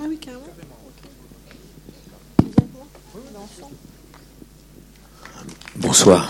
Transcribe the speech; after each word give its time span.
Ah 0.00 0.04
oui. 0.08 0.18
Bonsoir. 5.76 6.28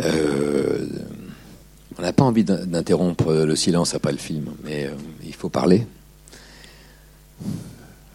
Euh, 0.00 0.86
on 1.98 2.02
n'a 2.02 2.12
pas 2.12 2.24
envie 2.24 2.44
d'in- 2.44 2.64
d'interrompre 2.66 3.32
le 3.32 3.56
silence 3.56 3.94
après 3.94 4.12
le 4.12 4.18
film, 4.18 4.46
mais 4.64 4.86
euh, 4.86 4.94
faut 5.42 5.48
parler. 5.48 5.84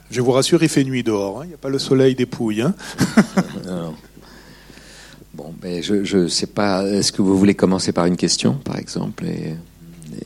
Je 0.09 0.21
vous 0.21 0.31
rassure, 0.31 0.63
il 0.63 0.69
fait 0.69 0.85
nuit 0.85 1.03
dehors. 1.03 1.41
hein. 1.41 1.43
Il 1.43 1.49
n'y 1.49 1.53
a 1.55 1.57
pas 1.57 1.67
le 1.67 1.77
soleil 1.77 2.15
des 2.15 2.25
pouilles. 2.25 2.61
hein. 2.61 2.73
Non. 3.65 3.93
Bon, 5.33 5.53
ben 5.61 5.83
je 5.83 6.05
je 6.05 6.29
sais 6.29 6.47
pas. 6.47 6.85
Est-ce 6.85 7.11
que 7.11 7.21
vous 7.21 7.37
voulez 7.37 7.53
commencer 7.53 7.91
par 7.91 8.05
une 8.05 8.15
question, 8.15 8.53
par 8.53 8.77
exemple, 8.77 9.25
et, 9.25 9.55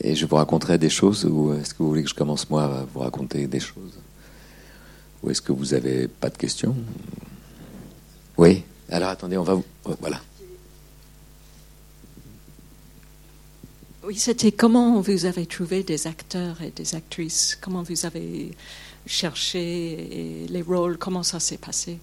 et 0.00 0.14
je 0.14 0.24
vous 0.26 0.36
raconterai 0.36 0.78
des 0.78 0.88
choses, 0.88 1.24
ou 1.24 1.52
est-ce 1.54 1.74
que 1.74 1.82
vous 1.82 1.88
voulez 1.88 2.04
que 2.04 2.08
je 2.08 2.14
commence 2.14 2.48
moi 2.48 2.62
à 2.64 2.86
vous 2.94 3.00
raconter 3.00 3.48
des 3.48 3.58
choses, 3.60 3.98
ou 5.22 5.30
est-ce 5.30 5.42
que 5.42 5.50
vous 5.52 5.74
avez 5.74 6.06
pas 6.06 6.30
de 6.30 6.38
questions? 6.38 6.76
Oui. 8.38 8.62
Alors 8.88 9.08
attendez, 9.10 9.36
on 9.36 9.42
va 9.42 9.54
vous. 9.54 9.64
Voilà. 10.00 10.20
C'était 14.16 14.52
comment 14.52 15.00
vous 15.00 15.24
avez 15.26 15.46
trouvé 15.46 15.82
des 15.82 16.06
acteurs 16.06 16.60
et 16.62 16.72
des 16.74 16.94
actrices? 16.94 17.58
Comment 17.60 17.82
vous 17.82 18.06
avez 18.06 18.50
cherché 19.06 20.46
les 20.48 20.62
rôles? 20.62 20.98
Comment 20.98 21.22
ça 21.22 21.40
s'est 21.40 21.58
passé? 21.58 21.98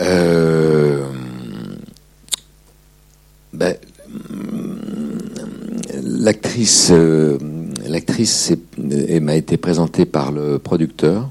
Euh, 0.00 1.06
ben, 3.52 3.74
hum, 4.30 4.78
l'actrice, 6.02 6.90
euh, 6.92 7.38
l'actrice 7.86 8.52
m'a 8.76 9.36
été 9.36 9.56
présentée 9.56 10.06
par 10.06 10.32
le 10.32 10.58
producteur. 10.58 11.30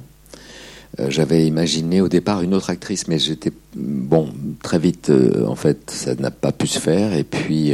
Euh, 0.99 1.09
J'avais 1.09 1.45
imaginé 1.45 2.01
au 2.01 2.07
départ 2.09 2.41
une 2.41 2.53
autre 2.53 2.69
actrice, 2.69 3.07
mais 3.07 3.19
j'étais 3.19 3.51
bon 3.75 4.29
très 4.63 4.79
vite. 4.79 5.11
en 5.45 5.55
fait, 5.55 5.91
ça 5.91 6.15
n'a 6.15 6.31
pas 6.31 6.51
pu 6.51 6.67
se 6.67 6.79
faire. 6.79 7.13
Et 7.13 7.23
puis, 7.23 7.73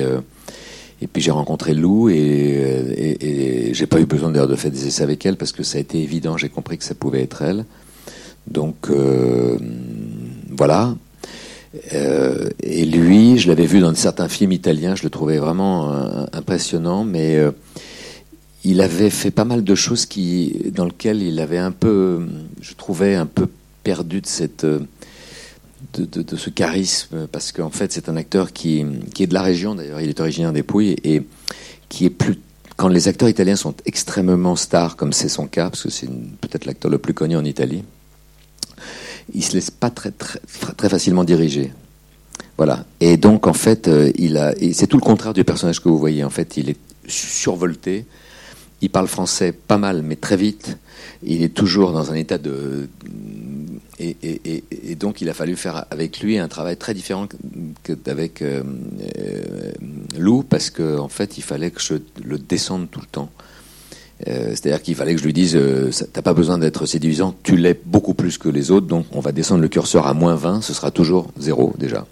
et 1.03 1.07
puis 1.07 1.21
j'ai 1.21 1.31
rencontré 1.31 1.73
Lou 1.73 2.09
et, 2.09 2.15
et, 2.15 3.67
et 3.69 3.73
j'ai 3.73 3.87
pas 3.87 3.99
eu 3.99 4.05
besoin 4.05 4.31
d'ailleurs 4.31 4.47
de 4.47 4.55
faire 4.55 4.71
des 4.71 4.87
essais 4.87 5.03
avec 5.03 5.25
elle 5.25 5.35
parce 5.35 5.51
que 5.51 5.61
ça 5.61 5.77
a 5.77 5.81
été 5.81 6.01
évident. 6.01 6.37
J'ai 6.37 6.47
compris 6.47 6.77
que 6.77 6.85
ça 6.85 6.95
pouvait 6.95 7.21
être 7.21 7.41
elle. 7.41 7.65
Donc 8.47 8.89
euh, 8.89 9.57
voilà. 10.49 10.95
Euh, 11.93 12.49
et 12.61 12.85
lui, 12.85 13.37
je 13.37 13.49
l'avais 13.49 13.65
vu 13.65 13.81
dans 13.81 13.93
certains 13.95 14.29
films 14.29 14.53
italiens, 14.53 14.95
je 14.95 15.03
le 15.03 15.09
trouvais 15.09 15.39
vraiment 15.39 15.91
euh, 15.91 16.25
impressionnant, 16.31 17.03
mais 17.03 17.35
euh, 17.35 17.51
il 18.63 18.79
avait 18.79 19.09
fait 19.09 19.31
pas 19.31 19.43
mal 19.43 19.63
de 19.63 19.75
choses 19.75 20.05
qui, 20.05 20.71
dans 20.73 20.85
lesquelles 20.85 21.21
il 21.21 21.39
avait 21.39 21.57
un 21.57 21.71
peu, 21.71 22.21
je 22.61 22.73
trouvais 22.75 23.15
un 23.15 23.25
peu 23.25 23.47
perdu 23.83 24.21
de 24.21 24.27
cette, 24.27 24.63
euh, 24.63 24.79
de, 25.93 26.35
ce 26.35 26.49
charisme, 26.49 27.27
parce 27.31 27.51
qu'en 27.51 27.69
fait, 27.69 27.91
c'est 27.91 28.09
un 28.09 28.15
acteur 28.15 28.53
qui, 28.53 28.85
qui 29.13 29.23
est 29.23 29.27
de 29.27 29.33
la 29.33 29.41
région 29.41 29.75
d'ailleurs. 29.75 30.01
Il 30.01 30.09
est 30.09 30.19
originaire 30.19 30.53
des 30.53 30.63
Pouilles 30.63 30.95
et 31.03 31.23
qui 31.89 32.05
est 32.05 32.09
plus 32.09 32.39
quand 32.75 32.87
les 32.87 33.07
acteurs 33.07 33.29
italiens 33.29 33.55
sont 33.55 33.75
extrêmement 33.85 34.55
stars, 34.55 34.95
comme 34.95 35.13
c'est 35.13 35.29
son 35.29 35.47
cas, 35.47 35.69
parce 35.69 35.83
que 35.83 35.89
c'est 35.89 36.09
peut-être 36.41 36.65
l'acteur 36.65 36.89
le 36.89 36.97
plus 36.97 37.13
connu 37.13 37.35
en 37.35 37.45
Italie, 37.45 37.83
il 39.33 39.43
se 39.43 39.53
laisse 39.53 39.71
pas 39.71 39.89
très, 39.89 40.11
très, 40.11 40.39
très 40.75 40.89
facilement 40.89 41.23
diriger. 41.23 41.71
Voilà. 42.57 42.85
Et 42.99 43.17
donc, 43.17 43.47
en 43.47 43.53
fait, 43.53 43.87
euh, 43.87 44.11
il 44.15 44.37
a, 44.37 44.53
c'est 44.73 44.87
tout 44.87 44.97
le 44.97 45.03
contraire 45.03 45.33
du 45.33 45.43
personnage 45.43 45.81
que 45.81 45.89
vous 45.89 45.97
voyez. 45.97 46.23
En 46.23 46.29
fait, 46.29 46.57
il 46.57 46.69
est 46.69 46.77
survolté. 47.07 48.05
Il 48.81 48.89
parle 48.89 49.07
français 49.07 49.53
pas 49.53 49.77
mal, 49.77 50.01
mais 50.03 50.15
très 50.15 50.35
vite. 50.35 50.77
Il 51.23 51.41
est 51.41 51.53
toujours 51.53 51.93
dans 51.93 52.11
un 52.11 52.15
état 52.15 52.37
de. 52.37 52.89
Et, 53.99 54.95
donc, 54.95 55.21
il 55.21 55.29
a 55.29 55.33
fallu 55.33 55.55
faire 55.55 55.85
avec 55.91 56.19
lui 56.19 56.37
un 56.37 56.47
travail 56.47 56.77
très 56.77 56.93
différent 56.93 57.27
qu'avec 57.83 58.41
euh, 58.41 58.63
euh, 59.19 59.71
Lou, 60.17 60.43
parce 60.43 60.69
qu'en 60.69 61.05
en 61.05 61.09
fait, 61.09 61.37
il 61.37 61.43
fallait 61.43 61.71
que 61.71 61.81
je 61.81 61.95
le 62.23 62.37
descende 62.37 62.89
tout 62.89 63.01
le 63.01 63.07
temps. 63.07 63.29
Euh, 64.27 64.49
C'est-à-dire 64.51 64.81
qu'il 64.81 64.95
fallait 64.95 65.13
que 65.13 65.19
je 65.19 65.25
lui 65.25 65.33
dise, 65.33 65.59
t'as 66.11 66.21
pas 66.21 66.33
besoin 66.33 66.57
d'être 66.57 66.85
séduisant, 66.85 67.35
tu 67.43 67.55
l'es 67.55 67.79
beaucoup 67.85 68.13
plus 68.13 68.37
que 68.37 68.49
les 68.49 68.71
autres, 68.71 68.87
donc 68.87 69.05
on 69.11 69.19
va 69.19 69.31
descendre 69.31 69.61
le 69.61 69.67
curseur 69.67 70.07
à 70.07 70.13
moins 70.13 70.35
20, 70.35 70.61
ce 70.61 70.73
sera 70.73 70.91
toujours 70.91 71.27
zéro 71.37 71.73
déjà. 71.77 72.05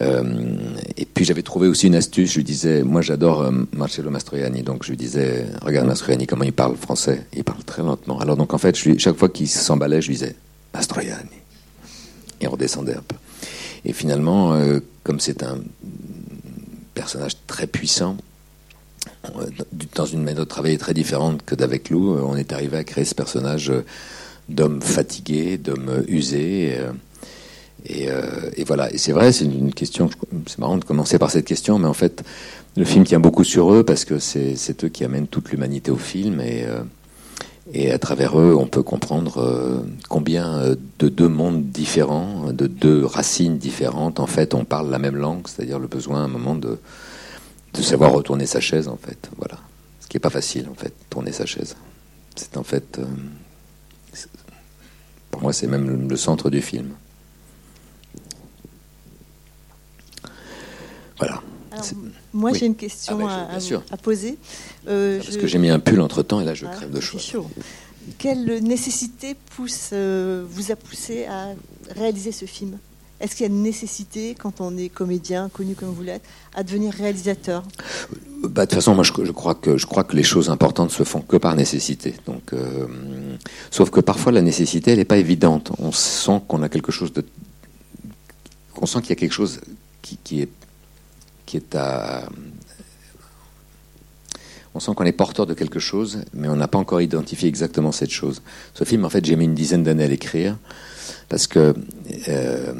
Et 0.00 1.04
puis 1.04 1.26
j'avais 1.26 1.42
trouvé 1.42 1.68
aussi 1.68 1.88
une 1.88 1.96
astuce, 1.96 2.30
je 2.30 2.36
lui 2.36 2.44
disais, 2.44 2.82
moi 2.82 3.02
j'adore 3.02 3.52
Marcello 3.76 4.08
Mastroianni, 4.08 4.62
donc 4.62 4.84
je 4.84 4.90
lui 4.90 4.96
disais, 4.96 5.44
regarde 5.60 5.86
Mastroianni 5.86 6.26
comment 6.26 6.44
il 6.44 6.54
parle 6.54 6.76
français, 6.76 7.26
il 7.36 7.44
parle 7.44 7.62
très 7.64 7.82
lentement. 7.82 8.18
Alors 8.18 8.38
donc 8.38 8.54
en 8.54 8.58
fait, 8.58 8.74
chaque 8.74 9.16
fois 9.16 9.28
qu'il 9.28 9.48
s'emballait, 9.48 10.00
je 10.00 10.06
lui 10.08 10.14
disais, 10.14 10.34
Mastroianni. 10.74 11.28
Et 12.40 12.48
on 12.48 12.50
redescendait 12.50 12.94
un 12.94 13.02
peu. 13.06 13.16
Et 13.84 13.92
finalement, 13.92 14.54
euh, 14.54 14.80
comme 15.02 15.20
c'est 15.20 15.42
un 15.42 15.58
personnage 16.94 17.36
très 17.46 17.66
puissant, 17.66 18.16
euh, 19.36 19.46
dans 19.94 20.06
une 20.06 20.22
méthode 20.22 20.44
de 20.44 20.48
travail 20.48 20.78
très 20.78 20.94
différente 20.94 21.42
que 21.44 21.54
d'avec 21.54 21.90
Lou, 21.90 22.14
euh, 22.14 22.22
on 22.24 22.36
est 22.36 22.52
arrivé 22.52 22.76
à 22.76 22.84
créer 22.84 23.04
ce 23.04 23.14
personnage 23.14 23.72
d'homme 24.48 24.80
fatigué, 24.82 25.58
d'homme 25.58 26.04
usé. 26.08 26.78
Et, 27.86 28.08
et 28.56 28.64
voilà. 28.64 28.92
Et 28.92 28.98
c'est 28.98 29.12
vrai, 29.12 29.32
c'est 29.32 29.44
une 29.44 29.72
question. 29.72 30.10
C'est 30.46 30.58
marrant 30.58 30.76
de 30.76 30.84
commencer 30.84 31.18
par 31.18 31.30
cette 31.30 31.44
question, 31.44 31.78
mais 31.78 31.88
en 31.88 31.94
fait, 31.94 32.22
le 32.76 32.84
film 32.84 33.04
tient 33.04 33.20
beaucoup 33.20 33.44
sur 33.44 33.72
eux 33.72 33.82
parce 33.82 34.04
que 34.04 34.18
c'est 34.18 34.84
eux 34.84 34.88
qui 34.88 35.04
amènent 35.04 35.26
toute 35.26 35.50
l'humanité 35.50 35.90
au 35.90 35.96
film 35.96 36.40
et 36.40 36.64
et 37.72 37.92
à 37.92 37.98
travers 37.98 38.38
eux, 38.38 38.56
on 38.58 38.66
peut 38.66 38.82
comprendre 38.82 39.38
euh, 39.38 39.82
combien 40.08 40.58
euh, 40.58 40.76
de 40.98 41.08
deux 41.08 41.28
mondes 41.28 41.70
différents, 41.70 42.52
de 42.52 42.66
deux 42.66 43.04
racines 43.04 43.58
différentes, 43.58 44.18
en 44.18 44.26
fait, 44.26 44.54
on 44.54 44.64
parle 44.64 44.90
la 44.90 44.98
même 44.98 45.16
langue, 45.16 45.46
c'est-à-dire 45.46 45.78
le 45.78 45.86
besoin 45.86 46.22
à 46.22 46.24
un 46.24 46.28
moment 46.28 46.54
de 46.54 46.78
de 47.74 47.82
savoir 47.82 48.12
retourner 48.12 48.46
sa 48.46 48.60
chaise, 48.60 48.88
en 48.88 48.96
fait. 48.96 49.30
Voilà. 49.38 49.58
Ce 50.00 50.06
qui 50.06 50.16
est 50.16 50.20
pas 50.20 50.30
facile, 50.30 50.68
en 50.70 50.74
fait, 50.74 50.92
tourner 51.08 51.32
sa 51.32 51.46
chaise. 51.46 51.76
C'est 52.36 52.56
en 52.56 52.62
fait, 52.62 52.98
euh, 52.98 53.04
pour 55.30 55.42
moi, 55.42 55.52
c'est 55.52 55.66
même 55.66 56.08
le 56.08 56.16
centre 56.16 56.50
du 56.50 56.60
film. 56.60 56.90
Voilà. 61.18 61.40
Alors, 61.72 61.86
moi, 62.32 62.50
oui. 62.52 62.58
j'ai 62.58 62.66
une 62.66 62.74
question 62.76 63.18
Ah 63.22 63.48
bah, 63.52 63.58
je- 63.58 63.74
à- 63.74 63.96
poser. 63.96 64.38
Euh, 64.88 65.18
Parce 65.18 65.32
je- 65.34 65.38
que 65.38 65.46
j'ai 65.46 65.58
mis 65.58 65.70
un 65.70 65.78
pull 65.80 66.00
entre 66.00 66.22
temps 66.22 66.40
et 66.40 66.44
là, 66.44 66.54
je 66.54 66.66
Ah, 66.66 66.74
crève 66.74 66.90
de 66.90 67.00
chaud. 67.00 67.18
chaud. 67.18 67.46
Quelle 68.18 68.62
nécessité 68.62 69.36
pousse, 69.56 69.90
euh, 69.92 70.44
vous 70.48 70.72
a 70.72 70.76
poussé 70.76 71.24
à 71.26 71.48
réaliser 71.96 72.32
ce 72.32 72.44
film? 72.46 72.78
Est-ce 73.20 73.36
qu'il 73.36 73.46
y 73.46 73.48
a 73.48 73.52
une 73.52 73.62
nécessité, 73.62 74.34
quand 74.36 74.60
on 74.60 74.76
est 74.76 74.88
comédien, 74.88 75.48
connu 75.48 75.76
comme 75.76 75.90
vous 75.90 76.02
l'êtes, 76.02 76.24
à 76.54 76.64
devenir 76.64 76.92
réalisateur? 76.92 77.62
Bah, 78.42 78.62
de 78.66 78.70
toute 78.70 78.74
façon, 78.74 78.96
moi, 78.96 79.04
je, 79.04 79.12
je 79.24 79.30
crois 79.30 79.54
que 79.54 79.78
je 79.78 79.86
crois 79.86 80.02
que 80.02 80.16
les 80.16 80.24
choses 80.24 80.50
importantes 80.50 80.90
se 80.90 81.04
font 81.04 81.20
que 81.20 81.36
par 81.36 81.54
nécessité. 81.54 82.14
Donc, 82.26 82.52
euh, 82.52 82.88
sauf 83.70 83.90
que 83.90 84.00
parfois 84.00 84.32
la 84.32 84.42
nécessité, 84.42 84.90
elle 84.90 84.98
n'est 84.98 85.04
pas 85.04 85.18
évidente. 85.18 85.70
On 85.78 85.92
sent 85.92 86.40
qu'on 86.48 86.62
a 86.62 86.68
quelque 86.68 86.90
chose 86.90 87.12
de, 87.12 87.24
on 88.80 88.86
sent 88.86 89.00
qu'il 89.02 89.10
y 89.10 89.12
a 89.12 89.16
quelque 89.16 89.30
chose 89.32 89.60
qui, 90.02 90.18
qui 90.24 90.40
est 90.42 90.48
à, 91.74 92.28
on 94.74 94.80
sent 94.80 94.92
qu'on 94.96 95.04
est 95.04 95.12
porteur 95.12 95.46
de 95.46 95.54
quelque 95.54 95.78
chose, 95.78 96.20
mais 96.32 96.48
on 96.48 96.56
n'a 96.56 96.68
pas 96.68 96.78
encore 96.78 97.00
identifié 97.02 97.48
exactement 97.48 97.92
cette 97.92 98.10
chose. 98.10 98.40
Ce 98.74 98.84
film, 98.84 99.04
en 99.04 99.10
fait, 99.10 99.24
j'ai 99.24 99.36
mis 99.36 99.44
une 99.44 99.54
dizaine 99.54 99.82
d'années 99.82 100.04
à 100.04 100.08
l'écrire 100.08 100.56
parce 101.28 101.46
que 101.46 101.74
euh, 102.28 102.72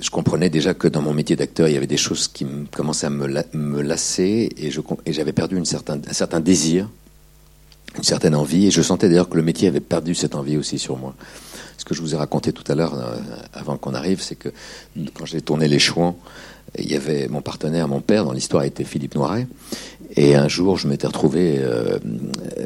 je 0.00 0.10
comprenais 0.10 0.50
déjà 0.50 0.74
que 0.74 0.88
dans 0.88 1.02
mon 1.02 1.12
métier 1.12 1.36
d'acteur, 1.36 1.68
il 1.68 1.74
y 1.74 1.76
avait 1.76 1.86
des 1.86 1.96
choses 1.96 2.26
qui 2.28 2.44
me- 2.44 2.66
commençaient 2.66 3.06
à 3.06 3.10
me, 3.10 3.26
la- 3.26 3.44
me 3.52 3.82
lasser 3.82 4.48
et, 4.56 4.70
j'avais 5.12 5.32
perdu 5.32 5.58
un 5.58 5.64
certain 5.64 6.40
désir, 6.40 6.88
une 7.96 8.02
certaine 8.04 8.34
envie, 8.34 8.66
et 8.66 8.70
je 8.70 8.82
sentais 8.82 9.08
d'ailleurs 9.08 9.28
que 9.28 9.36
le 9.36 9.42
métier 9.42 9.68
avait 9.68 9.80
perdu 9.80 10.14
cette 10.14 10.34
envie 10.34 10.56
aussi 10.56 10.78
sur 10.78 10.96
moi. 10.96 11.14
Ce 11.80 11.84
que 11.86 11.94
je 11.94 12.02
vous 12.02 12.14
ai 12.14 12.18
raconté 12.18 12.52
tout 12.52 12.70
à 12.70 12.74
l'heure, 12.74 12.92
euh, 12.92 13.16
avant 13.54 13.78
qu'on 13.78 13.94
arrive, 13.94 14.20
c'est 14.20 14.34
que 14.34 14.50
quand 15.14 15.24
j'ai 15.24 15.40
tourné 15.40 15.66
Les 15.66 15.78
Chouans, 15.78 16.14
il 16.78 16.92
y 16.92 16.94
avait 16.94 17.26
mon 17.28 17.40
partenaire, 17.40 17.88
mon 17.88 18.02
père, 18.02 18.26
dans 18.26 18.34
l'histoire 18.34 18.64
était 18.64 18.84
Philippe 18.84 19.14
Noiret. 19.14 19.46
Et 20.14 20.34
un 20.34 20.46
jour, 20.46 20.76
je 20.76 20.88
m'étais 20.88 21.06
retrouvé, 21.06 21.56
euh, 21.58 21.98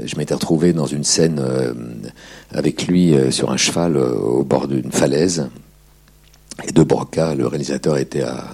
je 0.05 0.17
m'étais 0.17 0.35
retrouvé 0.35 0.73
dans 0.73 0.87
une 0.87 1.05
scène 1.05 1.39
euh, 1.39 1.75
avec 2.51 2.89
lui 2.89 3.15
sur 3.31 3.53
un 3.53 3.57
cheval 3.57 3.97
au 3.97 4.43
bord 4.43 4.67
d'une 4.67 4.91
falaise. 4.91 5.49
Et 6.67 6.73
de 6.73 6.83
Broca, 6.83 7.37
le 7.37 7.47
réalisateur, 7.47 7.97
était 7.99 8.23
à 8.23 8.45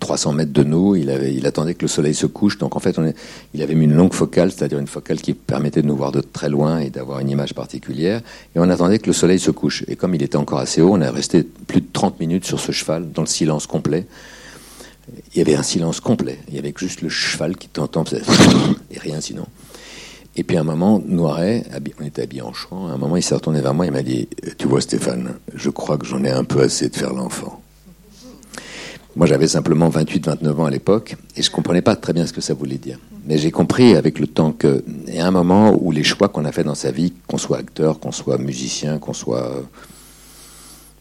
300 0.00 0.32
mètres 0.32 0.52
de 0.52 0.62
nous. 0.62 0.96
Il, 0.96 1.10
avait, 1.10 1.34
il 1.34 1.46
attendait 1.46 1.74
que 1.74 1.82
le 1.82 1.88
soleil 1.88 2.14
se 2.14 2.26
couche. 2.26 2.58
Donc 2.58 2.76
en 2.76 2.80
fait, 2.80 2.98
on 2.98 3.12
il 3.54 3.62
avait 3.62 3.74
mis 3.74 3.84
une 3.84 3.94
longue 3.94 4.12
focale, 4.12 4.52
c'est-à-dire 4.52 4.78
une 4.78 4.86
focale 4.86 5.20
qui 5.20 5.34
permettait 5.34 5.82
de 5.82 5.86
nous 5.86 5.96
voir 5.96 6.12
de 6.12 6.20
très 6.20 6.48
loin 6.48 6.78
et 6.78 6.90
d'avoir 6.90 7.20
une 7.20 7.30
image 7.30 7.54
particulière. 7.54 8.20
Et 8.54 8.58
on 8.58 8.68
attendait 8.68 8.98
que 8.98 9.06
le 9.06 9.12
soleil 9.12 9.38
se 9.38 9.50
couche. 9.50 9.84
Et 9.88 9.96
comme 9.96 10.14
il 10.14 10.22
était 10.22 10.36
encore 10.36 10.58
assez 10.58 10.80
haut, 10.80 10.92
on 10.92 11.00
est 11.00 11.08
resté 11.08 11.42
plus 11.42 11.80
de 11.80 11.88
30 11.92 12.20
minutes 12.20 12.44
sur 12.44 12.60
ce 12.60 12.72
cheval, 12.72 13.10
dans 13.12 13.22
le 13.22 13.28
silence 13.28 13.66
complet. 13.66 14.06
Il 15.34 15.38
y 15.38 15.40
avait 15.40 15.54
un 15.54 15.62
silence 15.62 16.00
complet. 16.00 16.38
Il 16.48 16.54
y 16.54 16.58
avait 16.58 16.74
juste 16.76 17.02
le 17.02 17.08
cheval 17.08 17.56
qui 17.56 17.68
t'entend, 17.68 18.04
et 18.90 18.98
rien 18.98 19.20
sinon. 19.20 19.46
Et 20.36 20.44
puis 20.44 20.56
à 20.56 20.60
un 20.60 20.64
moment, 20.64 21.02
Noiret, 21.04 21.64
on 22.00 22.04
était 22.04 22.22
habillés 22.22 22.42
en 22.42 22.52
chant, 22.52 22.86
à 22.86 22.92
un 22.92 22.96
moment 22.96 23.16
il 23.16 23.22
s'est 23.24 23.34
retourné 23.34 23.60
vers 23.60 23.74
moi, 23.74 23.86
il 23.86 23.92
m'a 23.92 24.02
dit, 24.02 24.28
tu 24.56 24.68
vois 24.68 24.80
Stéphane, 24.80 25.34
je 25.52 25.68
crois 25.68 25.98
que 25.98 26.06
j'en 26.06 26.22
ai 26.22 26.30
un 26.30 26.44
peu 26.44 26.60
assez 26.60 26.88
de 26.88 26.94
faire 26.94 27.12
l'enfant. 27.12 27.60
Moi 29.18 29.26
j'avais 29.26 29.48
simplement 29.48 29.90
28-29 29.90 30.60
ans 30.60 30.66
à 30.66 30.70
l'époque, 30.70 31.16
et 31.36 31.42
je 31.42 31.50
comprenais 31.50 31.82
pas 31.82 31.96
très 31.96 32.12
bien 32.12 32.24
ce 32.24 32.32
que 32.32 32.40
ça 32.40 32.54
voulait 32.54 32.78
dire. 32.78 33.00
Mais 33.26 33.36
j'ai 33.36 33.50
compris 33.50 33.96
avec 33.96 34.20
le 34.20 34.28
temps 34.28 34.52
qu'il 34.52 34.80
y 35.08 35.18
a 35.18 35.26
un 35.26 35.32
moment 35.32 35.76
où 35.76 35.90
les 35.90 36.04
choix 36.04 36.28
qu'on 36.28 36.44
a 36.44 36.52
fait 36.52 36.62
dans 36.62 36.76
sa 36.76 36.92
vie, 36.92 37.12
qu'on 37.26 37.36
soit 37.36 37.58
acteur, 37.58 37.98
qu'on 37.98 38.12
soit 38.12 38.38
musicien, 38.38 38.98
qu'on 38.98 39.12
soit, 39.12 39.64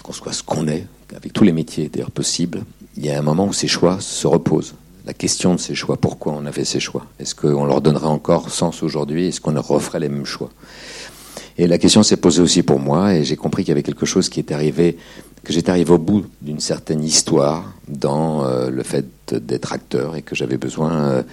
qu'on 0.01 0.13
soit 0.13 0.33
ce 0.33 0.41
qu'on 0.41 0.67
est, 0.67 0.87
avec 1.15 1.31
tous 1.31 1.43
les 1.43 1.51
métiers 1.51 1.89
d'ailleurs 1.89 2.09
possibles, 2.09 2.63
il 2.97 3.05
y 3.05 3.11
a 3.11 3.19
un 3.19 3.21
moment 3.21 3.45
où 3.45 3.53
ces 3.53 3.67
choix 3.67 3.99
se 3.99 4.25
reposent 4.25 4.73
la 5.05 5.13
question 5.13 5.53
de 5.53 5.59
ces 5.59 5.75
choix. 5.75 5.97
Pourquoi 5.97 6.33
on 6.33 6.47
a 6.47 6.51
fait 6.51 6.65
ces 6.65 6.79
choix? 6.79 7.05
Est-ce 7.19 7.35
qu'on 7.35 7.65
leur 7.65 7.81
donnerait 7.81 8.07
encore 8.07 8.49
sens 8.49 8.81
aujourd'hui? 8.81 9.27
Est-ce 9.27 9.41
qu'on 9.41 9.61
referait 9.61 9.99
les 9.99 10.09
mêmes 10.09 10.25
choix? 10.25 10.49
Et 11.59 11.67
la 11.67 11.77
question 11.77 12.01
s'est 12.01 12.17
posée 12.17 12.41
aussi 12.41 12.63
pour 12.63 12.79
moi, 12.79 13.13
et 13.13 13.23
j'ai 13.23 13.35
compris 13.35 13.63
qu'il 13.63 13.69
y 13.69 13.73
avait 13.73 13.83
quelque 13.83 14.05
chose 14.07 14.29
qui 14.29 14.39
est 14.39 14.51
arrivé, 14.51 14.97
que 15.47 15.53
j'étais 15.53 15.69
arrivé 15.69 15.91
au 15.91 15.97
bout 15.97 16.25
d'une 16.41 16.59
certaine 16.59 17.03
histoire 17.03 17.73
dans 17.87 18.45
euh, 18.45 18.69
le 18.69 18.83
fait 18.83 19.05
d'être 19.33 19.71
acteur, 19.71 20.15
et 20.15 20.21
que 20.21 20.35
j'avais 20.35 20.57
besoin 20.57 20.93
euh, 20.93 21.23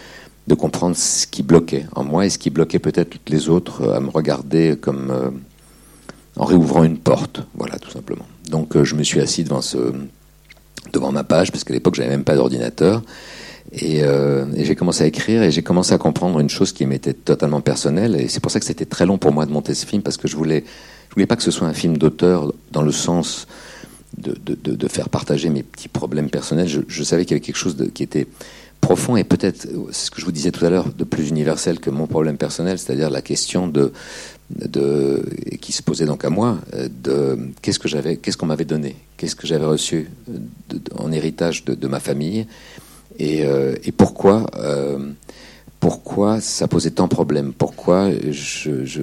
de 0.46 0.55
comprendre 0.55 0.96
ce 0.96 1.26
qui 1.26 1.43
bloquait 1.43 1.87
en 1.96 2.05
moi, 2.05 2.25
et 2.25 2.31
ce 2.31 2.38
qui 2.38 2.50
bloquait 2.50 2.78
peut-être 2.78 3.11
toutes 3.11 3.28
les 3.28 3.49
autres 3.49 3.82
euh, 3.82 3.96
à 3.96 4.00
me 4.00 4.11
regarder 4.11 4.76
comme 4.81 5.12
en 6.37 6.44
réouvrant 6.44 6.84
une 6.84 6.99
porte, 6.99 7.40
voilà, 7.55 7.78
tout 7.78 7.90
simplement. 7.90 8.26
Donc 8.50 8.82
je 8.82 8.94
me 8.94 9.02
suis 9.02 9.20
assis 9.20 9.44
devant 9.44 9.62
ce 9.62 9.93
devant 10.93 11.11
ma 11.11 11.25
page, 11.25 11.50
parce 11.50 11.64
qu'à 11.64 11.75
l'époque 11.75 11.94
j'avais 11.96 12.11
même 12.11 12.25
pas 12.25 12.37
d'ordinateur, 12.37 13.02
euh, 13.82 14.46
et, 14.55 14.64
j'ai 14.64 14.75
commencé 14.75 15.05
à 15.05 15.06
écrire 15.06 15.43
et 15.43 15.50
j'ai 15.50 15.62
commencé 15.62 15.93
à 15.93 15.99
comprendre 15.99 16.38
une 16.38 16.50
chose 16.50 16.72
qui 16.72 16.87
m'était 16.87 17.14
totalement 17.14 17.61
personnelle. 17.61 18.14
Et 18.20 18.28
c'est 18.28 18.40
pour 18.40 18.52
ça 18.52 18.61
que 18.61 18.66
c'était 18.66 18.84
très 18.84 19.06
long 19.06 19.19
pour 19.19 19.32
moi 19.32 19.46
de 19.46 19.52
monter 19.52 19.75
ce 19.75 19.87
film 19.87 20.02
parce 20.02 20.16
que 20.16 20.28
je 20.28 20.37
voulais, 20.37 20.64
je 21.08 21.14
voulais 21.14 21.26
pas 21.26 21.37
que 21.37 21.43
ce 21.43 21.50
soit 21.50 21.66
un 21.66 21.72
film 21.72 21.99
d'auteur 21.99 22.52
dans 22.72 22.82
le 22.82 22.93
sens 22.93 23.46
de, 24.19 24.88
faire 24.88 25.08
partager 25.08 25.49
mes 25.49 25.62
petits 25.62 25.88
problèmes 25.88 26.31
personnels. 26.31 26.69
Je, 26.88 27.02
savais 27.02 27.25
qu'il 27.25 27.32
y 27.32 27.34
avait 27.34 27.44
quelque 27.44 27.56
chose 27.56 27.76
qui 27.94 28.02
était 28.02 28.26
profond 28.81 29.16
et 29.16 29.25
peut-être, 29.25 29.66
c'est 29.93 30.06
ce 30.06 30.11
que 30.11 30.20
je 30.20 30.26
vous 30.26 30.32
disais 30.32 30.50
tout 30.50 30.64
à 30.64 30.70
l'heure, 30.70 30.88
de 30.93 31.05
plus 31.05 31.28
universel 31.28 31.81
que 31.81 31.90
mon 31.90 32.06
problème 32.06 32.37
personnel, 32.37 32.78
c'est-à-dire 32.78 33.11
la 33.11 33.22
question 33.22 33.66
de, 33.66 33.93
de, 34.50 35.25
qui 35.61 35.72
se 35.72 35.82
posait 35.82 36.05
donc 36.05 36.25
à 36.25 36.31
moi, 36.31 36.58
de 37.02 37.38
qu'est-ce 37.62 37.78
que 37.78 37.88
j'avais, 37.88 38.16
qu'est-ce 38.16 38.37
qu'on 38.37 38.46
m'avait 38.46 38.66
donné, 38.66 38.96
qu'est-ce 39.16 39.37
que 39.37 39.46
j'avais 39.46 39.64
reçu 39.64 40.11
en 40.96 41.12
héritage 41.12 41.64
de, 41.64 41.75
de 41.75 41.88
ma 41.88 42.00
famille 42.00 42.46
et, 43.19 43.44
euh, 43.44 43.75
et 43.84 43.93
pourquoi 43.93 44.46
euh, 44.56 44.99
pourquoi 45.81 46.40
ça 46.40 46.66
posait 46.66 46.93
tant 46.93 47.05
de 47.05 47.11
problèmes 47.11 47.52
Pourquoi 47.52 48.11
je, 48.31 48.87
je, 48.87 49.02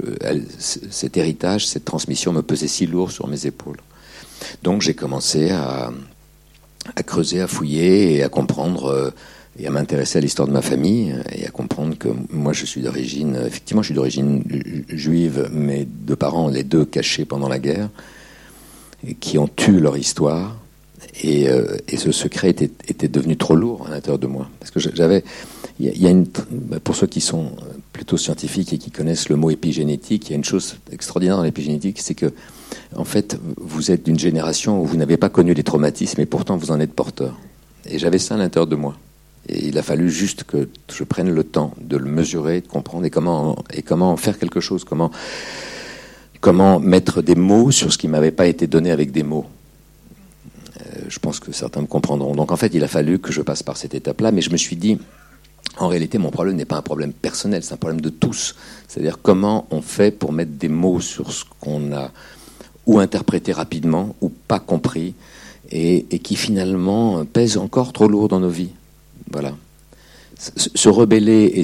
cet 0.60 1.16
héritage, 1.16 1.68
cette 1.68 1.86
transmission 1.86 2.34
me 2.34 2.42
pesait 2.42 2.68
si 2.68 2.88
lourd 2.88 3.12
sur 3.12 3.28
mes 3.28 3.46
épaules 3.46 3.78
Donc 4.64 4.82
j'ai 4.82 4.94
commencé 4.94 5.52
à, 5.52 5.92
creuser, 7.06 7.42
à 7.42 7.48
fouiller 7.48 8.16
et 8.16 8.24
à 8.24 8.30
comprendre 8.30 8.86
euh, 8.86 9.12
et 9.60 9.68
à 9.68 9.72
m'intéresser 9.72 10.18
à 10.18 10.22
l'histoire 10.22 10.48
de 10.48 10.54
ma 10.54 10.62
famille 10.62 11.14
et 11.34 11.46
à 11.46 11.50
comprendre 11.50 11.98
que 11.98 12.08
moi 12.32 12.54
je 12.54 12.66
suis 12.66 12.82
d'origine, 12.82 13.38
effectivement 13.46 13.82
je 13.82 13.88
suis 13.88 13.96
d'origine 13.96 14.44
juive, 14.88 15.50
mais 15.52 15.86
de 15.90 16.16
parents 16.16 16.48
les 16.48 16.64
deux 16.64 16.86
cachés 16.86 17.26
pendant 17.26 17.50
la 17.50 17.60
guerre, 17.60 17.90
qui 19.20 19.38
ont 19.38 19.48
tué 19.48 19.80
leur 19.80 19.98
histoire 19.98 20.62
et, 21.24 21.50
euh, 21.50 21.78
et, 21.88 21.98
ce 21.98 22.12
secret 22.12 22.50
était, 22.50 22.72
était, 22.88 23.08
devenu 23.08 23.38
trop 23.38 23.56
lourd 23.56 23.88
à 23.88 23.92
l'intérieur 23.92 24.20
de 24.20 24.28
moi. 24.28 24.50
Parce 24.60 24.72
que 24.72 24.80
j'avais. 24.80 25.24
Il 25.80 25.98
y, 25.98 26.08
a 26.08 26.80
pour 26.84 26.96
ceux 26.96 27.08
qui 27.08 27.22
sont 27.22 27.54
plutôt 27.92 28.16
scientifiques 28.16 28.72
et 28.72 28.78
qui 28.78 28.92
connaissent 28.92 29.30
le 29.30 29.36
mot 29.36 29.50
épigénétique, 29.50 30.28
il 30.28 30.32
y 30.32 30.34
a 30.34 30.36
une 30.36 30.44
chose 30.44 30.76
extraordinaire 30.92 31.38
dans 31.38 31.44
l'épigénétique, 31.44 32.00
c'est 32.00 32.14
que, 32.14 32.32
en 32.96 33.04
fait, 33.04 33.40
vous 33.58 33.92
êtes 33.92 34.06
d'une 34.06 34.20
génération 34.20 34.82
où 34.82 34.86
vous 34.86 34.98
n'avez 34.98 35.18
pas 35.18 35.30
connu 35.30 35.54
les 35.54 35.64
traumatismes 35.64 36.22
et 36.22 36.26
pourtant 36.26 36.58
vous 36.58 36.72
en 36.72 36.80
êtes 36.80 36.94
porteur. 36.94 37.38
Et 37.86 38.00
j'avais 38.00 38.20
ça 38.20 38.36
à 38.36 38.38
l'intérieur 38.38 38.68
de 38.68 38.76
moi. 38.76 38.96
Et 39.50 39.68
il 39.68 39.78
a 39.78 39.84
fallu 39.84 40.12
juste 40.12 40.44
que 40.44 40.70
je 40.94 41.04
prenne 41.04 41.34
le 41.34 41.44
temps 41.44 41.74
de 41.80 41.98
le 41.98 42.06
mesurer, 42.06 42.62
de 42.62 42.68
comprendre 42.68 43.06
et 43.06 43.10
comment, 43.10 43.58
et 43.74 43.82
comment 43.82 44.12
en 44.12 44.18
faire 44.18 44.38
quelque 44.38 44.60
chose, 44.60 44.84
comment, 44.84 45.10
comment 46.42 46.80
mettre 46.80 47.22
des 47.22 47.36
mots 47.36 47.72
sur 47.72 47.92
ce 47.92 47.98
qui 47.98 48.08
m'avait 48.08 48.32
pas 48.32 48.48
été 48.48 48.68
donné 48.68 48.92
avec 48.92 49.12
des 49.12 49.24
mots 49.24 49.48
je 51.08 51.20
pense 51.20 51.40
que 51.40 51.52
certains 51.52 51.82
me 51.82 51.88
comprendront. 51.88 52.36
Donc 52.36 52.52
en 52.52 52.56
fait, 52.56 52.74
il 52.74 52.84
a 52.84 52.88
fallu 52.88 53.20
que 53.20 53.32
je 53.32 53.42
passe 53.42 53.64
par 53.64 53.78
cette 53.78 53.94
étape-là, 53.94 54.32
mais 54.32 54.42
je 54.42 54.50
me 54.50 54.58
suis 54.58 54.76
dit, 54.76 54.98
en 55.78 55.88
réalité, 55.88 56.18
mon 56.18 56.32
problème 56.32 56.56
n'est 56.56 56.66
pas 56.66 56.78
un 56.78 56.82
problème 56.82 57.14
personnel, 57.14 57.64
c'est 57.64 57.74
un 57.74 57.78
problème 57.78 58.02
de 58.02 58.10
tous. 58.10 58.56
C'est-à-dire 58.88 59.20
comment 59.22 59.68
on 59.72 59.82
fait 59.82 60.12
pour 60.12 60.32
mettre 60.32 60.52
des 60.52 60.70
mots 60.70 61.00
sur 61.00 61.32
ce 61.32 61.44
qu'on 61.60 61.94
a 61.94 62.12
ou 62.86 63.00
interprété 63.00 63.52
rapidement 63.52 64.16
ou 64.22 64.30
pas 64.30 64.60
compris 64.60 65.14
et, 65.72 66.04
qui 66.20 66.36
finalement 66.36 67.24
pèse 67.26 67.58
encore 67.58 67.94
trop 67.94 68.08
lourd 68.08 68.28
dans 68.28 68.40
nos 68.40 68.50
vies. 68.50 68.72
Voilà. 69.32 69.56
Se 70.38 70.90
rebeller 70.90 71.64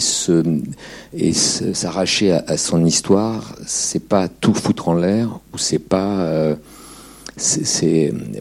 et 1.14 1.34
s'arracher 1.34 2.31
à, 2.31 2.58
son 2.58 2.86
histoire, 2.86 3.56
c'est 3.66 4.08
pas 4.08 4.28
tout 4.28 4.54
foutre 4.54 4.90
en 4.90 4.94
l'air 4.94 5.40
ou 5.54 5.58
c'est 5.58 5.80
pas 5.80 6.19
euh, 6.19 6.56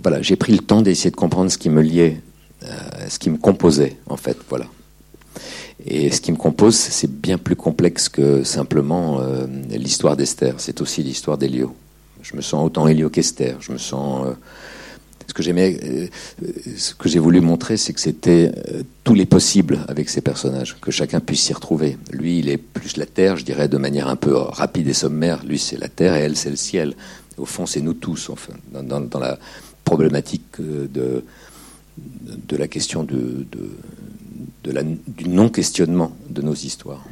voilà, 0.02 0.22
j'ai 0.22 0.36
pris 0.36 0.52
le 0.52 0.58
temps 0.58 0.82
d'essayer 0.82 1.10
de 1.10 1.16
comprendre 1.16 1.50
ce 1.50 1.58
qui 1.58 1.70
me 1.70 1.82
liait, 1.82 2.20
euh, 2.64 2.68
ce 3.08 3.18
qui 3.18 3.30
me 3.30 3.38
composait 3.38 3.96
en 4.08 4.16
fait, 4.16 4.36
voilà. 4.48 4.66
Et 5.84 6.10
ce 6.10 6.20
qui 6.20 6.32
me 6.32 6.36
compose, 6.36 6.74
c'est 6.74 7.10
bien 7.10 7.38
plus 7.38 7.54
complexe 7.54 8.08
que 8.08 8.42
simplement 8.42 9.20
euh, 9.20 9.46
l'histoire 9.70 10.16
d'Esther. 10.16 10.54
C'est 10.58 10.80
aussi 10.80 11.02
l'histoire 11.02 11.38
d'Élio. 11.38 11.74
Je 12.28 12.36
me 12.36 12.42
sens 12.42 12.66
autant 12.66 12.88
Élio 12.88 13.08
qu'Esther. 13.08 13.56
Je 13.60 13.72
me 13.72 13.78
sens. 13.78 14.26
Euh, 14.26 14.32
ce 15.28 15.34
que 15.34 15.42
j'aimais, 15.42 16.08
ce 16.76 16.94
que 16.94 17.08
j'ai 17.08 17.18
voulu 17.18 17.40
montrer, 17.40 17.76
c'est 17.76 17.92
que 17.92 18.00
c'était 18.00 18.52
tous 19.02 19.14
les 19.14 19.26
possibles 19.26 19.80
avec 19.88 20.08
ces 20.08 20.20
personnages, 20.20 20.76
que 20.80 20.92
chacun 20.92 21.18
puisse 21.18 21.42
s'y 21.42 21.52
retrouver. 21.52 21.98
Lui, 22.12 22.38
il 22.38 22.48
est 22.48 22.58
plus 22.58 22.96
la 22.96 23.06
terre, 23.06 23.36
je 23.36 23.44
dirais, 23.44 23.66
de 23.66 23.76
manière 23.76 24.06
un 24.06 24.14
peu 24.14 24.36
rapide 24.36 24.86
et 24.86 24.92
sommaire. 24.92 25.44
Lui, 25.44 25.58
c'est 25.58 25.78
la 25.78 25.88
terre 25.88 26.14
et 26.14 26.20
elle, 26.20 26.36
c'est 26.36 26.48
le 26.48 26.56
ciel. 26.56 26.94
Au 27.38 27.44
fond, 27.44 27.66
c'est 27.66 27.80
nous 27.80 27.92
tous, 27.92 28.30
enfin, 28.30 28.52
dans, 28.70 29.18
la 29.18 29.36
problématique 29.84 30.60
euh, 30.60 30.86
de, 30.86 31.24
de 31.98 32.56
la 32.56 32.68
question 32.68 33.02
de, 33.02 33.46
de, 34.64 34.70
la, 34.70 34.82
du 34.84 35.28
non-questionnement 35.28 36.16
de 36.30 36.40
nos 36.40 36.54
histoires. 36.54 37.04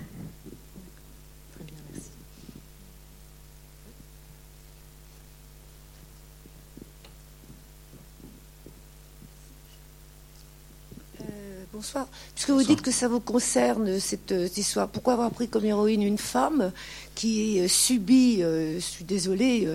Bonsoir. 11.84 12.06
Puisque 12.34 12.50
vous 12.50 12.62
dites 12.62 12.80
que 12.80 12.90
ça 12.90 13.08
vous 13.08 13.20
concerne, 13.20 14.00
cette, 14.00 14.28
cette, 14.28 14.56
histoire, 14.56 14.88
pourquoi 14.88 15.12
avoir 15.14 15.30
pris 15.30 15.48
comme 15.48 15.64
héroïne 15.64 16.02
une 16.02 16.18
femme 16.18 16.72
qui 17.14 17.60
euh, 17.60 17.68
subit, 17.68 18.40
je 18.40 18.80
suis 18.80 19.04
désolée, 19.04 19.68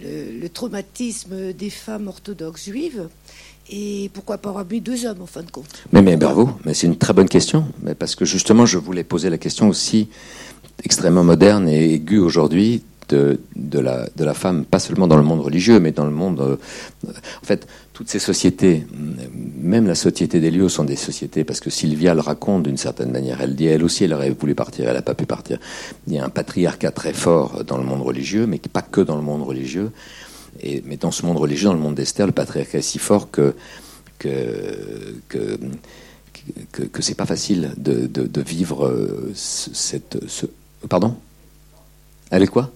le, 0.00 0.48
traumatisme 0.48 1.52
des 1.52 1.70
femmes 1.70 2.08
orthodoxes 2.08 2.66
juives 2.66 3.08
et 3.70 4.10
pourquoi 4.12 4.38
pas 4.38 4.50
avoir 4.50 4.64
mis 4.64 4.80
deux 4.80 5.06
hommes 5.06 5.22
en 5.22 5.26
fin 5.26 5.42
de 5.42 5.50
compte? 5.50 5.84
Mais, 5.92 6.02
mais 6.02 6.16
bravo, 6.16 6.50
mais 6.64 6.74
c'est 6.74 6.86
une 6.86 6.98
très 6.98 7.12
bonne 7.12 7.28
question, 7.28 7.66
mais 7.82 7.94
parce 7.94 8.14
que 8.14 8.24
justement 8.24 8.66
je 8.66 8.78
voulais 8.78 9.04
poser 9.04 9.30
la 9.30 9.38
question 9.38 9.68
aussi 9.68 10.08
extrêmement 10.84 11.24
moderne 11.24 11.68
et 11.68 11.94
aiguë 11.94 12.18
aujourd'hui 12.18 12.84
de, 13.08 13.38
la, 13.78 14.08
de 14.16 14.24
la 14.24 14.34
femme, 14.34 14.64
pas 14.64 14.78
seulement 14.78 15.06
dans 15.06 15.16
le 15.16 15.22
monde 15.22 15.40
religieux, 15.40 15.80
mais 15.80 15.92
dans 15.92 16.04
le 16.04 16.10
monde... 16.10 16.40
Euh, 16.40 16.56
en 17.06 17.44
fait, 17.44 17.66
toutes 17.92 18.10
ces 18.10 18.18
sociétés, 18.18 18.86
même 19.58 19.86
la 19.86 19.94
société 19.94 20.40
des 20.40 20.50
lieux, 20.50 20.68
sont 20.68 20.84
des 20.84 20.96
sociétés, 20.96 21.44
parce 21.44 21.60
que 21.60 21.70
Sylvia 21.70 22.14
le 22.14 22.20
raconte 22.20 22.64
d'une 22.64 22.76
certaine 22.76 23.10
manière. 23.10 23.40
Elle 23.40 23.54
dit, 23.54 23.66
elle 23.66 23.84
aussi, 23.84 24.04
elle 24.04 24.12
aurait 24.12 24.30
voulu 24.30 24.54
partir, 24.54 24.88
elle 24.88 24.94
n'a 24.94 25.02
pas 25.02 25.14
pu 25.14 25.26
partir. 25.26 25.58
Il 26.06 26.14
y 26.14 26.18
a 26.18 26.24
un 26.24 26.28
patriarcat 26.28 26.90
très 26.90 27.12
fort 27.12 27.64
dans 27.64 27.78
le 27.78 27.84
monde 27.84 28.02
religieux, 28.02 28.46
mais 28.46 28.58
pas 28.58 28.82
que 28.82 29.00
dans 29.00 29.16
le 29.16 29.22
monde 29.22 29.42
religieux. 29.42 29.90
Et, 30.60 30.82
mais 30.86 30.96
dans 30.96 31.10
ce 31.10 31.24
monde 31.24 31.38
religieux, 31.38 31.68
dans 31.68 31.74
le 31.74 31.80
monde 31.80 31.94
d'Esther, 31.94 32.26
le 32.26 32.32
patriarcat 32.32 32.78
est 32.78 32.82
si 32.82 32.98
fort 32.98 33.30
que 33.30 33.54
que, 34.18 35.58
que, 36.72 36.82
que, 36.82 37.02
c'est 37.02 37.14
pas 37.14 37.26
facile 37.26 37.72
de, 37.76 38.06
de, 38.06 38.26
de 38.26 38.40
vivre 38.40 38.86
euh, 38.86 39.30
cette... 39.34 40.18
Ce, 40.26 40.46
pardon? 40.88 41.16
Elle 42.30 42.42
est 42.42 42.46
quoi? 42.46 42.70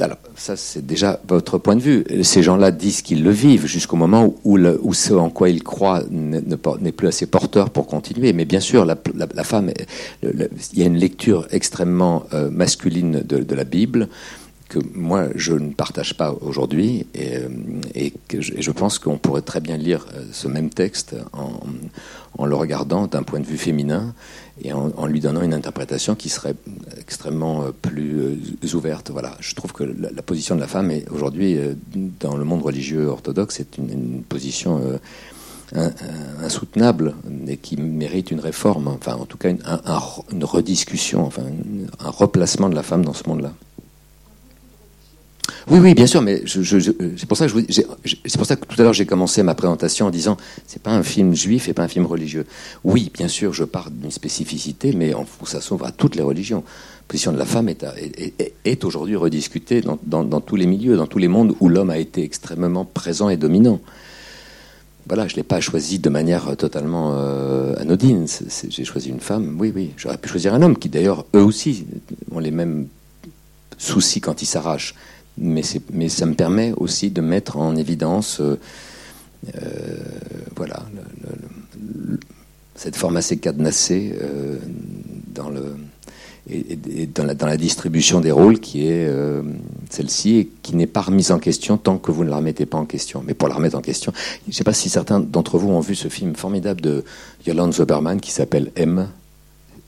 Alors, 0.00 0.18
ça, 0.34 0.56
c'est 0.56 0.84
déjà 0.84 1.20
votre 1.28 1.58
point 1.58 1.76
de 1.76 1.80
vue. 1.80 2.04
Ces 2.22 2.42
gens-là 2.42 2.72
disent 2.72 3.02
qu'ils 3.02 3.22
le 3.22 3.30
vivent 3.30 3.66
jusqu'au 3.66 3.96
moment 3.96 4.34
où, 4.44 4.58
ce 4.92 5.14
en 5.14 5.30
quoi 5.30 5.48
ils 5.48 5.62
croient 5.62 6.02
n'est 6.10 6.92
plus 6.92 7.08
assez 7.08 7.26
porteur 7.26 7.70
pour 7.70 7.86
continuer. 7.86 8.32
Mais 8.32 8.44
bien 8.44 8.60
sûr, 8.60 8.84
la, 8.84 8.96
la, 9.14 9.44
femme, 9.44 9.70
il 10.22 10.48
y 10.78 10.82
a 10.82 10.86
une 10.86 10.96
lecture 10.96 11.46
extrêmement 11.50 12.24
euh, 12.34 12.50
masculine 12.50 13.22
de, 13.24 13.54
la 13.54 13.64
Bible 13.64 14.08
que 14.68 14.78
moi, 14.94 15.28
je 15.34 15.52
ne 15.52 15.72
partage 15.72 16.16
pas 16.16 16.34
aujourd'hui. 16.40 17.06
Et, 17.14 17.36
euh, 17.36 17.48
je, 18.40 18.70
pense 18.70 18.98
qu'on 18.98 19.18
pourrait 19.18 19.42
très 19.42 19.60
bien 19.60 19.76
lire 19.76 20.06
euh, 20.14 20.24
ce 20.32 20.48
même 20.48 20.70
texte 20.70 21.14
en, 21.32 22.44
le 22.44 22.54
regardant 22.54 23.06
d'un 23.06 23.22
point 23.22 23.40
de 23.40 23.46
vue 23.46 23.58
féminin 23.58 24.14
et 24.62 24.72
en, 24.72 25.06
lui 25.06 25.20
donnant 25.20 25.42
une 25.42 25.54
interprétation 25.54 26.14
qui 26.14 26.28
serait 26.28 26.54
extrêmement 26.98 27.62
euh, 27.62 27.70
plus 27.70 28.74
ouverte. 28.74 29.10
Voilà, 29.10 29.36
je 29.40 29.54
trouve 29.54 29.72
que 29.72 29.84
la, 29.84 30.22
position 30.22 30.54
de 30.54 30.60
la 30.60 30.66
femme 30.66 30.92
aujourd'hui 31.10 31.58
dans 32.20 32.36
le 32.36 32.44
monde 32.44 32.62
religieux 32.62 33.06
orthodoxe 33.06 33.60
est 33.60 33.78
une, 33.78 34.22
position 34.22 34.80
insoutenable 36.40 37.14
et 37.46 37.56
qui 37.56 37.76
mérite 37.76 38.30
une 38.30 38.40
réforme, 38.40 38.88
enfin 38.88 39.14
en 39.14 39.26
tout 39.26 39.36
cas 39.36 39.50
une, 39.50 39.62
une 40.32 40.44
rediscussion, 40.44 41.24
enfin 41.24 41.42
un 42.00 42.10
replacement 42.10 42.68
de 42.68 42.74
la 42.74 42.82
femme 42.82 43.04
dans 43.04 43.12
ce 43.12 43.28
monde-là. 43.28 43.52
Oui, 45.70 45.78
oui, 45.78 45.94
bien 45.94 46.06
sûr, 46.06 46.20
mais 46.20 46.42
c'est 46.46 47.26
pour 47.26 47.36
ça 47.38 47.46
que 47.46 48.66
tout 48.66 48.80
à 48.80 48.82
l'heure 48.82 48.92
j'ai 48.92 49.06
commencé 49.06 49.42
ma 49.42 49.54
présentation 49.54 50.06
en 50.06 50.10
disant 50.10 50.36
c'est 50.66 50.82
pas 50.82 50.90
un 50.90 51.02
film 51.02 51.34
juif 51.34 51.68
et 51.68 51.72
pas 51.72 51.82
un 51.82 51.88
film 51.88 52.04
religieux. 52.04 52.44
Oui, 52.84 53.10
bien 53.14 53.28
sûr, 53.28 53.54
je 53.54 53.64
pars 53.64 53.90
d'une 53.90 54.10
spécificité, 54.10 54.92
mais 54.92 55.14
ça 55.46 55.62
s'ouvre 55.62 55.86
à 55.86 55.92
toutes 55.92 56.16
les 56.16 56.22
religions. 56.22 56.64
La 56.66 57.08
position 57.08 57.32
de 57.32 57.38
la 57.38 57.46
femme 57.46 57.70
est, 57.70 58.84
aujourd'hui 58.84 59.16
rediscutée 59.16 59.82
dans, 59.82 60.40
tous 60.40 60.56
les 60.56 60.66
milieux, 60.66 60.96
dans 60.96 61.06
tous 61.06 61.18
les 61.18 61.28
mondes 61.28 61.54
où 61.60 61.68
l'homme 61.70 61.90
a 61.90 61.98
été 61.98 62.22
extrêmement 62.22 62.84
présent 62.84 63.30
et 63.30 63.38
dominant. 63.38 63.80
Voilà, 65.06 65.28
je 65.28 65.36
l'ai 65.36 65.42
pas 65.42 65.60
choisi 65.60 65.98
de 65.98 66.08
manière 66.08 66.56
totalement 66.56 67.12
euh, 67.14 67.74
anodine. 67.78 68.26
J'ai 68.68 68.84
choisi 68.84 69.10
une 69.10 69.20
femme. 69.20 69.56
Oui, 69.58 69.72
oui, 69.74 69.92
j'aurais 69.96 70.16
pu 70.18 70.28
choisir 70.28 70.54
un 70.54 70.62
homme 70.62 70.76
qui 70.78 70.88
d'ailleurs 70.88 71.24
eux 71.34 71.42
aussi 71.42 71.86
ont 72.32 72.38
les 72.38 72.50
mêmes 72.50 72.88
soucis 73.76 74.20
quand 74.20 74.40
ils 74.40 74.46
s'arrachent 74.46 74.94
mais, 75.38 75.62
ça 75.62 76.26
me 76.26 76.34
permet 76.34 76.72
aussi 76.76 77.10
de 77.10 77.20
mettre 77.20 77.56
en 77.56 77.76
évidence 77.76 78.40
euh, 78.40 78.58
euh, 79.56 79.98
voilà, 80.56 80.84
cette 82.76 82.96
forme 82.96 83.16
assez 83.16 83.38
cadenassée 83.38 84.14
euh, 84.20 84.58
dans, 85.34 85.50
la, 85.50 87.56
distribution 87.56 88.20
des 88.20 88.30
rôles 88.30 88.60
qui 88.60 88.86
est 88.86 89.08
celle-ci 89.90 90.36
et 90.36 90.50
qui 90.62 90.76
n'est 90.76 90.86
pas 90.86 91.02
remise 91.02 91.32
en 91.32 91.38
question 91.38 91.76
tant 91.76 91.98
que 91.98 92.12
vous 92.12 92.24
ne 92.24 92.30
la 92.30 92.36
remettez 92.36 92.66
pas 92.66 92.78
en 92.78 92.84
question. 92.84 93.22
Mais 93.26 93.34
pour 93.34 93.48
la 93.48 93.54
remettre 93.54 93.76
en 93.76 93.82
question, 93.82 94.12
je 94.44 94.48
ne 94.48 94.52
sais 94.52 94.64
pas 94.64 94.72
si 94.72 94.88
certains 94.88 95.20
d'entre 95.20 95.58
vous 95.58 95.70
ont 95.70 95.80
vu 95.80 95.94
ce 95.94 96.08
film 96.08 96.36
formidable 96.36 96.80
de 96.80 97.04
Yolande 97.46 97.74
Zoberman 97.74 98.20
qui 98.20 98.30
s'appelle 98.30 98.70
M. 98.76 99.08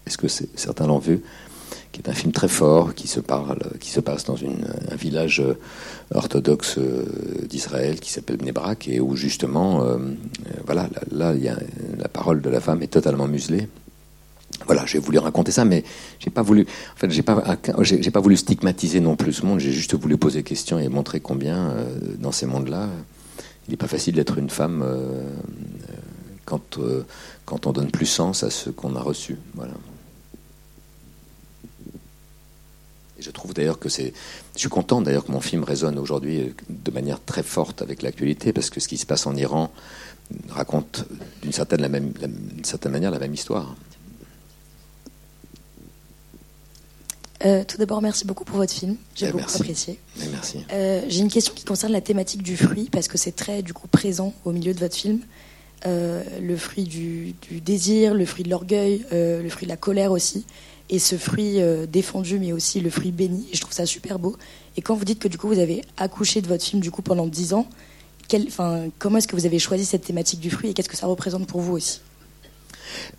Est-ce 0.07 0.19
que 0.19 0.29
certains 0.29 0.87
l'ont 0.87 0.99
vu? 0.99 1.23
Qui 1.97 2.03
est 2.03 2.11
un 2.11 2.15
film 2.15 2.33
très 2.33 2.49
fort, 2.49 2.95
qui 2.95 3.09
se, 3.09 3.21
passe 3.21 4.25
dans 4.25 4.37
un 4.37 4.97
village 4.97 5.41
euh, 5.41 5.55
orthodoxe 6.15 6.77
euh, 6.77 7.07
d'Israël 7.49 8.01
qui 8.01 8.13
s'appelle 8.13 8.37
Nebrak, 8.43 8.87
et 8.89 9.01
où 9.01 9.17
justement, 9.17 9.83
euh, 9.83 9.97
voilà, 10.67 10.91
là, 11.11 11.33
la 11.33 12.09
parole 12.09 12.43
de 12.43 12.51
la 12.51 12.61
femme 12.61 12.83
est 12.83 12.89
totalement 12.89 13.27
muselée. 13.27 13.67
Voilà, 14.67 14.85
j'ai 14.85 14.99
voulu 14.99 15.17
raconter 15.17 15.53
ça, 15.53 15.65
mais 15.65 15.85
j'ai 16.19 16.29
pas 16.29 16.43
voulu, 16.43 16.67
en 16.95 16.99
fait, 16.99 17.11
j'ai 17.11 17.23
pas, 17.23 17.57
pas 17.57 18.21
voulu 18.21 18.37
stigmatiser 18.37 19.01
non 19.01 19.17
plus 19.17 19.33
ce 19.33 19.47
monde. 19.47 19.61
J'ai 19.61 19.73
juste 19.73 19.95
voulu 19.95 20.19
poser 20.19 20.43
questions 20.43 20.79
et 20.79 20.89
montrer 20.89 21.21
combien, 21.21 21.77
dans 22.19 22.33
ces 22.33 22.45
mondes-là, 22.45 22.91
il 23.67 23.71
n'est 23.71 23.79
pas 23.79 23.89
facile 23.89 24.17
d'être 24.17 24.37
une 24.37 24.51
femme 24.51 24.85
quand 26.45 26.79
quand 27.47 27.67
on 27.67 27.73
donne 27.73 27.91
plus 27.91 28.07
sens 28.07 28.43
à 28.43 28.51
ce 28.51 28.71
qu'on 28.71 28.97
a 28.97 29.01
reçu. 29.01 29.39
Voilà. 29.55 29.73
Et 33.19 33.23
je 33.23 33.31
trouve 33.31 33.55
d'ailleurs 33.55 33.79
que 33.79 33.89
c'est. 33.89 34.13
Je 34.55 34.61
suis 34.61 34.69
content 34.69 35.01
d'ailleurs 35.01 35.25
que 35.25 35.33
mon 35.33 35.41
film 35.41 35.65
résonne 35.65 35.99
aujourd'hui 35.99 36.41
euh, 36.41 36.55
de 36.69 36.91
manière 36.91 37.23
très 37.25 37.43
forte 37.43 37.83
avec 37.83 38.03
l'actualité, 38.03 38.53
parce 38.53 38.71
que 38.71 38.81
ce 38.81 38.89
qui 38.89 38.99
se 38.99 39.07
passe 39.07 39.27
en 39.27 39.35
Iran 39.37 39.73
raconte 40.49 41.07
d'une 41.43 41.53
certaine, 41.53 41.81
la 41.81 41.89
même, 41.89 42.13
certaine 42.63 42.93
manière 42.93 43.11
la 43.11 43.19
même 43.19 43.33
histoire. 43.33 43.75
Euh, 47.45 47.65
tout 47.65 47.77
d'abord, 47.77 48.03
merci 48.03 48.27
beaucoup 48.27 48.45
pour 48.45 48.57
votre 48.57 48.73
film. 48.73 48.97
J'ai 49.15 49.27
eh, 49.27 49.31
beaucoup 49.31 49.45
apprécié. 49.45 49.99
Eh, 50.21 50.27
merci. 50.33 50.59
Euh, 50.73 51.03
j'ai 51.09 51.21
une 51.21 51.31
question 51.31 51.55
qui 51.55 51.65
concerne 51.65 51.93
la 51.93 52.01
thématique 52.01 52.43
du 52.43 52.57
fruit, 52.57 52.89
parce 52.91 53.09
que 53.09 53.19
c'est 53.19 53.37
très 53.37 53.63
du 53.63 53.73
coup 53.73 53.89
présent 53.89 54.35
au 54.45 54.53
milieu 54.53 54.75
de 54.75 54.81
votre 54.81 54.97
film. 54.97 55.21
le 55.85 56.57
fruit 56.57 56.85
du, 56.85 57.35
du, 57.49 57.61
désir, 57.61 58.15
le 58.15 58.27
fruit 58.27 58.43
de 58.43 58.51
l'orgueil, 58.51 59.07
le 59.13 59.49
fruit 59.49 59.67
de 59.67 59.71
la 59.71 59.77
colère 59.77 60.13
aussi 60.13 60.45
et 60.89 60.99
ce 60.99 61.17
fruit 61.17 61.61
euh, 61.61 61.87
défendu, 61.87 62.39
mais 62.39 62.53
aussi 62.53 62.81
le 62.81 62.91
fruit 62.91 63.13
béni. 63.13 63.47
Je 63.53 63.61
trouve 63.61 63.73
ça 63.73 63.87
super 63.87 64.19
beau. 64.19 64.37
Et 64.77 64.83
quand 64.83 64.95
vous 64.95 65.05
dites 65.05 65.19
que 65.19 65.29
du 65.29 65.39
coup 65.39 65.49
vous 65.49 65.59
avez 65.59 65.83
accouché 65.97 66.41
de 66.41 66.47
votre 66.47 66.65
film 66.65 66.81
du 66.81 66.91
coup 66.91 67.03
pendant 67.03 67.27
10 67.27 67.55
ans, 67.55 67.67
comment 68.99 69.19
est-ce 69.19 69.29
que 69.29 69.37
vous 69.37 69.47
avez 69.47 69.59
choisi 69.59 69.85
cette 69.85 70.05
thématique 70.05 70.41
du 70.41 70.51
fruit 70.51 70.71
et 70.71 70.75
qu'est-ce 70.75 70.89
que 70.89 70.97
ça 70.97 71.07
représente 71.07 71.47
pour 71.47 71.61
vous 71.61 71.75
aussi? 71.75 72.01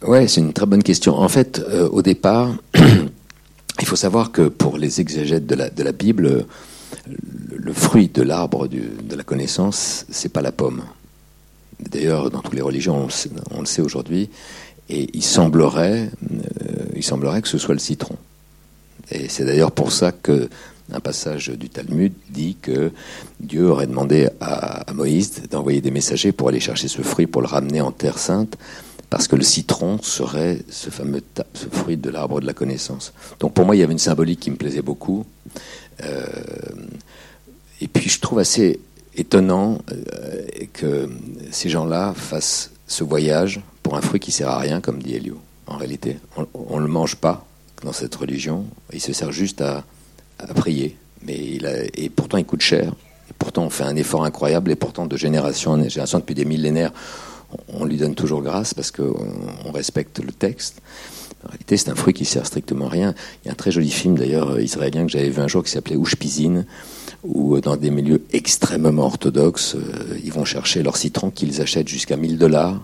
Ouais, 0.02 0.28
c'est 0.28 0.42
une 0.42 0.54
très 0.54 0.66
bonne 0.66 0.84
question. 0.84 1.16
En 1.16 1.30
fait, 1.30 1.60
euh, 1.60 1.90
au 1.90 2.02
départ, 2.02 2.56
il 2.76 3.86
faut 3.86 3.96
savoir 3.96 4.32
que 4.32 4.48
pour 4.48 4.78
les 4.78 5.02
exégètes 5.02 5.46
de 5.46 5.56
la, 5.56 5.92
Bible, 5.92 6.46
le, 7.52 7.74
fruit 7.74 8.08
de 8.08 8.22
l'arbre 8.22 8.68
de 8.68 9.16
la 9.16 9.24
connaissance, 9.24 10.06
c'est 10.10 10.32
pas 10.32 10.42
la 10.42 10.52
pomme. 10.52 10.84
D'ailleurs, 11.80 12.32
dans 12.32 12.40
toutes 12.42 12.56
les 12.56 12.62
religions, 12.62 13.08
on 13.08 13.56
on 13.56 13.60
le 13.60 13.66
sait 13.66 13.82
aujourd'hui, 13.82 14.30
et 14.90 15.10
il 15.14 15.24
semblerait, 15.24 16.10
euh, 16.32 16.86
il 16.98 17.04
semblerait 17.04 17.42
que 17.42 17.48
ce 17.48 17.58
soit 17.58 17.74
le 17.74 17.80
citron. 17.80 18.16
Et 19.12 19.30
c'est 19.30 19.46
d'ailleurs 19.46 19.72
pour 19.72 19.92
ça 19.92 20.12
que 20.12 20.50
un 20.92 21.00
passage 21.00 21.50
du 21.50 21.70
Talmud 21.70 22.14
dit 22.30 22.58
que 22.62 22.92
Dieu 23.40 23.70
aurait 23.70 23.88
demandé 23.88 24.30
à, 24.40 24.86
Moïse 24.94 25.44
d'envoyer 25.50 25.82
des 25.82 25.92
messagers 25.92 26.32
pour 26.32 26.50
aller 26.50 26.60
chercher 26.60 26.88
ce 26.88 27.02
fruit, 27.02 27.28
pour 27.28 27.42
le 27.42 27.48
ramener 27.48 27.82
en 27.82 27.92
terre 27.92 28.18
sainte, 28.18 28.58
parce 29.10 29.28
que 29.28 29.36
le 29.36 29.44
citron 29.44 30.00
serait 30.02 30.60
ce 30.70 30.90
fameux 30.90 31.22
fruit 31.72 31.98
de 31.98 32.10
l'arbre 32.10 32.40
de 32.40 32.46
la 32.46 32.54
connaissance. 32.54 33.14
Donc 33.40 33.54
pour 33.54 33.66
moi, 33.66 33.76
il 33.76 33.80
y 33.80 33.84
avait 33.84 33.94
une 33.94 34.00
symbolique 34.00 34.40
qui 34.40 34.52
me 34.52 34.56
plaisait 34.56 34.82
beaucoup. 34.82 35.26
Euh, 36.04 36.26
et 37.82 37.88
puis 37.88 38.10
je 38.10 38.20
trouve 38.20 38.40
assez 38.40 38.80
étonnant 39.16 39.80
euh, 39.92 40.46
que 40.74 41.10
ces 41.52 41.70
gens-là 41.70 42.14
fassent 42.16 42.72
ce 42.88 43.04
voyage 43.04 43.62
pour 43.84 43.98
un 43.98 44.02
fruit 44.02 44.20
qui 44.20 44.32
sert 44.32 44.50
à 44.50 44.60
rien, 44.60 44.80
comme 44.80 45.02
dit 45.02 45.16
Elio. 45.16 45.40
En 45.68 45.78
réalité, 45.78 46.18
on 46.54 46.78
ne 46.78 46.82
le 46.82 46.88
mange 46.88 47.16
pas 47.16 47.46
dans 47.84 47.94
cette 47.94 48.16
religion. 48.16 48.66
Il 48.94 49.02
se 49.02 49.14
sert 49.14 49.32
juste 49.32 49.62
à, 49.62 49.84
prier. 50.56 50.98
Mais 51.24 51.60
et 51.96 52.10
pourtant, 52.10 52.38
il 52.38 52.46
coûte 52.46 52.62
cher. 52.62 52.94
Et 53.30 53.34
pourtant, 53.38 53.64
on 53.64 53.70
fait 53.70 53.84
un 53.84 53.96
effort 53.96 54.24
incroyable. 54.24 54.72
Et 54.72 54.76
pourtant, 54.76 55.06
de 55.06 55.18
génération 55.18 55.72
en 55.72 55.90
génération, 55.90 56.20
depuis 56.20 56.36
des 56.36 56.46
millénaires, 56.46 56.92
on, 57.70 57.86
lui 57.86 57.98
donne 57.98 58.16
toujours 58.16 58.42
grâce 58.42 58.74
parce 58.74 58.92
qu'on 58.92 59.16
on 59.66 59.72
respecte 59.72 60.20
le 60.20 60.32
texte. 60.32 60.82
En 61.46 61.50
réalité, 61.50 61.78
c'est 61.78 61.90
un 61.90 61.96
fruit 61.96 62.14
qui 62.14 62.26
sert 62.26 62.46
strictement 62.46 62.88
à 62.88 62.90
rien. 62.90 63.16
Il 63.44 63.48
y 63.48 63.50
a 63.50 63.54
un 63.54 63.56
très 63.56 63.72
joli 63.72 63.90
film 63.90 64.18
d'ailleurs 64.18 64.52
euh, 64.52 64.62
israélien 64.62 65.06
que 65.06 65.12
j'avais 65.12 65.30
vu 65.30 65.40
un 65.40 65.48
jour 65.48 65.64
qui 65.64 65.72
s'appelait 65.72 65.96
Oushpizine, 65.96 66.66
où 67.24 67.56
euh, 67.56 67.62
dans 67.62 67.78
des 67.78 67.92
milieux 67.92 68.24
extrêmement 68.34 69.04
orthodoxes, 69.04 69.76
euh, 69.76 70.18
ils 70.24 70.34
vont 70.34 70.46
chercher 70.46 70.82
leur 70.82 70.98
citron 70.98 71.30
qu'ils 71.30 71.62
achètent 71.62 71.88
jusqu'à 71.88 72.18
1000 72.18 72.38
dollars 72.38 72.82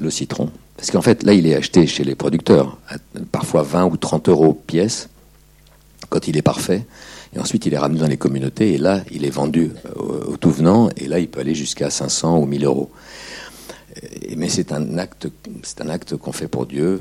le 0.00 0.10
citron. 0.10 0.50
Parce 0.76 0.90
qu'en 0.90 1.02
fait, 1.02 1.22
là, 1.22 1.32
il 1.32 1.46
est 1.46 1.54
acheté 1.54 1.86
chez 1.86 2.04
les 2.04 2.14
producteurs, 2.14 2.78
parfois 3.32 3.62
20 3.62 3.86
ou 3.86 3.96
30 3.96 4.28
euros 4.28 4.54
pièce, 4.66 5.08
quand 6.10 6.28
il 6.28 6.36
est 6.36 6.42
parfait. 6.42 6.84
Et 7.34 7.38
ensuite, 7.38 7.66
il 7.66 7.74
est 7.74 7.78
ramené 7.78 8.00
dans 8.00 8.06
les 8.06 8.16
communautés, 8.16 8.74
et 8.74 8.78
là, 8.78 9.02
il 9.10 9.24
est 9.24 9.30
vendu 9.30 9.72
au, 9.96 10.36
tout 10.36 10.50
venant, 10.50 10.88
et 10.96 11.08
là, 11.08 11.18
il 11.18 11.28
peut 11.28 11.40
aller 11.40 11.54
jusqu'à 11.54 11.90
500 11.90 12.38
ou 12.38 12.46
1000 12.46 12.64
euros. 12.64 12.90
Mais 14.36 14.48
c'est 14.48 14.72
un 14.72 14.98
acte, 14.98 15.28
c'est 15.62 15.80
un 15.80 15.88
acte 15.88 16.16
qu'on 16.16 16.32
fait 16.32 16.48
pour 16.48 16.66
Dieu, 16.66 17.00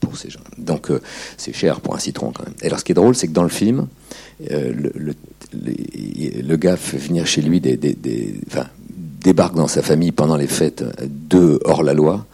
pour 0.00 0.16
ces 0.16 0.30
gens. 0.30 0.40
Donc, 0.56 0.90
euh, 0.90 1.00
c'est 1.36 1.52
cher 1.52 1.80
pour 1.80 1.94
un 1.94 1.98
citron 1.98 2.32
quand 2.32 2.44
même. 2.44 2.54
Et 2.62 2.66
alors, 2.66 2.78
ce 2.78 2.84
qui 2.84 2.92
est 2.92 2.94
drôle, 2.94 3.14
c'est 3.14 3.26
que 3.26 3.32
dans 3.32 3.42
le 3.42 3.48
film, 3.48 3.88
euh, 4.50 4.72
le, 4.94 6.56
gars 6.56 6.76
fait 6.76 6.98
venir 6.98 7.26
chez 7.26 7.42
lui 7.42 7.60
des, 7.60 7.76
des, 7.76 8.34
débarque 9.20 9.54
dans 9.54 9.68
sa 9.68 9.82
famille 9.82 10.12
pendant 10.12 10.36
les 10.36 10.46
fêtes 10.46 10.84
deux 11.04 11.60
hors-la-loi 11.64 12.26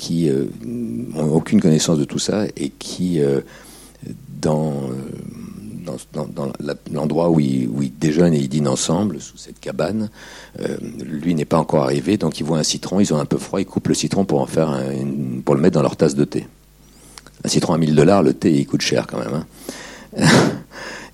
qui 0.00 0.30
n'ont 0.64 1.28
euh, 1.28 1.30
aucune 1.30 1.60
connaissance 1.60 1.98
de 1.98 2.04
tout 2.04 2.18
ça 2.18 2.46
et 2.56 2.70
qui, 2.70 3.20
euh, 3.20 3.42
dans, 4.40 4.72
euh, 4.72 5.92
dans, 6.14 6.26
dans, 6.26 6.52
l'endroit 6.90 7.28
où 7.28 7.38
ils, 7.38 7.92
déjeunent 8.00 8.32
et 8.32 8.38
ils 8.38 8.48
dînent 8.48 8.68
ensemble, 8.68 9.20
sous 9.20 9.36
cette 9.36 9.60
cabane, 9.60 10.08
lui 11.04 11.34
n'est 11.34 11.44
pas 11.44 11.58
encore 11.58 11.84
arrivé, 11.84 12.16
donc 12.16 12.40
ils 12.40 12.44
voient 12.44 12.58
un 12.58 12.62
citron, 12.62 13.00
ils 13.00 13.12
ont 13.12 13.18
un 13.18 13.26
peu 13.26 13.36
froid, 13.36 13.60
ils 13.60 13.66
coupent 13.66 13.88
le 13.88 13.94
citron 13.94 14.24
pour, 14.24 14.40
en 14.40 14.46
faire 14.46 14.82
pour 15.44 15.54
le 15.54 15.60
mettre 15.60 15.74
dans 15.74 15.82
leur 15.82 15.96
tasse 15.96 16.14
de 16.14 16.24
thé. 16.24 16.46
Un 17.44 17.48
citron 17.48 17.74
à 17.74 17.78
1000 17.78 17.94
dollars, 17.94 18.22
le 18.22 18.32
thé, 18.32 18.52
il 18.52 18.66
coûte 18.66 18.80
cher 18.80 19.06
quand 19.06 19.18
même. 19.18 19.44
Hein. 20.16 20.26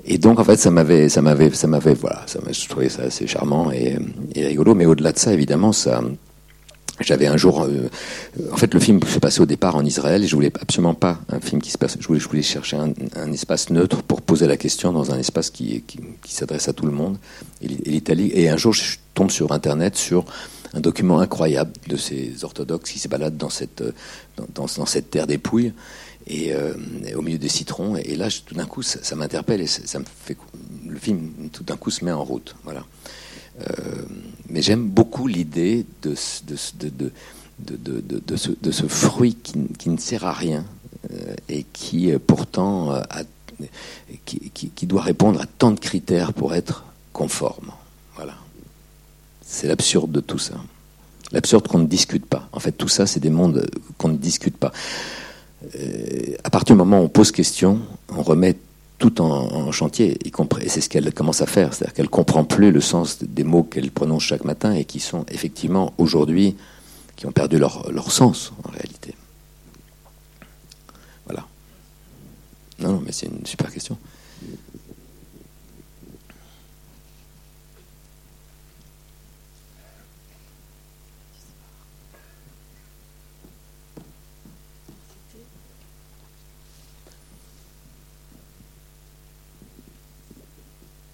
Et 0.07 0.19
donc, 0.19 0.39
en 0.39 0.45
fait, 0.45 0.57
ça 0.57 0.71
m'avait, 0.71 1.09
ça 1.09 1.21
m'avait, 1.21 1.51
ça 1.51 1.67
m'avait, 1.67 1.95
voilà, 1.95 2.23
ça 2.27 2.39
m'a, 2.41 2.53
je 2.53 2.69
trouvais 2.69 2.89
ça 2.89 3.03
assez 3.03 3.27
charmant 3.27 3.73
et, 3.73 3.99
et 4.35 4.47
rigolo. 4.47 4.75
Mais 4.75 4.87
au-delà 4.87 5.13
de 5.13 5.19
ça, 5.19 5.33
évidemment, 5.33 5.73
ça, 5.73 6.01
j'avais 7.01 7.27
un 7.27 7.37
jour, 7.37 7.65
euh, 7.65 7.91
en 8.53 8.57
fait, 8.57 8.73
le 8.73 8.81
film 8.81 9.01
s'est 9.03 9.21
passé 9.21 9.41
au 9.41 9.47
départ 9.47 9.75
en 9.75 9.85
Israël 9.85 10.23
et 10.23 10.27
je 10.29 10.35
voulais 10.35 10.53
absolument 10.61 10.95
pas 10.95 11.19
un 11.29 11.41
film 11.41 11.61
qui 11.61 11.71
se 11.71 11.79
passe. 11.79 11.97
Je 11.99 12.07
voulais, 12.07 12.21
je 12.21 12.29
voulais 12.29 12.43
chercher 12.43 12.77
un, 12.77 12.93
un 13.17 13.33
espace 13.33 13.71
neutre 13.71 14.03
pour 14.03 14.23
poser 14.23 14.47
la 14.47 14.57
question 14.57 14.93
dans 14.93 15.11
un 15.11 15.19
espace 15.19 15.51
qui, 15.51 15.83
qui, 15.83 15.99
qui 16.23 16.33
s'adresse 16.33 16.69
à 16.69 16.73
tout 16.73 16.87
le 16.87 16.93
monde. 16.93 17.19
Et 17.61 17.69
l'Italie. 17.69 18.31
Et 18.33 18.49
un 18.49 18.57
jour, 18.57 18.73
je 18.73 18.99
tombe 19.15 19.31
sur 19.31 19.51
Internet 19.53 19.97
sur 19.97 20.25
un 20.73 20.81
document 20.81 21.19
incroyable 21.19 21.73
de 21.89 21.97
ces 21.97 22.45
orthodoxes 22.45 22.93
qui 22.93 22.99
se 22.99 23.09
baladent 23.09 23.37
dans 23.37 23.51
cette, 23.51 23.83
dans, 24.37 24.47
dans, 24.55 24.67
dans 24.77 24.87
cette 24.87 25.11
terre 25.11 25.27
dépouille 25.27 25.73
et, 26.27 26.53
euh, 26.53 26.75
au 27.15 27.23
milieu 27.23 27.39
des 27.39 27.49
citrons. 27.49 27.97
Et, 27.97 28.17
là, 28.17 28.29
tout 28.45 28.55
d'un 28.55 28.67
coup, 28.67 28.83
ça, 28.83 29.17
m'interpelle 29.17 29.61
et 29.61 29.67
ça, 29.67 29.99
me 29.99 30.05
fait. 30.25 30.37
Le 30.87 30.99
film, 30.99 31.31
tout 31.53 31.65
d'un 31.65 31.77
coup, 31.77 31.91
se 31.91 32.05
met 32.05 32.13
en 32.13 32.25
route. 32.25 32.55
Voilà. 32.65 32.85
Euh, 33.61 33.73
mais 34.51 34.63
j'aime 34.63 34.87
beaucoup 34.89 35.27
l'idée 35.27 35.87
de, 36.03 36.15
de, 36.49 38.01
de, 38.01 38.37
ce, 38.37 38.51
de 38.51 38.71
ce 38.71 38.87
fruit 38.87 39.35
qui, 39.35 39.55
qui 39.79 39.89
ne 39.89 39.97
sert 39.97 40.25
à 40.25 40.33
rien 40.33 40.65
euh, 41.11 41.35
et 41.49 41.65
qui 41.73 42.13
pourtant 42.19 42.91
a, 42.91 43.23
qui, 44.25 44.51
qui, 44.51 44.87
doit 44.87 45.03
répondre 45.03 45.41
à 45.41 45.47
tant 45.47 45.71
de 45.71 45.81
critères 45.81 46.33
pour 46.33 46.55
être 46.55 46.85
conforme. 47.13 47.73
Voilà. 48.15 48.35
C'est 49.45 49.69
l'absurde 49.69 50.13
de 50.13 50.21
tout 50.21 50.39
ça. 50.39 50.55
L'absurde 51.33 51.67
qu'on 51.67 51.79
ne 51.79 51.87
discute 51.87 52.27
pas. 52.27 52.49
En 52.53 52.61
fait, 52.61 52.73
tout 52.73 52.89
ça, 52.89 53.07
c'est 53.07 53.21
des 53.21 53.31
mondes 53.31 53.69
qu'on 53.99 54.09
ne 54.09 54.17
discute 54.17 54.57
pas. 54.57 54.73
Euh, 55.75 56.37
à 56.45 56.51
partir 56.51 56.75
du 56.75 56.79
moment 56.79 57.01
où 57.01 57.05
on 57.05 57.09
pose 57.09 57.33
question, 57.33 57.81
on 58.09 58.23
remet 58.23 58.57
tout 58.99 59.21
en, 59.21 59.71
chantier, 59.73 60.17
et 60.25 60.69
c'est 60.69 60.81
ce 60.81 60.89
qu'elle 60.89 61.13
commence 61.13 61.43
à 61.43 61.47
faire, 61.47 61.75
c'est-à-dire 61.75 61.93
qu'elle 61.93 62.09
comprend 62.09 62.45
plus 62.45 62.73
le 62.73 62.81
sens 62.81 63.23
des 63.23 63.45
mots 63.45 63.63
qu'elle 63.63 63.91
prononce 63.91 64.23
chaque 64.23 64.45
matin 64.45 64.73
et 64.73 64.87
qui 64.87 65.01
sont 65.01 65.27
effectivement 65.31 65.93
aujourd'hui, 65.99 66.57
qui 67.15 67.27
ont 67.27 67.33
perdu 67.33 67.59
leur, 67.59 67.91
leur 67.93 68.11
sens 68.11 68.53
en 68.65 68.71
réalité. 68.71 69.15
Voilà. 71.27 71.47
Non, 72.79 72.93
non 72.93 73.03
mais 73.05 73.13
c'est 73.13 73.27
une 73.27 73.45
super 73.45 73.71
question. 73.71 73.99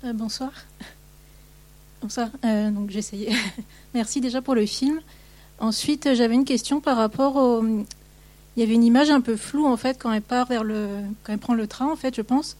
Euh, 0.04 0.12
bonsoir. 0.12 0.50
Bonsoir. 2.00 2.28
Euh, 2.44 2.70
donc 2.70 2.94
essayé. 2.94 3.30
Merci 3.94 4.20
déjà 4.20 4.42
pour 4.42 4.56
le 4.56 4.66
film. 4.66 5.00
Ensuite, 5.60 6.06
euh, 6.06 6.14
j'avais 6.16 6.34
une 6.34 6.44
question 6.44 6.80
par 6.80 6.96
rapport 6.96 7.36
au. 7.36 7.64
Il 7.64 8.60
y 8.60 8.62
avait 8.64 8.74
une 8.74 8.84
image 8.84 9.10
un 9.10 9.20
peu 9.20 9.36
floue 9.36 9.66
en 9.66 9.76
fait 9.76 9.98
quand 9.98 10.12
elle 10.12 10.22
part 10.22 10.46
vers 10.46 10.64
le, 10.64 10.88
quand 11.22 11.32
elle 11.32 11.38
prend 11.38 11.54
le 11.54 11.66
train 11.66 11.90
en 11.90 11.96
fait, 11.96 12.14
je 12.14 12.22
pense. 12.22 12.56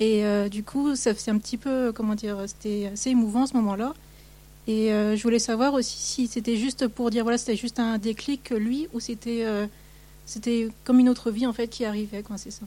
Et 0.00 0.24
du 0.50 0.64
coup, 0.64 0.96
ça 0.96 1.14
c'est 1.14 1.30
un 1.30 1.38
petit 1.38 1.56
peu, 1.56 1.92
comment 1.92 2.16
dire, 2.16 2.38
c'était 2.46 2.90
assez 2.92 3.10
émouvant 3.10 3.46
ce 3.46 3.54
moment-là. 3.54 3.94
Et 4.66 4.88
je 4.88 5.22
voulais 5.22 5.38
savoir 5.38 5.74
aussi 5.74 5.96
si 5.96 6.26
c'était 6.26 6.56
juste 6.56 6.88
pour 6.88 7.10
dire 7.10 7.22
voilà, 7.22 7.38
c'était 7.38 7.54
juste 7.54 7.78
un 7.78 7.98
déclic 7.98 8.50
lui 8.50 8.88
ou 8.92 8.98
c'était 8.98 9.46
c'était 10.26 10.70
comme 10.82 10.98
une 10.98 11.08
autre 11.08 11.30
vie 11.30 11.46
en 11.46 11.52
fait 11.52 11.68
qui 11.68 11.84
arrivait, 11.84 12.24
quoi, 12.24 12.36
c'est 12.36 12.50
ça. 12.50 12.66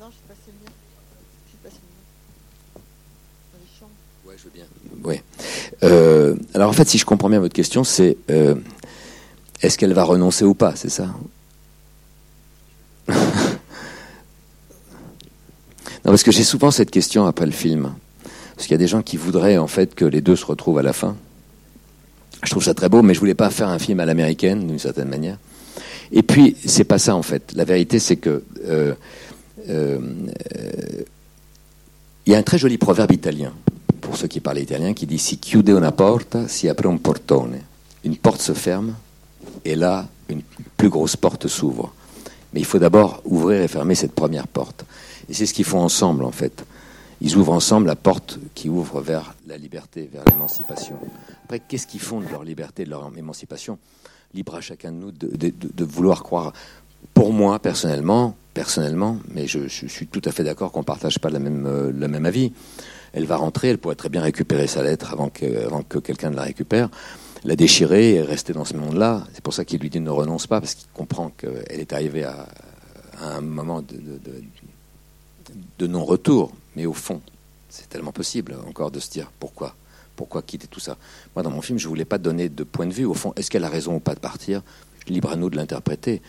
Non, 0.00 0.10
je 0.10 0.28
passe 0.28 0.38
le 0.46 0.52
mien. 0.52 0.72
Je 1.50 1.56
passe 1.62 1.74
le 1.74 1.86
mien. 1.86 2.82
Dans 3.52 3.58
les 3.58 3.78
champs. 3.78 3.90
Ouais, 4.24 4.34
je 4.36 4.44
veux 4.44 4.50
bien. 4.50 4.66
Ouais. 5.04 5.22
Euh, 5.82 6.36
alors 6.54 6.67
en 6.67 6.67
fait, 6.78 6.88
si 6.88 6.98
je 6.98 7.04
comprends 7.04 7.28
bien 7.28 7.40
votre 7.40 7.54
question, 7.54 7.82
c'est 7.82 8.16
euh, 8.30 8.54
est-ce 9.62 9.76
qu'elle 9.76 9.92
va 9.92 10.04
renoncer 10.04 10.44
ou 10.44 10.54
pas, 10.54 10.74
c'est 10.76 10.90
ça 10.90 11.08
Non, 13.08 13.16
parce 16.12 16.22
que 16.22 16.30
j'ai 16.30 16.44
souvent 16.44 16.70
cette 16.70 16.92
question 16.92 17.26
après 17.26 17.46
le 17.46 17.52
film. 17.52 17.92
Parce 18.54 18.66
qu'il 18.66 18.74
y 18.74 18.76
a 18.76 18.78
des 18.78 18.86
gens 18.86 19.02
qui 19.02 19.16
voudraient 19.16 19.58
en 19.58 19.66
fait 19.66 19.94
que 19.94 20.04
les 20.04 20.20
deux 20.20 20.36
se 20.36 20.46
retrouvent 20.46 20.78
à 20.78 20.82
la 20.82 20.92
fin. 20.92 21.16
Je 22.44 22.50
trouve 22.50 22.62
ça 22.62 22.74
très 22.74 22.88
beau, 22.88 23.02
mais 23.02 23.14
je 23.14 23.18
voulais 23.18 23.34
pas 23.34 23.50
faire 23.50 23.68
un 23.68 23.80
film 23.80 23.98
à 23.98 24.06
l'américaine 24.06 24.66
d'une 24.66 24.78
certaine 24.78 25.08
manière. 25.08 25.38
Et 26.12 26.22
puis 26.22 26.56
c'est 26.64 26.84
pas 26.84 26.98
ça 26.98 27.16
en 27.16 27.22
fait. 27.22 27.52
La 27.54 27.64
vérité, 27.64 27.98
c'est 27.98 28.16
que 28.16 28.44
euh, 28.66 28.94
euh, 29.68 29.98
il 32.26 32.32
y 32.32 32.36
a 32.36 32.38
un 32.38 32.42
très 32.42 32.58
joli 32.58 32.78
proverbe 32.78 33.10
italien 33.10 33.52
pour 34.08 34.16
ceux 34.16 34.26
qui 34.26 34.40
parlent 34.40 34.58
italien 34.58 34.94
qui 34.94 35.06
dit 35.06 35.18
si 35.18 35.38
chiude 35.38 35.68
una 35.68 35.92
porta, 35.92 36.48
si 36.48 36.66
apre 36.66 36.88
un 36.88 36.96
portone. 36.96 37.60
Une 38.04 38.16
porte 38.16 38.40
se 38.40 38.54
ferme 38.54 38.94
et 39.66 39.76
là 39.76 40.08
une 40.30 40.40
plus 40.78 40.88
grosse 40.88 41.14
porte 41.14 41.46
s'ouvre. 41.46 41.92
Mais 42.54 42.60
il 42.60 42.64
faut 42.64 42.78
d'abord 42.78 43.20
ouvrir 43.26 43.60
et 43.60 43.68
fermer 43.68 43.94
cette 43.94 44.14
première 44.14 44.48
porte. 44.48 44.86
Et 45.28 45.34
c'est 45.34 45.44
ce 45.44 45.52
qu'ils 45.52 45.66
font 45.66 45.80
ensemble, 45.80 46.24
en 46.24 46.30
fait. 46.30 46.64
Ils 47.20 47.36
ouvrent 47.36 47.52
ensemble 47.52 47.86
la 47.86 47.96
porte 47.96 48.38
qui 48.54 48.70
ouvre 48.70 49.02
vers 49.02 49.34
la 49.46 49.58
liberté, 49.58 50.08
vers 50.10 50.24
l'émancipation. 50.24 50.96
Après, 51.44 51.60
qu'est-ce 51.60 51.86
qu'ils 51.86 52.00
font 52.00 52.20
de 52.20 52.28
leur 52.30 52.44
liberté, 52.44 52.86
de 52.86 52.90
leur 52.90 53.10
émancipation? 53.14 53.78
Libre 54.32 54.54
à 54.54 54.62
chacun 54.62 54.90
de 54.90 54.96
nous 54.96 55.12
de, 55.12 55.84
vouloir 55.84 56.22
croire. 56.22 56.54
Pour 57.12 57.34
moi, 57.34 57.58
personnellement, 57.58 58.36
personnellement, 58.54 59.18
mais 59.34 59.46
je, 59.46 59.68
suis 59.68 60.06
tout 60.06 60.22
à 60.24 60.32
fait 60.32 60.44
d'accord 60.44 60.72
qu'on 60.72 60.80
ne 60.80 60.84
partage 60.84 61.18
pas 61.18 61.28
la 61.28 61.40
même, 61.40 61.66
euh, 61.66 61.92
le 61.92 62.08
même 62.08 62.24
avis. 62.24 62.52
Elle 63.12 63.24
va 63.24 63.36
rentrer, 63.36 63.68
elle 63.68 63.78
pourrait 63.78 63.94
très 63.94 64.08
bien 64.08 64.22
récupérer 64.22 64.66
sa 64.66 64.82
lettre 64.82 65.12
avant 65.12 65.28
que, 65.28 65.98
quelqu'un 66.00 66.30
ne 66.30 66.36
la 66.36 66.42
récupère 66.42 66.88
la 67.44 67.54
déchirer 67.54 68.14
et 68.14 68.22
rester 68.22 68.52
dans 68.52 68.64
ce 68.64 68.74
monde-là. 68.74 69.24
C'est 69.32 69.42
pour 69.42 69.54
ça 69.54 69.64
qu'il 69.64 69.80
lui 69.80 69.90
dit 69.90 70.00
ne 70.00 70.10
renonce 70.10 70.48
pas, 70.48 70.60
parce 70.60 70.74
qu'il 70.74 70.88
comprend 70.92 71.30
qu'elle 71.30 71.80
est 71.80 71.92
arrivée 71.92 72.24
à, 72.24 72.48
un 73.22 73.40
moment 73.40 73.80
de, 73.80 73.96
de, 75.78 75.86
non-retour. 75.86 76.52
Mais 76.74 76.84
au 76.84 76.92
fond, 76.92 77.20
c'est 77.68 77.88
tellement 77.88 78.10
possible 78.10 78.56
encore 78.66 78.90
de 78.90 78.98
se 78.98 79.08
dire 79.08 79.30
pourquoi 79.38 79.76
pourquoi 80.18 80.42
quitter 80.42 80.66
tout 80.66 80.80
ça 80.80 80.96
Moi, 81.36 81.44
dans 81.44 81.50
mon 81.50 81.62
film, 81.62 81.78
je 81.78 81.84
ne 81.84 81.90
voulais 81.90 82.04
pas 82.04 82.18
donner 82.18 82.48
de 82.48 82.64
point 82.64 82.86
de 82.86 82.92
vue. 82.92 83.04
Au 83.04 83.14
fond, 83.14 83.32
est-ce 83.36 83.52
qu'elle 83.52 83.62
a 83.62 83.68
raison 83.68 83.94
ou 83.94 84.00
pas 84.00 84.16
de 84.16 84.20
partir? 84.20 84.62
Libre 85.06 85.30
à 85.30 85.36
nous 85.36 85.48
de 85.48 85.54
l'interpréter. 85.54 86.20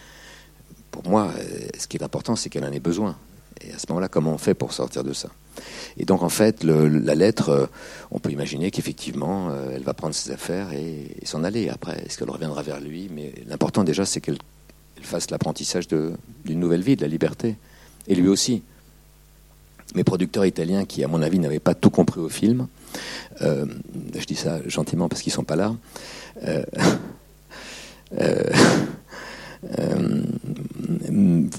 Pour 0.92 1.10
moi, 1.10 1.34
ce 1.76 1.88
qui 1.88 1.98
est 1.98 2.04
important, 2.04 2.36
c'est 2.36 2.50
qu'elle 2.50 2.66
en 2.66 2.72
ait 2.72 2.80
besoin. 2.80 3.18
Et 3.62 3.74
à 3.74 3.80
ce 3.80 3.86
moment-là, 3.90 4.08
comment 4.08 4.34
on 4.34 4.38
fait 4.38 4.54
pour 4.54 4.74
sortir 4.74 5.04
de 5.04 5.14
ça? 5.14 5.30
Et 5.98 6.06
donc, 6.06 6.24
en 6.24 6.30
fait, 6.30 6.64
la 6.64 7.16
lettre, 7.16 7.50
euh, 7.50 7.66
on 8.12 8.20
peut 8.20 8.32
imaginer 8.32 8.72
qu'effectivement, 8.72 9.50
euh, 9.50 9.74
elle 9.76 9.84
va 9.84 9.94
prendre 9.94 10.16
ses 10.16 10.32
affaires 10.32 10.72
et, 10.74 11.16
s'en 11.24 11.44
aller. 11.44 11.70
Après, 11.70 12.04
est-ce 12.06 12.18
qu'elle 12.18 12.30
reviendra 12.30 12.62
vers 12.64 12.80
lui? 12.80 13.10
Mais 13.12 13.34
l'important 13.48 13.84
déjà, 13.84 14.06
c'est 14.06 14.22
qu'elle 14.22 14.38
fasse 15.02 15.30
l'apprentissage 15.32 15.88
d'une 15.88 16.60
nouvelle 16.60 16.82
vie, 16.82 16.96
de 16.96 17.02
la 17.02 17.08
liberté. 17.08 17.56
Et 18.08 18.16
lui 18.16 18.28
aussi. 18.28 18.64
Mes 19.96 20.04
producteurs 20.04 20.46
italiens, 20.46 20.86
qui, 20.86 21.04
à 21.04 21.08
mon 21.08 21.22
avis, 21.24 21.40
n'avaient 21.40 21.60
pas 21.60 21.74
tout 21.74 21.90
compris 21.90 22.20
au 22.20 22.30
film, 22.30 22.68
euh, 23.42 23.66
je 24.18 24.26
dis 24.26 24.36
ça 24.36 24.60
gentiment 24.68 25.10
parce 25.10 25.22
qu'ils 25.22 25.34
sont 25.34 25.44
pas 25.44 25.56
là, 25.56 25.76
euh, 26.44 26.64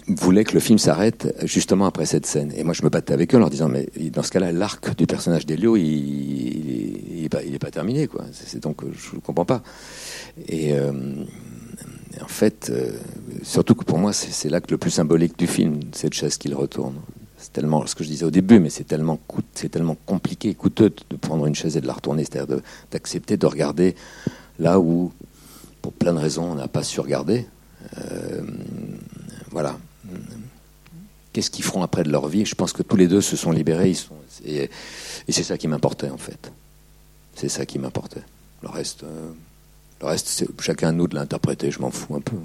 voulaient 0.09 0.45
que 0.45 0.55
le 0.55 0.61
film 0.61 0.79
s'arrête 0.79 1.35
justement 1.45 1.87
après 1.87 2.07
cette 2.07 2.27
scène. 2.27 2.53
Et 2.57 2.65
moi, 2.65 2.75
je 2.75 2.83
me 2.83 2.89
battais 2.89 3.13
avec 3.13 3.35
eux 3.35 3.37
en 3.37 3.41
leur 3.41 3.51
disant, 3.51 3.69
mais 3.69 3.89
dans 4.13 4.23
ce 4.23 4.31
cas-là, 4.31 4.53
l'arc 4.53 4.97
du 4.97 5.07
personnage 5.07 5.47
d'Elio, 5.47 5.77
il, 5.77 5.85
il, 5.85 7.23
il, 7.23 7.29
pas, 7.29 7.41
pas 7.61 7.71
terminé, 7.71 8.07
quoi. 8.07 8.25
C'est 8.33 8.63
donc, 8.63 8.83
je 8.85 9.17
ne 9.17 9.21
comprends 9.21 9.45
pas. 9.45 9.63
Et 10.49 10.73
en 12.21 12.29
fait, 12.29 12.73
surtout 13.43 13.75
que 13.75 13.85
pour 13.85 13.99
moi, 13.99 14.13
c'est 14.13 14.49
l'acte 14.49 14.71
le 14.71 14.79
plus 14.79 14.91
symbolique 14.91 15.39
du 15.39 15.47
film, 15.47 15.81
cette 15.93 16.15
chaise 16.15 16.37
qu'il 16.37 16.55
retourne 16.55 16.95
c'est 17.41 17.53
tellement 17.53 17.87
ce 17.87 17.95
que 17.95 18.05
je 18.05 18.09
disais 18.09 18.25
au 18.27 18.31
début, 18.31 18.61
mais 18.61 18.69
c'est 18.69 18.85
tellement 18.85 19.19
c'est 19.55 19.71
tellement 19.71 19.97
compliqué, 20.07 20.55
coûteux 20.55 20.93
de 21.11 21.17
prendre 21.17 21.47
une 21.47 21.55
chaise 21.55 21.77
et 21.77 21.81
de 21.81 21.87
la 21.87 21.95
retourner, 21.95 22.25
c'est-à-dire 22.25 22.61
d'accepter 22.91 23.37
de, 23.37 23.41
de, 23.41 23.47
regarder 23.47 23.95
là 24.59 24.79
où, 24.79 25.11
pour 25.81 25.93
plein 25.93 26.13
de 26.13 26.19
raisons, 26.19 26.53
on 26.53 26.55
n'a 26.55 26.69
pas 26.69 26.83
su 26.83 27.01
regarder. 27.01 27.47
Euh, 27.99 28.43
voilà. 29.51 29.79
Qu'est-ce 31.33 31.51
qu'ils 31.51 31.65
feront 31.65 31.83
après 31.83 32.03
de 32.03 32.11
leur 32.11 32.29
vie? 32.29 32.45
Je 32.45 32.55
pense 32.55 32.73
que 32.73 32.83
tous 32.83 32.97
les 32.97 33.07
deux 33.07 33.21
se 33.21 33.37
sont 33.37 33.53
libérés, 33.53 33.91
ils 33.91 33.97
sont, 33.97 34.17
et, 34.45 34.71
c'est 35.29 35.43
ça 35.43 35.59
qui 35.59 35.69
m'importait 35.69 36.11
en 36.11 36.19
fait. 36.19 36.53
C'est 37.35 37.49
ça 37.49 37.67
qui 37.67 37.79
m'importait. 37.79 38.23
Le 38.63 38.69
reste, 38.69 39.05
euh, 39.05 39.31
le 40.01 40.07
reste, 40.07 40.27
c'est 40.27 40.49
chacun 40.61 40.89
à 40.89 40.93
nous 40.93 41.07
de 41.07 41.15
l'interpréter. 41.15 41.71
Je 41.71 41.81
m'en 41.81 41.91
fous 41.91 42.15
un 42.15 42.21
peu. 42.21 42.37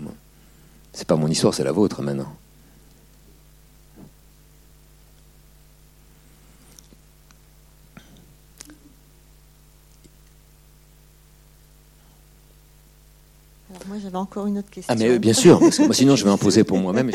C'est 0.93 1.07
pas 1.07 1.15
mon 1.15 1.27
histoire, 1.27 1.53
c'est 1.53 1.63
la 1.63 1.71
vôtre 1.71 2.01
maintenant. 2.01 2.33
Moi, 13.87 13.97
j'avais 14.01 14.15
encore 14.17 14.47
une 14.47 14.57
autre 14.57 14.69
question. 14.69 14.93
Ah 14.93 14.97
mais 14.99 15.09
euh, 15.09 15.19
bien 15.19 15.33
sûr, 15.33 15.59
parce 15.59 15.77
que 15.77 15.83
moi, 15.83 15.93
sinon 15.93 16.15
je 16.15 16.23
vais 16.23 16.29
en 16.31 16.37
poser 16.37 16.63
pour 16.63 16.77
moi-même. 16.77 17.11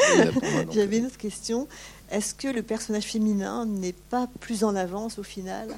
J'avais 0.72 0.98
une 0.98 1.06
autre 1.06 1.18
question. 1.18 1.66
Est-ce 2.11 2.35
que 2.35 2.48
le 2.48 2.62
personnage 2.62 3.04
féminin 3.04 3.66
n'est 3.66 3.92
pas 4.11 4.28
plus 4.40 4.64
en 4.64 4.74
avance 4.74 5.18
au 5.18 5.22
final 5.22 5.68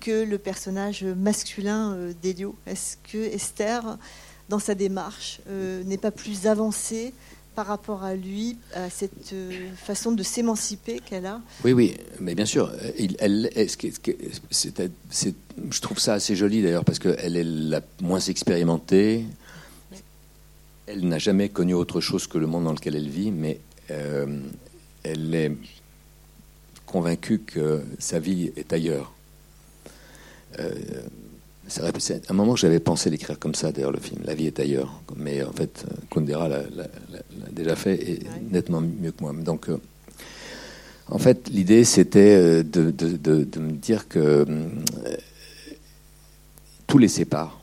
que 0.00 0.24
le 0.24 0.38
personnage 0.38 1.04
masculin 1.04 1.92
euh, 1.94 2.12
d'Elio 2.22 2.54
Est-ce 2.66 2.96
que 3.10 3.18
Esther, 3.18 3.98
dans 4.48 4.58
sa 4.58 4.74
démarche, 4.74 5.40
euh, 5.48 5.82
n'est 5.84 5.98
pas 5.98 6.10
plus 6.10 6.46
avancée 6.46 7.12
par 7.54 7.66
rapport 7.66 8.02
à 8.02 8.14
lui, 8.16 8.58
à 8.74 8.90
cette 8.90 9.32
façon 9.76 10.10
de 10.10 10.22
s'émanciper 10.24 10.98
qu'elle 10.98 11.24
a? 11.26 11.40
Oui, 11.64 11.72
oui, 11.72 11.94
mais 12.18 12.34
bien 12.34 12.46
sûr. 12.46 12.72
il- 12.98 13.14
elle, 13.20 13.48
c'est- 14.50 15.34
je 15.70 15.80
trouve 15.80 15.98
ça 16.00 16.14
assez 16.14 16.34
joli 16.34 16.62
d'ailleurs 16.62 16.84
parce 16.84 16.98
qu'elle 16.98 17.36
est 17.36 17.44
la 17.44 17.80
moins 18.02 18.18
expérimentée. 18.18 19.24
Elle 20.86 21.08
n'a 21.08 21.18
jamais 21.18 21.48
connu 21.48 21.74
autre 21.74 22.00
chose 22.00 22.26
que 22.26 22.38
le 22.38 22.46
monde 22.46 22.64
dans 22.64 22.72
lequel 22.72 22.94
elle 22.96 23.08
vit, 23.08 23.30
mais 23.30 23.58
euh, 23.90 24.26
elle 25.02 25.34
est 25.34 25.52
convaincue 26.86 27.38
que 27.40 27.82
sa 27.98 28.18
vie 28.18 28.52
est 28.56 28.72
ailleurs. 28.72 29.12
Euh, 30.60 30.70
c'est 31.66 32.30
un 32.30 32.34
moment 32.34 32.54
j'avais 32.56 32.78
pensé 32.80 33.08
l'écrire 33.08 33.38
comme 33.38 33.54
ça, 33.54 33.72
d'ailleurs, 33.72 33.90
le 33.92 33.98
film. 33.98 34.20
La 34.24 34.34
vie 34.34 34.46
est 34.46 34.60
ailleurs. 34.60 35.00
Mais 35.16 35.42
en 35.42 35.52
fait, 35.52 35.86
Kundera 36.10 36.48
l'a 36.48 36.58
l'a- 36.62 36.68
l'a- 37.10 37.22
l'a 37.40 37.50
déjà 37.50 37.74
fait 37.74 37.94
et 37.94 38.18
nettement 38.50 38.82
mieux 38.82 39.12
que 39.12 39.22
moi. 39.22 39.32
Donc, 39.32 39.70
euh, 39.70 39.78
en 41.08 41.18
fait, 41.18 41.48
l'idée, 41.48 41.84
c'était 41.84 42.34
euh, 42.36 42.62
de, 42.62 42.90
de- 42.90 43.16
de- 43.16 43.44
de 43.44 43.60
me 43.60 43.72
dire 43.72 44.06
que 44.08 44.44
tout 46.86 46.98
les 46.98 47.08
sépare. 47.08 47.60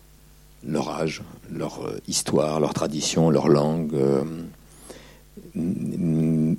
Leur 0.65 0.89
âge, 0.89 1.21
leur 1.51 1.85
euh, 1.85 1.99
histoire, 2.07 2.59
leur 2.59 2.73
tradition, 2.73 3.29
leur 3.29 3.47
langue. 3.47 3.93
euh, 3.95 4.23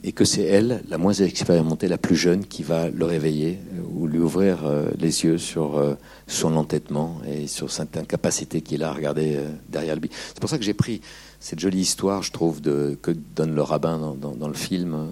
et 0.05 0.13
que 0.13 0.25
c'est 0.25 0.43
elle, 0.43 0.83
la 0.89 0.99
moins 0.99 1.13
expérimentée, 1.13 1.89
la 1.89 1.99
plus 1.99 2.17
jeune, 2.17 2.45
qui 2.45 2.63
va 2.63 2.89
le 2.89 3.05
réveiller 3.05 3.59
euh, 3.75 3.83
ou 3.95 4.07
lui 4.07 4.19
ouvrir 4.19 4.59
les 4.99 5.25
yeux 5.25 5.39
sur 5.39 5.97
son 6.27 6.57
entêtement 6.57 7.21
et 7.27 7.47
sur 7.47 7.71
certaines 7.71 8.07
capacités 8.07 8.61
qu'il 8.61 8.83
a 8.83 8.91
à 8.91 8.93
regarder 8.93 9.39
derrière 9.69 9.97
lui. 9.97 10.11
C'est 10.29 10.41
pour 10.41 10.51
ça 10.51 10.59
que 10.59 10.65
j'ai 10.65 10.75
pris 10.75 11.01
cette 11.41 11.61
jolie 11.61 11.81
histoire, 11.81 12.23
je 12.23 12.33
trouve, 12.33 12.61
de, 12.61 12.99
que 13.01 13.11
donne 13.11 13.55
le 13.55 13.63
rabbin 13.63 14.17
dans, 14.17 14.49
le 14.49 14.55
film, 14.55 15.11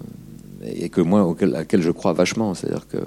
et 0.63 0.89
que 0.89 1.01
moi, 1.01 1.35
à 1.39 1.45
laquelle 1.45 1.81
je 1.81 1.91
crois 1.91 2.13
vachement. 2.13 2.53
C'est-à-dire 2.53 2.87
que 2.87 2.99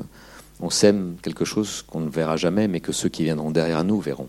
on 0.60 0.70
sème 0.70 1.16
quelque 1.22 1.44
chose 1.44 1.82
qu'on 1.82 2.00
ne 2.00 2.10
verra 2.10 2.36
jamais, 2.36 2.68
mais 2.68 2.80
que 2.80 2.92
ceux 2.92 3.08
qui 3.08 3.24
viendront 3.24 3.50
derrière 3.50 3.84
nous 3.84 4.00
verront. 4.00 4.28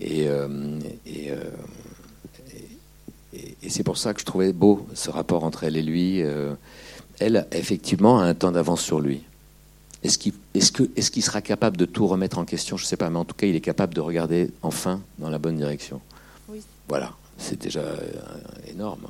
Et, 0.00 0.28
euh, 0.28 0.78
et, 1.06 1.30
euh, 1.32 1.36
et- 3.34 3.56
et 3.62 3.70
c'est 3.70 3.82
pour 3.82 3.98
ça 3.98 4.14
que 4.14 4.20
je 4.20 4.24
trouvais 4.24 4.52
beau 4.52 4.86
ce 4.94 5.10
rapport 5.10 5.44
entre 5.44 5.64
elle 5.64 5.76
et 5.76 5.82
lui. 5.82 6.22
Euh, 6.22 6.54
elle, 7.18 7.46
effectivement, 7.52 8.20
a 8.20 8.24
un 8.24 8.34
temps 8.34 8.52
d'avance 8.52 8.80
sur 8.82 9.00
lui. 9.00 9.22
Est-ce 10.04 10.18
qu'il 10.18 10.32
est 10.54 10.72
que, 10.72 10.84
est 10.96 11.10
qu'il 11.10 11.24
sera 11.24 11.42
capable 11.42 11.76
de 11.76 11.84
tout 11.84 12.06
remettre 12.06 12.38
en 12.38 12.44
question? 12.44 12.76
Je 12.76 12.84
ne 12.84 12.86
sais 12.86 12.96
pas, 12.96 13.10
mais 13.10 13.18
en 13.18 13.24
tout 13.24 13.34
cas, 13.34 13.46
il 13.48 13.56
est 13.56 13.60
capable 13.60 13.94
de 13.94 14.00
regarder 14.00 14.50
enfin 14.62 15.00
dans 15.18 15.28
la 15.28 15.38
bonne 15.38 15.56
direction. 15.56 16.00
Oui. 16.48 16.60
Voilà, 16.88 17.12
c'est 17.36 17.60
déjà 17.60 17.82
énorme. 18.68 19.08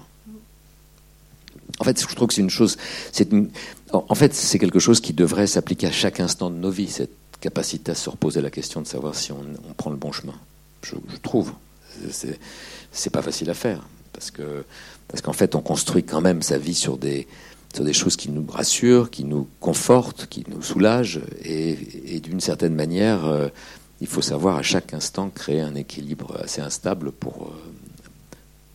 En 1.78 1.84
fait, 1.84 2.00
je 2.00 2.14
trouve 2.16 2.28
que 2.28 2.34
c'est 2.34 2.40
une 2.40 2.48
chose. 2.50 2.78
une- 3.30 3.50
en 3.92 4.04
en 4.08 4.14
fait, 4.14 4.32
c'est 4.34 4.58
quelque 4.58 4.78
chose 4.78 5.00
qui 5.00 5.12
devrait 5.12 5.46
s'appliquer 5.46 5.88
à 5.88 5.92
chaque 5.92 6.18
instant 6.20 6.48
de 6.50 6.56
nos 6.56 6.70
vies, 6.70 6.88
cette 6.88 7.10
capacité 7.40 7.92
à 7.92 7.94
se 7.94 8.08
reposer 8.08 8.40
la 8.40 8.50
question 8.50 8.80
de 8.80 8.86
savoir 8.86 9.14
si 9.14 9.30
on, 9.32 9.44
on 9.68 9.74
prend 9.74 9.90
le 9.90 9.96
bon 9.96 10.10
chemin. 10.10 10.34
Je, 10.82 10.94
je 11.08 11.16
trouve. 11.16 11.52
C'est, 12.10 13.10
pas 13.10 13.22
facile 13.22 13.50
à 13.50 13.54
faire 13.54 13.82
parce 14.12 14.30
que 14.30 14.64
parce 15.08 15.22
qu'en 15.22 15.32
fait, 15.32 15.54
on 15.54 15.60
construit 15.60 16.04
quand 16.04 16.20
même 16.20 16.42
sa 16.42 16.58
vie 16.58 16.74
sur 16.74 16.98
des 16.98 17.26
sur 17.74 17.84
des 17.84 17.92
choses 17.92 18.16
qui 18.16 18.30
nous 18.30 18.46
rassurent, 18.46 19.10
qui 19.10 19.24
nous 19.24 19.48
confortent, 19.60 20.26
qui 20.26 20.44
nous 20.48 20.62
soulagent, 20.62 21.20
et, 21.44 22.20
d'une 22.20 22.40
certaine 22.40 22.74
manière, 22.74 23.26
euh, 23.26 23.48
il 24.00 24.06
faut 24.06 24.22
savoir 24.22 24.56
à 24.56 24.62
chaque 24.62 24.94
instant 24.94 25.28
créer 25.28 25.60
un 25.60 25.74
équilibre 25.74 26.40
assez 26.42 26.60
instable 26.60 27.12
pour 27.12 27.48
euh, 27.48 27.54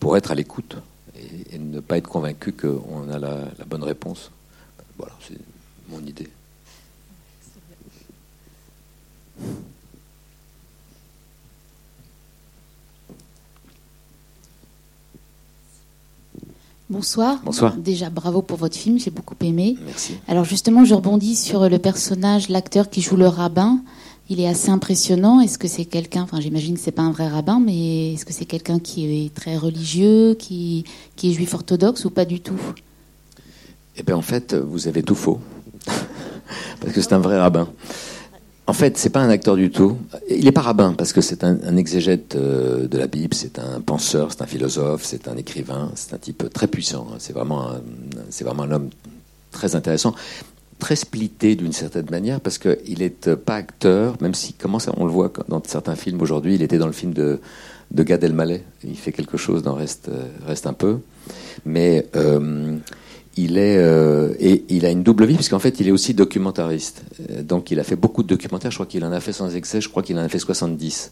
pour 0.00 0.16
être 0.16 0.30
à 0.30 0.34
l'écoute 0.34 0.76
et, 1.16 1.56
et 1.56 1.58
ne 1.58 1.80
pas 1.80 1.98
être 1.98 2.08
convaincu 2.08 2.52
qu'on 2.52 3.08
a 3.10 3.18
la, 3.18 3.48
la 3.58 3.64
bonne 3.64 3.84
réponse. 3.84 4.30
Voilà, 4.98 5.14
c'est 5.26 5.38
mon 5.88 6.00
idée. 6.00 6.28
Bonsoir. 16.90 17.40
Bonsoir. 17.44 17.76
Déjà, 17.76 18.10
bravo 18.10 18.42
pour 18.42 18.58
votre 18.58 18.76
film, 18.76 18.98
j'ai 18.98 19.10
beaucoup 19.10 19.34
aimé. 19.40 19.76
Merci. 19.86 20.16
Alors 20.28 20.44
justement, 20.44 20.84
je 20.84 20.94
rebondis 20.94 21.34
sur 21.34 21.68
le 21.68 21.78
personnage, 21.78 22.50
l'acteur 22.50 22.90
qui 22.90 23.00
joue 23.00 23.16
le 23.16 23.26
rabbin. 23.26 23.80
Il 24.28 24.40
est 24.40 24.48
assez 24.48 24.70
impressionnant. 24.70 25.40
Est-ce 25.40 25.58
que 25.58 25.68
c'est 25.68 25.86
quelqu'un, 25.86 26.22
enfin 26.22 26.40
j'imagine 26.40 26.74
que 26.74 26.80
c'est 26.80 26.92
pas 26.92 27.02
un 27.02 27.12
vrai 27.12 27.28
rabbin, 27.28 27.60
mais 27.60 28.14
est-ce 28.14 28.26
que 28.26 28.32
c'est 28.32 28.44
quelqu'un 28.44 28.78
qui 28.78 29.26
est 29.26 29.34
très 29.34 29.56
religieux, 29.56 30.34
qui, 30.34 30.84
qui 31.16 31.30
est 31.30 31.32
juif 31.32 31.54
orthodoxe 31.54 32.04
ou 32.04 32.10
pas 32.10 32.24
du 32.26 32.40
tout? 32.40 32.60
Eh 33.96 34.02
bien, 34.02 34.16
en 34.16 34.22
fait, 34.22 34.54
vous 34.54 34.88
avez 34.88 35.02
tout 35.02 35.14
faux. 35.14 35.40
parce 36.80 36.92
que 36.92 37.00
c'est 37.00 37.12
un 37.12 37.18
vrai 37.18 37.38
rabbin. 37.38 37.68
En 38.66 38.72
fait, 38.72 38.96
c'est 38.96 39.10
pas 39.10 39.20
un 39.20 39.28
acteur 39.28 39.56
du 39.56 39.70
tout. 39.70 39.98
Il 40.30 40.44
n'est 40.46 40.52
pas 40.52 40.62
rabbin 40.62 40.94
parce 40.94 41.12
que 41.12 41.20
c'est 41.20 41.44
un, 41.44 41.76
exégète 41.76 42.34
euh, 42.34 42.88
de 42.88 42.96
la 42.96 43.06
Bible, 43.06 43.34
c'est 43.34 43.58
un 43.58 43.80
penseur, 43.82 44.32
c'est 44.32 44.40
un 44.42 44.46
philosophe, 44.46 45.04
c'est 45.04 45.28
un 45.28 45.36
écrivain, 45.36 45.90
c'est 45.96 46.14
un 46.14 46.18
type 46.18 46.50
très 46.52 46.66
puissant. 46.66 47.06
hein. 47.12 47.16
C'est 47.18 47.34
vraiment, 47.34 47.68
un, 47.68 47.82
c'est 48.30 48.42
vraiment 48.44 48.62
un 48.62 48.70
homme 48.70 48.88
très 49.50 49.76
intéressant, 49.76 50.14
très 50.78 50.96
splitté 50.96 51.56
d'une 51.56 51.74
certaine 51.74 52.08
manière 52.10 52.40
parce 52.40 52.56
qu'il 52.56 53.02
est 53.02 53.34
pas 53.34 53.56
acteur, 53.56 54.16
même 54.22 54.34
si 54.34 54.54
commence, 54.54 54.88
à- 54.88 54.94
on 54.96 55.04
le 55.04 55.12
voit 55.12 55.30
dans 55.48 55.62
certains 55.66 55.94
films 55.94 56.22
aujourd'hui. 56.22 56.54
Il 56.54 56.62
était 56.62 56.78
dans 56.78 56.86
le 56.86 56.92
film 56.92 57.12
de, 57.12 57.40
de 57.90 58.02
Gad 58.02 58.24
Elmaleh. 58.24 58.64
Il 58.82 58.96
fait 58.96 59.12
quelque 59.12 59.36
chose 59.36 59.62
dans 59.62 59.74
Reste, 59.74 60.10
Reste 60.46 60.66
un 60.66 60.72
peu, 60.72 61.00
mais 61.66 62.06
euh, 62.16 62.76
il 63.36 63.58
est 63.58 63.76
euh, 63.78 64.34
et 64.38 64.64
il 64.68 64.86
a 64.86 64.90
une 64.90 65.02
double 65.02 65.26
vie 65.26 65.34
puisqu'en 65.34 65.58
fait 65.58 65.80
il 65.80 65.88
est 65.88 65.90
aussi 65.90 66.14
documentariste. 66.14 67.02
Euh, 67.30 67.42
Donc 67.42 67.70
il 67.70 67.80
a 67.80 67.84
fait 67.84 67.96
beaucoup 67.96 68.22
de 68.22 68.28
documentaires. 68.28 68.70
Je 68.70 68.76
crois 68.76 68.86
qu'il 68.86 69.04
en 69.04 69.12
a 69.12 69.20
fait 69.20 69.32
sans 69.32 69.54
excès. 69.54 69.80
Je 69.80 69.88
crois 69.88 70.02
qu'il 70.02 70.16
en 70.18 70.22
a 70.22 70.28
fait 70.28 70.38
70. 70.38 71.10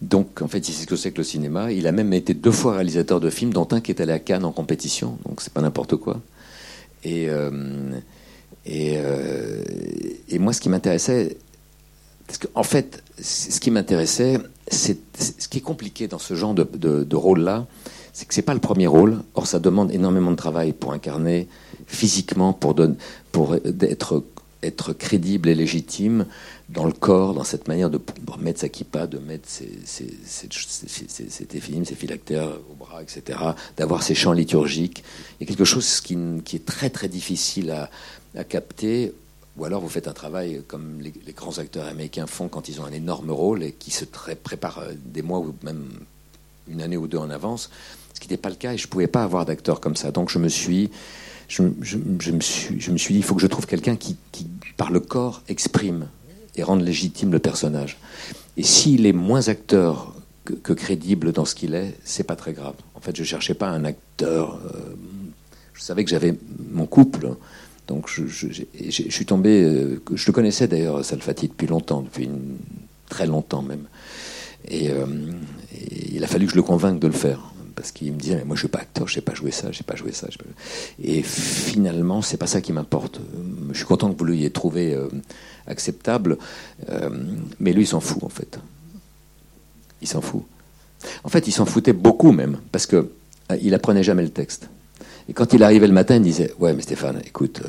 Donc 0.00 0.42
en 0.42 0.48
fait 0.48 0.68
il 0.68 0.72
sait 0.72 0.82
ce 0.82 0.86
que 0.86 0.96
c'est 0.96 1.10
que 1.12 1.18
le 1.18 1.24
cinéma. 1.24 1.72
Il 1.72 1.86
a 1.86 1.92
même 1.92 2.12
été 2.12 2.34
deux 2.34 2.52
fois 2.52 2.74
réalisateur 2.74 3.20
de 3.20 3.30
films, 3.30 3.52
dont 3.52 3.68
un 3.72 3.80
qui 3.80 3.90
est 3.90 4.00
allé 4.00 4.12
à 4.12 4.18
Cannes 4.18 4.44
en 4.44 4.52
compétition. 4.52 5.18
Donc 5.26 5.40
c'est 5.40 5.52
pas 5.52 5.60
n'importe 5.62 5.96
quoi. 5.96 6.20
Et 7.04 7.28
euh, 7.28 7.50
et, 8.64 8.96
et 10.28 10.38
moi 10.38 10.52
ce 10.52 10.60
qui 10.60 10.68
m'intéressait, 10.68 11.36
parce 12.28 12.38
qu'en 12.38 12.60
en 12.60 12.62
fait 12.62 13.02
ce 13.20 13.58
qui 13.58 13.72
m'intéressait, 13.72 14.38
c'est 14.68 14.98
ce 15.18 15.48
qui 15.48 15.58
est 15.58 15.62
compliqué 15.62 16.06
dans 16.06 16.20
ce 16.20 16.34
genre 16.34 16.54
de, 16.54 16.64
de 16.64 17.16
rôle-là, 17.16 17.66
c'est 18.12 18.26
que 18.26 18.34
c'est 18.34 18.42
pas 18.42 18.54
le 18.54 18.60
premier 18.60 18.86
rôle. 18.86 19.22
Or, 19.34 19.46
ça 19.46 19.58
demande 19.58 19.90
énormément 19.90 20.30
de 20.30 20.36
travail 20.36 20.72
pour 20.72 20.92
incarner 20.92 21.48
physiquement, 21.86 22.52
pour, 22.52 22.76
être, 24.62 24.92
crédible 24.92 25.48
et 25.48 25.54
légitime 25.54 26.26
dans 26.68 26.84
le 26.84 26.92
corps, 26.92 27.34
dans 27.34 27.44
cette 27.44 27.68
manière 27.68 27.90
de 27.90 28.00
mettre 28.38 28.60
sa 28.60 28.68
kippa, 28.68 29.06
de 29.06 29.18
mettre 29.18 29.48
ses, 29.48 29.78
ses, 29.84 30.06
ses, 30.24 30.48
ses- 30.50 31.08
ses- 31.08 31.48
ses 31.48 31.94
phylactères 31.94 32.48
au 32.70 32.74
bras, 32.74 33.02
etc., 33.02 33.38
d'avoir 33.76 34.02
ses 34.02 34.14
chants 34.14 34.32
liturgiques. 34.32 35.02
Il 35.40 35.44
y 35.44 35.46
a 35.46 35.48
quelque 35.48 35.64
chose 35.64 36.00
qui, 36.00 36.16
est 36.54 36.64
très 36.64 36.90
très 36.90 37.08
difficile 37.08 37.70
à, 37.70 38.44
capter. 38.44 39.12
Ou 39.58 39.66
alors 39.66 39.82
vous 39.82 39.88
faites 39.90 40.08
un 40.08 40.14
travail 40.14 40.62
comme 40.66 41.00
les, 41.00 41.12
grands 41.32 41.58
acteurs 41.58 41.86
américains 41.86 42.26
font 42.26 42.48
quand 42.48 42.68
ils 42.68 42.80
ont 42.80 42.84
un 42.84 42.92
énorme 42.92 43.30
rôle 43.30 43.62
et 43.62 43.72
qui 43.72 43.90
se 43.90 44.06
préparent 44.06 44.84
des 45.04 45.20
mois 45.20 45.40
ou 45.40 45.54
même 45.62 45.90
une 46.68 46.80
année 46.80 46.96
ou 46.96 47.06
deux 47.06 47.18
en 47.18 47.30
avance, 47.30 47.70
ce 48.01 48.01
qui 48.22 48.28
n'était 48.28 48.40
pas 48.40 48.48
le 48.48 48.54
cas 48.54 48.72
et 48.72 48.78
je 48.78 48.86
ne 48.86 48.90
pouvais 48.90 49.08
pas 49.08 49.24
avoir 49.24 49.44
d'acteur 49.44 49.80
comme 49.80 49.96
ça. 49.96 50.12
Donc 50.12 50.30
je 50.30 50.38
me 50.38 50.48
suis, 50.48 50.90
je, 51.48 51.62
me 51.62 52.40
suis, 52.40 52.80
je 52.80 52.90
me 52.90 52.96
suis 52.98 53.14
dit, 53.14 53.20
il 53.20 53.24
faut 53.24 53.34
que 53.34 53.42
je 53.42 53.46
trouve 53.48 53.66
quelqu'un 53.66 53.96
qui, 53.96 54.16
par 54.76 54.90
le 54.90 55.00
corps, 55.00 55.42
exprime 55.48 56.08
et 56.56 56.62
rende 56.62 56.82
légitime 56.82 57.32
le 57.32 57.38
personnage. 57.38 57.98
Et 58.56 58.62
s'il 58.62 59.06
est 59.06 59.12
moins 59.12 59.48
acteur 59.48 60.14
que, 60.44 60.72
crédible 60.72 61.32
dans 61.32 61.44
ce 61.44 61.54
qu'il 61.54 61.74
est, 61.74 61.94
c'est 62.04 62.24
pas 62.24 62.36
très 62.36 62.52
grave. 62.52 62.74
En 62.94 63.00
fait, 63.00 63.16
je 63.16 63.24
cherchais 63.24 63.54
pas 63.54 63.68
un 63.68 63.84
acteur. 63.84 64.60
euh, 64.66 64.94
je 65.72 65.82
savais 65.82 66.04
que 66.04 66.10
j'avais 66.10 66.34
mon 66.70 66.86
couple. 66.86 67.34
Donc 67.88 68.08
je, 68.08 68.24
suis 68.88 69.26
tombé. 69.26 69.62
euh, 69.62 70.00
je 70.14 70.26
le 70.26 70.32
connaissais 70.32 70.68
d'ailleurs, 70.68 71.04
Salfati, 71.04 71.48
depuis 71.48 71.66
longtemps, 71.66 72.02
depuis 72.02 72.28
très 73.08 73.26
longtemps 73.26 73.62
même. 73.62 73.86
Et, 74.68 74.90
euh, 74.90 75.06
et 75.74 76.14
il 76.14 76.24
a 76.24 76.28
fallu 76.28 76.46
que 76.46 76.52
je 76.52 76.56
le 76.56 76.62
convainque 76.62 77.00
de 77.00 77.08
le 77.08 77.12
faire. 77.12 77.51
Parce 77.82 77.90
qu'il 77.90 78.12
me 78.12 78.16
disait 78.16 78.36
mais 78.36 78.44
moi 78.44 78.54
je 78.54 78.60
suis 78.60 78.68
pas 78.68 78.78
acteur, 78.78 79.08
je 79.08 79.14
sais 79.14 79.20
pas 79.20 79.34
jouer 79.34 79.50
ça, 79.50 79.72
je 79.72 79.78
sais 79.78 79.82
pas 79.82 79.96
jouer 79.96 80.12
ça. 80.12 80.28
Et 81.02 81.20
finalement, 81.24 82.22
c'est 82.22 82.36
pas 82.36 82.46
ça 82.46 82.60
qui 82.60 82.72
m'importe. 82.72 83.20
Je 83.72 83.76
suis 83.76 83.86
content 83.86 84.12
que 84.12 84.16
vous 84.16 84.24
l'ayez 84.24 84.52
trouvé 84.52 84.94
euh, 84.94 85.08
acceptable, 85.66 86.38
euh, 86.88 87.10
mais 87.58 87.72
lui 87.72 87.82
il 87.82 87.86
s'en 87.88 87.98
fout 87.98 88.22
en 88.22 88.28
fait. 88.28 88.60
Il 90.00 90.06
s'en 90.06 90.20
fout. 90.20 90.44
En 91.24 91.28
fait, 91.28 91.48
il 91.48 91.50
s'en 91.50 91.66
foutait 91.66 91.92
beaucoup 91.92 92.30
même, 92.30 92.58
parce 92.70 92.86
que 92.86 93.10
euh, 93.50 93.56
il 93.60 93.74
apprenait 93.74 94.04
jamais 94.04 94.22
le 94.22 94.30
texte. 94.30 94.68
Et 95.28 95.32
quand 95.32 95.52
il 95.52 95.64
arrivait 95.64 95.88
le 95.88 95.92
matin, 95.92 96.14
il 96.14 96.22
disait 96.22 96.54
ouais 96.60 96.74
mais 96.74 96.82
Stéphane, 96.82 97.20
écoute. 97.26 97.62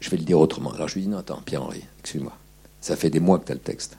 je 0.00 0.10
vais 0.10 0.16
le 0.16 0.24
dire 0.24 0.40
autrement. 0.40 0.72
Alors 0.72 0.88
je 0.88 0.94
lui 0.94 1.02
dis 1.02 1.08
non, 1.08 1.18
attends, 1.18 1.40
Pierre-Henri, 1.44 1.84
excuse-moi. 2.00 2.36
Ça 2.80 2.96
fait 2.96 3.10
des 3.10 3.20
mois 3.20 3.38
que 3.38 3.44
tu 3.44 3.52
as 3.52 3.54
le 3.54 3.60
texte. 3.60 3.96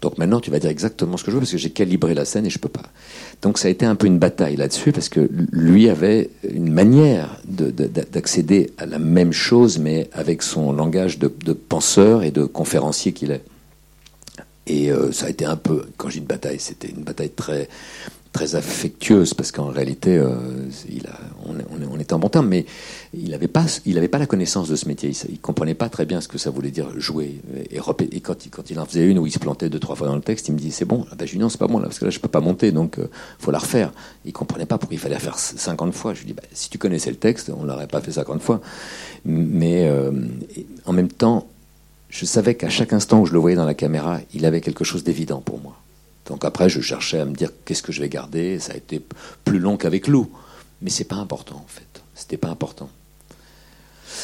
Donc 0.00 0.16
maintenant, 0.16 0.40
tu 0.40 0.50
vas 0.50 0.58
dire 0.58 0.70
exactement 0.70 1.16
ce 1.16 1.24
que 1.24 1.30
je 1.30 1.36
veux 1.36 1.40
parce 1.40 1.52
que 1.52 1.58
j'ai 1.58 1.70
calibré 1.70 2.14
la 2.14 2.24
scène 2.24 2.46
et 2.46 2.50
je 2.50 2.58
peux 2.58 2.68
pas. 2.68 2.84
Donc 3.42 3.58
ça 3.58 3.68
a 3.68 3.70
été 3.70 3.84
un 3.84 3.94
peu 3.94 4.06
une 4.06 4.18
bataille 4.18 4.56
là-dessus 4.56 4.92
parce 4.92 5.08
que 5.08 5.28
lui 5.52 5.88
avait 5.88 6.30
une 6.48 6.72
manière 6.72 7.40
d'accéder 7.46 8.72
à 8.78 8.86
la 8.86 8.98
même 8.98 9.32
chose, 9.32 9.78
mais 9.78 10.08
avec 10.12 10.42
son 10.42 10.72
langage 10.72 11.18
de, 11.18 11.28
penseur 11.52 12.22
et 12.22 12.30
de 12.30 12.44
conférencier 12.44 13.12
qu'il 13.12 13.30
est. 13.30 13.42
Et 14.66 14.90
euh, 14.92 15.10
ça 15.10 15.26
a 15.26 15.30
été 15.30 15.44
un 15.44 15.56
peu, 15.56 15.84
quand 15.96 16.08
j'ai 16.08 16.18
une 16.18 16.26
bataille, 16.26 16.60
c'était 16.60 16.88
une 16.88 17.02
bataille 17.02 17.30
très 17.30 17.68
très 18.32 18.54
affectueuse 18.54 19.34
parce 19.34 19.50
qu'en 19.50 19.66
réalité, 19.66 20.16
euh, 20.16 20.34
il 20.88 21.06
a, 21.06 21.18
on, 21.46 21.54
on, 21.90 21.98
était 21.98 22.12
en 22.12 22.18
bon 22.18 22.28
terme, 22.28 22.48
mais 22.48 22.64
il 23.12 23.30
n'avait 23.30 23.48
pas, 23.48 23.66
il 23.86 23.98
avait 23.98 24.08
pas 24.08 24.18
la 24.18 24.26
connaissance 24.26 24.68
de 24.68 24.76
ce 24.76 24.86
métier. 24.86 25.10
Il, 25.28 25.32
ne 25.32 25.38
comprenait 25.38 25.74
pas 25.74 25.88
très 25.88 26.06
bien 26.06 26.20
ce 26.20 26.28
que 26.28 26.38
ça 26.38 26.50
voulait 26.50 26.70
dire 26.70 26.88
jouer 26.96 27.40
et, 27.56 27.76
et 27.76 28.20
quand, 28.20 28.44
il, 28.44 28.50
quand 28.50 28.70
il 28.70 28.78
en 28.78 28.86
faisait 28.86 29.04
une 29.04 29.18
où 29.18 29.26
il 29.26 29.32
se 29.32 29.38
plantait 29.38 29.68
deux 29.68 29.80
trois 29.80 29.96
fois 29.96 30.06
dans 30.06 30.14
le 30.14 30.22
texte, 30.22 30.48
il 30.48 30.54
me 30.54 30.58
dit 30.58 30.70
c'est 30.70 30.84
bon, 30.84 31.06
ben 31.16 31.26
Julien 31.26 31.48
c'est 31.48 31.58
pas 31.58 31.66
bon 31.66 31.78
là 31.78 31.86
parce 31.86 31.98
que 31.98 32.04
là 32.04 32.10
je 32.10 32.20
peux 32.20 32.28
pas 32.28 32.40
monter 32.40 32.70
donc 32.70 32.98
euh, 32.98 33.08
faut 33.38 33.50
la 33.50 33.58
refaire. 33.58 33.92
Il 34.24 34.32
comprenait 34.32 34.66
pas 34.66 34.78
pourquoi 34.78 34.94
il 34.94 35.00
fallait 35.00 35.14
la 35.14 35.20
faire 35.20 35.38
50 35.38 35.92
fois. 35.92 36.14
Je 36.14 36.20
lui 36.20 36.28
dis 36.28 36.32
bah, 36.34 36.42
si 36.52 36.70
tu 36.70 36.78
connaissais 36.78 37.10
le 37.10 37.16
texte, 37.16 37.50
on 37.54 37.64
l'aurait 37.64 37.88
pas 37.88 38.00
fait 38.00 38.12
50 38.12 38.40
fois. 38.42 38.60
Mais 39.24 39.88
euh, 39.88 40.12
en 40.86 40.92
même 40.92 41.08
temps, 41.08 41.48
je 42.08 42.24
savais 42.24 42.54
qu'à 42.54 42.68
chaque 42.68 42.92
instant 42.92 43.20
où 43.20 43.26
je 43.26 43.32
le 43.32 43.38
voyais 43.38 43.56
dans 43.56 43.64
la 43.64 43.74
caméra, 43.74 44.20
il 44.34 44.44
avait 44.46 44.60
quelque 44.60 44.84
chose 44.84 45.04
d'évident 45.04 45.40
pour 45.40 45.60
moi. 45.60 45.76
Donc 46.30 46.44
après, 46.44 46.68
je 46.68 46.80
cherchais 46.80 47.18
à 47.18 47.24
me 47.24 47.34
dire 47.34 47.50
qu'est-ce 47.64 47.82
que 47.82 47.90
je 47.90 48.00
vais 48.00 48.08
garder. 48.08 48.60
Ça 48.60 48.72
a 48.72 48.76
été 48.76 49.04
plus 49.44 49.58
long 49.58 49.76
qu'avec 49.76 50.06
Lou, 50.06 50.30
mais 50.80 50.88
c'est 50.88 51.04
pas 51.04 51.16
important 51.16 51.56
en 51.56 51.68
fait. 51.68 52.02
C'était 52.14 52.36
pas 52.36 52.48
important. 52.48 52.88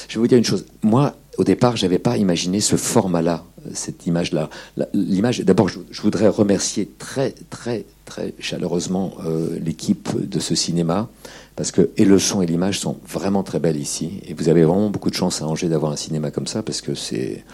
Je 0.09 0.15
vais 0.15 0.21
vous 0.21 0.29
dire 0.29 0.39
une 0.39 0.45
chose. 0.45 0.67
Moi, 0.83 1.17
au 1.37 1.43
départ, 1.43 1.77
j'avais 1.77 1.99
pas 1.99 2.17
imaginé 2.17 2.61
ce 2.61 2.77
format-là, 2.77 3.45
cette 3.75 4.07
image-là. 4.07 4.51
L'image. 4.95 5.41
D'abord, 5.41 5.69
je, 5.69 6.01
voudrais 6.01 6.29
remercier 6.29 6.89
très, 6.97 7.35
très, 7.51 7.85
très 8.05 8.35
chaleureusement 8.39 9.15
euh, 9.27 9.59
l'équipe 9.61 10.09
de 10.17 10.39
ce 10.39 10.55
cinéma 10.55 11.09
parce 11.57 11.73
que 11.73 11.91
et 11.97 12.05
le 12.05 12.21
son 12.21 12.41
et 12.41 12.47
l'image 12.47 12.79
sont 12.79 12.99
vraiment 13.09 13.43
très 13.43 13.59
belles 13.59 13.81
ici. 13.81 14.21
Et 14.29 14.35
vous 14.35 14.49
avez 14.49 14.63
vraiment 14.63 14.91
beaucoup 14.91 15.11
de 15.11 15.17
chance 15.17 15.43
à 15.43 15.47
Angers 15.49 15.69
d'avoir 15.69 15.91
un 15.91 15.97
cinéma 15.97 16.31
comme 16.31 16.47
ça 16.47 16.63
parce 16.63 16.81
que 16.81 16.95
c'est. 16.95 17.45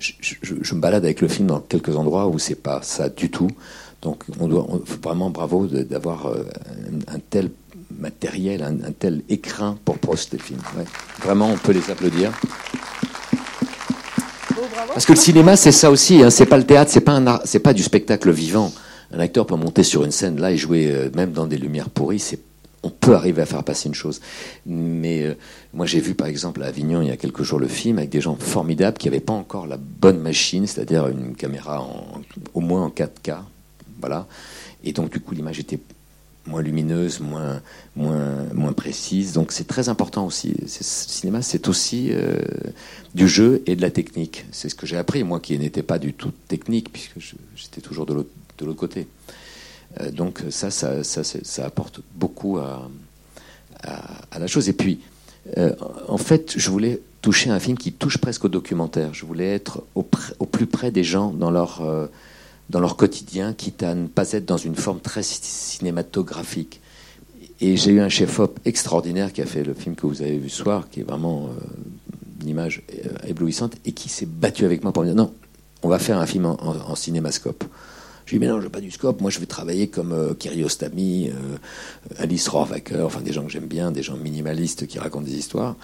Je, 0.00 0.12
je, 0.40 0.74
me 0.74 0.80
balade 0.80 1.04
avec 1.04 1.20
le 1.20 1.28
film 1.28 1.46
dans 1.46 1.60
quelques 1.60 1.94
endroits 1.94 2.26
où 2.26 2.38
c'est 2.38 2.54
pas 2.54 2.80
ça 2.82 3.10
du 3.10 3.30
tout. 3.30 3.50
Donc 4.02 4.24
on 4.38 4.48
doit 4.48 4.66
vraiment 5.02 5.30
bravo 5.30 5.66
d'avoir 5.66 6.26
euh, 6.26 6.44
un, 7.08 7.18
tel 7.18 7.50
matériel, 7.98 8.62
un, 8.62 8.92
tel 8.92 9.22
écrin 9.28 9.76
pour 9.84 9.98
projeter 9.98 10.38
le 10.38 10.42
film. 10.42 10.60
Vraiment, 11.22 11.50
on 11.50 11.58
peut 11.58 11.72
les 11.72 11.90
applaudir. 11.90 12.32
Parce 14.88 15.04
que 15.04 15.12
le 15.12 15.18
cinéma, 15.18 15.56
c'est 15.56 15.72
ça 15.72 15.90
aussi. 15.90 16.22
Hein. 16.22 16.30
C'est 16.30 16.46
pas 16.46 16.58
le 16.58 16.64
théâtre, 16.64 16.90
c'est 16.90 17.00
pas 17.00 17.42
c'est 17.44 17.58
pas 17.58 17.74
du 17.74 17.82
spectacle 17.82 18.30
vivant. 18.30 18.72
Un 19.12 19.18
acteur 19.18 19.44
peut 19.44 19.56
monter 19.56 19.82
sur 19.82 20.04
une 20.04 20.12
scène 20.12 20.40
là 20.40 20.52
et 20.52 20.56
jouer 20.56 20.90
euh, 20.90 21.10
même 21.14 21.32
dans 21.32 21.46
des 21.46 21.58
lumières 21.58 21.90
pourries. 21.90 22.20
C'est 22.20 22.40
on 22.82 22.90
peut 22.90 23.14
arriver 23.14 23.42
à 23.42 23.46
faire 23.46 23.62
passer 23.62 23.88
une 23.88 23.94
chose. 23.94 24.20
Mais 24.66 25.22
euh, 25.22 25.34
moi, 25.74 25.86
j'ai 25.86 26.00
vu 26.00 26.14
par 26.14 26.26
exemple 26.26 26.62
à 26.62 26.66
Avignon 26.66 27.02
il 27.02 27.08
y 27.08 27.10
a 27.10 27.16
quelques 27.16 27.42
jours 27.42 27.58
le 27.58 27.68
film 27.68 27.98
avec 27.98 28.10
des 28.10 28.20
gens 28.20 28.36
formidables 28.36 28.96
qui 28.96 29.08
n'avaient 29.08 29.20
pas 29.20 29.32
encore 29.32 29.66
la 29.66 29.76
bonne 29.76 30.18
machine, 30.18 30.66
c'est-à-dire 30.66 31.08
une 31.08 31.34
caméra 31.34 31.86
au 32.54 32.60
moins 32.60 32.84
en 32.84 32.88
4K, 32.88 33.36
Et 34.84 34.92
donc, 34.92 35.10
du 35.10 35.20
coup, 35.20 35.34
l'image 35.34 35.58
était 35.58 35.78
moins 36.46 36.62
lumineuse, 36.62 37.20
moins, 37.20 37.60
moins, 37.96 38.44
moins 38.54 38.72
précise. 38.72 39.32
Donc, 39.32 39.52
c'est 39.52 39.66
très 39.66 39.88
important 39.88 40.26
aussi. 40.26 40.54
Le 40.60 40.66
cinéma, 40.66 41.42
c'est 41.42 41.68
aussi 41.68 42.08
euh, 42.10 42.36
du 43.14 43.28
jeu 43.28 43.62
et 43.66 43.76
de 43.76 43.82
la 43.82 43.90
technique. 43.90 44.46
C'est 44.52 44.68
ce 44.68 44.74
que 44.74 44.86
j'ai 44.86 44.96
appris, 44.96 45.22
moi 45.22 45.40
qui 45.40 45.58
n'étais 45.58 45.82
pas 45.82 45.98
du 45.98 46.12
tout 46.12 46.32
technique, 46.48 46.92
puisque 46.92 47.34
j'étais 47.54 47.80
toujours 47.80 48.06
de 48.06 48.14
l'autre 48.14 48.72
côté. 48.72 49.06
Euh, 50.00 50.10
donc, 50.10 50.42
ça 50.50 50.70
ça, 50.70 51.02
ça, 51.04 51.64
apporte 51.64 52.00
beaucoup 52.14 52.58
à, 52.58 52.88
la 54.38 54.46
chose. 54.46 54.68
Et 54.68 54.72
puis, 54.72 55.00
euh, 55.58 55.74
en 56.08 56.18
fait, 56.18 56.54
je 56.56 56.70
voulais 56.70 57.00
toucher 57.22 57.50
un 57.50 57.60
film 57.60 57.76
qui 57.76 57.92
touche 57.92 58.18
presque 58.18 58.46
au 58.46 58.48
documentaire. 58.48 59.12
Je 59.12 59.26
voulais 59.26 59.54
être 59.54 59.84
au 59.94 60.02
plus 60.02 60.66
près 60.66 60.90
des 60.90 61.04
gens 61.04 61.32
dans 61.32 61.50
leur 61.50 61.82
dans 62.70 62.80
leur 62.80 62.96
quotidien, 62.96 63.52
quitte 63.52 63.82
à 63.82 63.94
ne 63.94 64.06
pas 64.06 64.32
être 64.32 64.46
dans 64.46 64.56
une 64.56 64.76
forme 64.76 65.00
très 65.00 65.22
cinématographique. 65.22 66.80
Et 67.60 67.76
j'ai 67.76 67.90
eu 67.90 68.00
un 68.00 68.08
chef-op 68.08 68.58
extraordinaire 68.64 69.32
qui 69.32 69.42
a 69.42 69.46
fait 69.46 69.64
le 69.64 69.74
film 69.74 69.94
que 69.94 70.06
vous 70.06 70.22
avez 70.22 70.38
vu 70.38 70.48
ce 70.48 70.62
soir, 70.62 70.88
qui 70.88 71.00
est 71.00 71.02
vraiment 71.02 71.46
euh, 71.46 71.60
une 72.42 72.48
image 72.48 72.82
euh, 73.04 73.28
éblouissante, 73.28 73.74
et 73.84 73.92
qui 73.92 74.08
s'est 74.08 74.26
battu 74.26 74.64
avec 74.64 74.82
moi 74.82 74.92
pour 74.92 75.02
me 75.02 75.08
dire 75.08 75.16
non, 75.16 75.34
on 75.82 75.88
va 75.88 75.98
faire 75.98 76.18
un 76.18 76.26
film 76.26 76.46
en, 76.46 76.94
cinémascope. 76.94 77.64
Je 78.24 78.30
lui 78.30 78.36
ai 78.36 78.38
dit, 78.38 78.46
mais 78.46 78.52
non, 78.52 78.60
je 78.60 78.64
veux 78.64 78.70
pas 78.70 78.80
du 78.80 78.90
scope. 78.90 79.20
Moi, 79.20 79.30
je 79.30 79.40
vais 79.40 79.46
travailler 79.46 79.88
comme 79.88 80.12
euh, 80.12 80.34
Kiriostami, 80.34 81.30
euh, 81.30 81.56
Alice 82.18 82.46
Rohrwacker, 82.48 83.04
enfin 83.04 83.20
des 83.20 83.32
gens 83.32 83.44
que 83.44 83.50
j'aime 83.50 83.66
bien, 83.66 83.90
des 83.90 84.02
gens 84.02 84.16
minimalistes 84.16 84.86
qui 84.86 84.98
racontent 84.98 85.26
des 85.26 85.36
histoires 85.36 85.74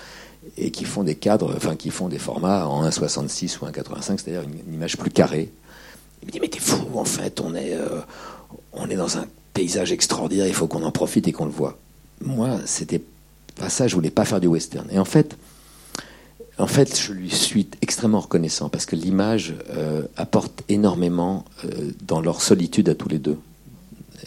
et 0.56 0.70
qui 0.70 0.84
font 0.84 1.02
des 1.02 1.16
cadres, 1.16 1.52
enfin 1.56 1.74
qui 1.74 1.90
font 1.90 2.08
des 2.08 2.18
formats 2.18 2.68
en 2.68 2.88
1,66 2.88 3.58
ou 3.60 3.66
1,85, 3.66 4.02
c'est-à-dire 4.02 4.42
une, 4.42 4.72
image 4.72 4.96
plus 4.96 5.10
carrée, 5.10 5.50
il 6.22 6.26
me 6.26 6.32
dit, 6.32 6.40
mais 6.40 6.48
t'es 6.48 6.60
fou, 6.60 6.86
en 6.94 7.04
fait, 7.04 7.40
on 7.40 7.54
est, 7.54 7.74
euh, 7.74 8.00
on 8.72 8.88
est 8.88 8.96
dans 8.96 9.18
un 9.18 9.26
paysage 9.54 9.92
extraordinaire, 9.92 10.46
il 10.46 10.54
faut 10.54 10.66
qu'on 10.66 10.82
en 10.82 10.90
profite 10.90 11.28
et 11.28 11.32
qu'on 11.32 11.46
le 11.46 11.50
voit. 11.50 11.78
Moi, 12.20 12.58
c'était 12.66 13.02
pas 13.56 13.68
ça, 13.68 13.88
je 13.88 13.94
voulais 13.94 14.10
pas 14.10 14.24
faire 14.24 14.40
du 14.40 14.46
western. 14.46 14.86
Et 14.90 14.98
en 14.98 15.04
fait, 15.04 15.36
en 16.58 16.66
fait, 16.66 16.98
je 16.98 17.12
lui 17.12 17.30
suis 17.30 17.68
extrêmement 17.82 18.20
reconnaissant 18.20 18.68
parce 18.68 18.86
que 18.86 18.96
l'image 18.96 19.54
euh, 19.70 20.02
apporte 20.16 20.62
énormément 20.68 21.44
euh, 21.64 21.92
dans 22.02 22.20
leur 22.20 22.40
solitude 22.40 22.88
à 22.88 22.94
tous 22.94 23.08
les 23.08 23.18
deux. 23.18 23.38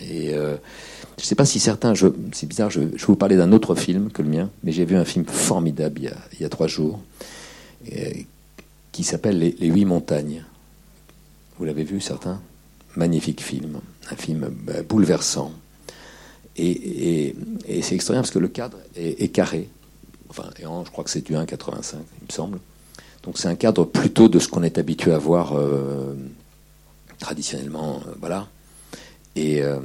Et 0.02 0.32
je 0.32 1.26
sais 1.26 1.36
pas 1.36 1.44
si 1.44 1.60
certains, 1.60 1.94
c'est 2.32 2.46
bizarre, 2.46 2.70
je, 2.70 2.82
je, 2.96 3.06
vous 3.06 3.18
parler 3.18 3.36
d'un 3.36 3.52
autre 3.52 3.76
film 3.76 4.10
que 4.12 4.22
le 4.22 4.30
mien, 4.30 4.50
mais 4.64 4.72
j'ai 4.72 4.86
vu 4.86 4.96
un 4.96 5.04
film 5.04 5.26
formidable 5.26 6.00
il 6.00 6.06
y 6.06 6.08
a, 6.08 6.16
il 6.34 6.42
y 6.42 6.46
a 6.46 6.50
trois 6.50 6.68
jours 6.68 7.02
qui 9.00 9.06
s'appelle 9.06 9.40
les, 9.40 9.68
Huit 9.68 9.86
Montagnes. 9.86 10.44
Vous 11.60 11.66
l'avez 11.66 11.84
vu, 11.84 12.00
certains 12.00 12.42
Magnifique 12.96 13.44
film, 13.44 13.82
un 14.10 14.16
film 14.16 14.50
bah, 14.64 14.82
bouleversant. 14.82 15.52
Et, 16.58 17.36
c'est 17.82 17.96
extraordinaire 17.96 18.22
parce 18.24 18.32
que 18.32 18.40
le 18.40 18.48
cadre 18.48 18.78
est, 18.96 19.28
carré. 19.28 19.70
Enfin, 20.30 20.50
je 20.58 20.90
crois 20.90 21.04
que 21.04 21.10
c'est 21.10 21.24
du 21.24 21.34
1,85, 21.34 21.96
il 22.22 22.28
me 22.28 22.32
semble. 22.32 22.60
Donc 23.24 23.38
c'est 23.38 23.48
un 23.48 23.56
cadre 23.56 23.84
plutôt 23.84 24.30
de 24.30 24.40
ce 24.40 24.48
qu'on 24.48 24.64
est 24.64 24.78
habitué 24.78 25.12
à 25.12 25.18
voir 25.18 25.54
euh, 25.54 26.16
traditionnellement, 27.20 28.02
euh, 28.08 28.12
voilà. 28.20 28.48
Et, 29.36 29.62
euh, 29.62 29.80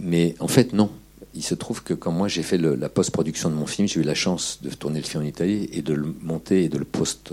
mais 0.00 0.34
en 0.40 0.48
fait, 0.48 0.72
non. 0.72 0.90
Il 1.34 1.42
se 1.42 1.54
trouve 1.54 1.82
que 1.82 1.92
quand 1.92 2.10
moi 2.10 2.28
j'ai 2.28 2.42
fait 2.42 2.56
la 2.56 2.88
post-production 2.88 3.50
de 3.50 3.54
mon 3.54 3.66
film, 3.66 3.86
j'ai 3.86 4.00
eu 4.00 4.04
la 4.04 4.14
chance 4.14 4.58
de 4.62 4.70
tourner 4.70 5.00
le 5.00 5.06
film 5.06 5.22
en 5.22 5.26
Italie 5.26 5.68
et 5.70 5.82
de 5.82 5.92
le 5.92 6.14
monter 6.22 6.64
et 6.64 6.68
de 6.70 6.78
le 6.78 6.86
post, 6.86 7.32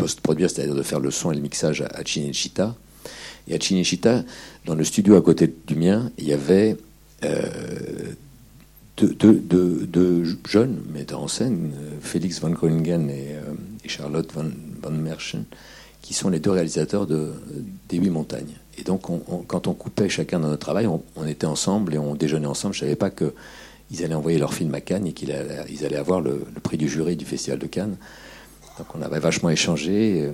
post-produire, 0.00 0.50
c'est-à-dire 0.50 0.74
de 0.74 0.82
faire 0.82 1.00
le 1.00 1.10
son 1.10 1.32
et 1.32 1.34
le 1.34 1.40
mixage 1.40 1.82
à 1.82 2.04
Cinecittà. 2.04 2.74
Et 3.48 3.54
à 3.54 3.60
Cinecittà, 3.60 4.24
dans 4.66 4.74
le 4.74 4.84
studio 4.84 5.16
à 5.16 5.22
côté 5.22 5.52
du 5.66 5.74
mien, 5.74 6.10
il 6.18 6.28
y 6.28 6.32
avait 6.32 6.76
euh, 7.24 7.46
deux, 8.96 10.38
jeunes 10.48 10.78
metteurs 10.92 11.22
en 11.22 11.28
scène, 11.28 11.72
Félix 12.00 12.40
van 12.40 12.50
Groningen 12.50 13.08
et, 13.10 13.34
euh, 13.34 13.54
Charlotte 13.86 14.30
van, 14.32 14.44
van, 14.82 14.90
Merchen, 14.90 15.44
qui 16.02 16.14
sont 16.14 16.28
les 16.28 16.38
deux 16.38 16.50
réalisateurs 16.50 17.06
de, 17.06 17.32
des 17.88 17.96
Huit 17.96 18.10
Montagnes. 18.10 18.54
Et 18.78 18.82
donc, 18.82 19.02
quand 19.46 19.66
on 19.66 19.74
coupait 19.74 20.08
chacun 20.08 20.40
dans 20.40 20.48
notre 20.48 20.62
travail, 20.62 20.86
on, 20.86 21.26
était 21.26 21.46
ensemble 21.46 21.94
et 21.94 21.98
on 21.98 22.14
déjeunait 22.14 22.46
ensemble. 22.46 22.74
Je 22.74 22.84
ne 22.84 22.86
savais 22.86 22.96
pas 22.96 23.10
qu'ils 23.10 24.04
allaient 24.04 24.14
envoyer 24.14 24.38
leur 24.38 24.54
film 24.54 24.74
à 24.74 24.80
Cannes 24.80 25.06
et 25.06 25.12
qu'ils 25.12 25.32
allaient, 25.32 25.96
avoir 25.96 26.20
le, 26.20 26.46
prix 26.62 26.78
du 26.78 26.88
jury 26.88 27.16
du 27.16 27.26
Festival 27.26 27.58
de 27.58 27.66
Cannes. 27.66 27.96
Donc 28.80 28.94
on 28.94 29.02
avait 29.02 29.20
vachement 29.20 29.50
échangé. 29.50 30.22
Euh, 30.22 30.32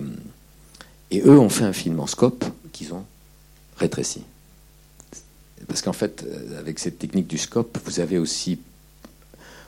et 1.11 1.21
eux 1.21 1.37
ont 1.37 1.49
fait 1.49 1.65
un 1.65 1.73
film 1.73 1.99
en 1.99 2.07
scope 2.07 2.45
qu'ils 2.71 2.95
ont 2.95 3.05
rétréci. 3.77 4.23
Parce 5.67 5.83
qu'en 5.83 5.93
fait, 5.93 6.25
euh, 6.25 6.61
avec 6.61 6.79
cette 6.79 6.97
technique 7.01 7.27
du 7.27 7.39
scope, 7.39 7.77
vous 7.85 7.99
avez 7.99 8.19
aussi, 8.19 8.61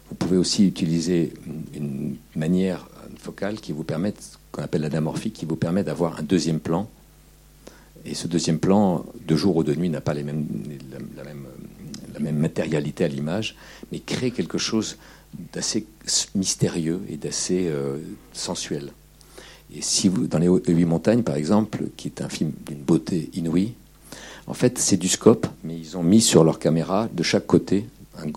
vous 0.09 0.15
pouvez 0.15 0.37
aussi 0.37 0.65
utiliser 0.65 1.35
une, 1.75 2.15
manière 2.37 2.87
focale 3.19 3.57
qui 3.57 3.73
vous 3.73 3.83
permet, 3.83 4.15
qu'on 4.53 4.63
appelle 4.63 4.83
l'anamorphique, 4.83 5.33
qui 5.33 5.45
vous 5.45 5.57
permet 5.57 5.83
d'avoir 5.83 6.21
un 6.21 6.23
deuxième 6.23 6.61
plan 6.61 6.89
Et 8.05 8.15
ce 8.15 8.29
deuxième 8.29 8.61
plan, 8.61 9.05
de 9.27 9.35
jour 9.35 9.57
ou 9.57 9.65
de 9.65 9.75
nuit, 9.75 9.89
n'a 9.89 10.01
pas 10.01 10.15
la 10.15 10.23
même 10.23 10.47
matérialité 12.37 13.05
à 13.05 13.09
l'image, 13.09 13.57
mais 13.91 13.99
crée 13.99 14.31
quelque 14.31 14.59
chose 14.59 14.99
d'assez 15.53 15.87
mystérieux 16.35 17.01
et 17.09 17.17
d'assez 17.17 17.67
euh, 17.69 17.99
sensuel. 18.33 18.93
Et 19.75 19.83
si 19.83 20.09
vous, 20.09 20.27
dans 20.27 20.39
les 20.39 20.47
Huit 20.47 20.85
Montagnes, 20.87 21.23
par 21.23 21.37
exemple, 21.37 21.89
qui 21.97 22.09
est 22.09 22.23
un 22.23 22.29
film 22.29 22.53
d'une 22.67 22.81
beauté 22.81 23.31
inouïe, 23.35 23.75
en 24.47 24.55
fait, 24.55 24.79
c'est 24.79 24.97
du 24.97 25.09
scope, 25.09 25.47
mais 25.63 25.79
ils 25.79 25.97
ont 25.99 26.03
mis 26.03 26.23
sur 26.23 26.43
leur 26.43 26.59
caméra, 26.59 27.09
de 27.13 27.23
chaque 27.23 27.47
côté, 27.47 27.87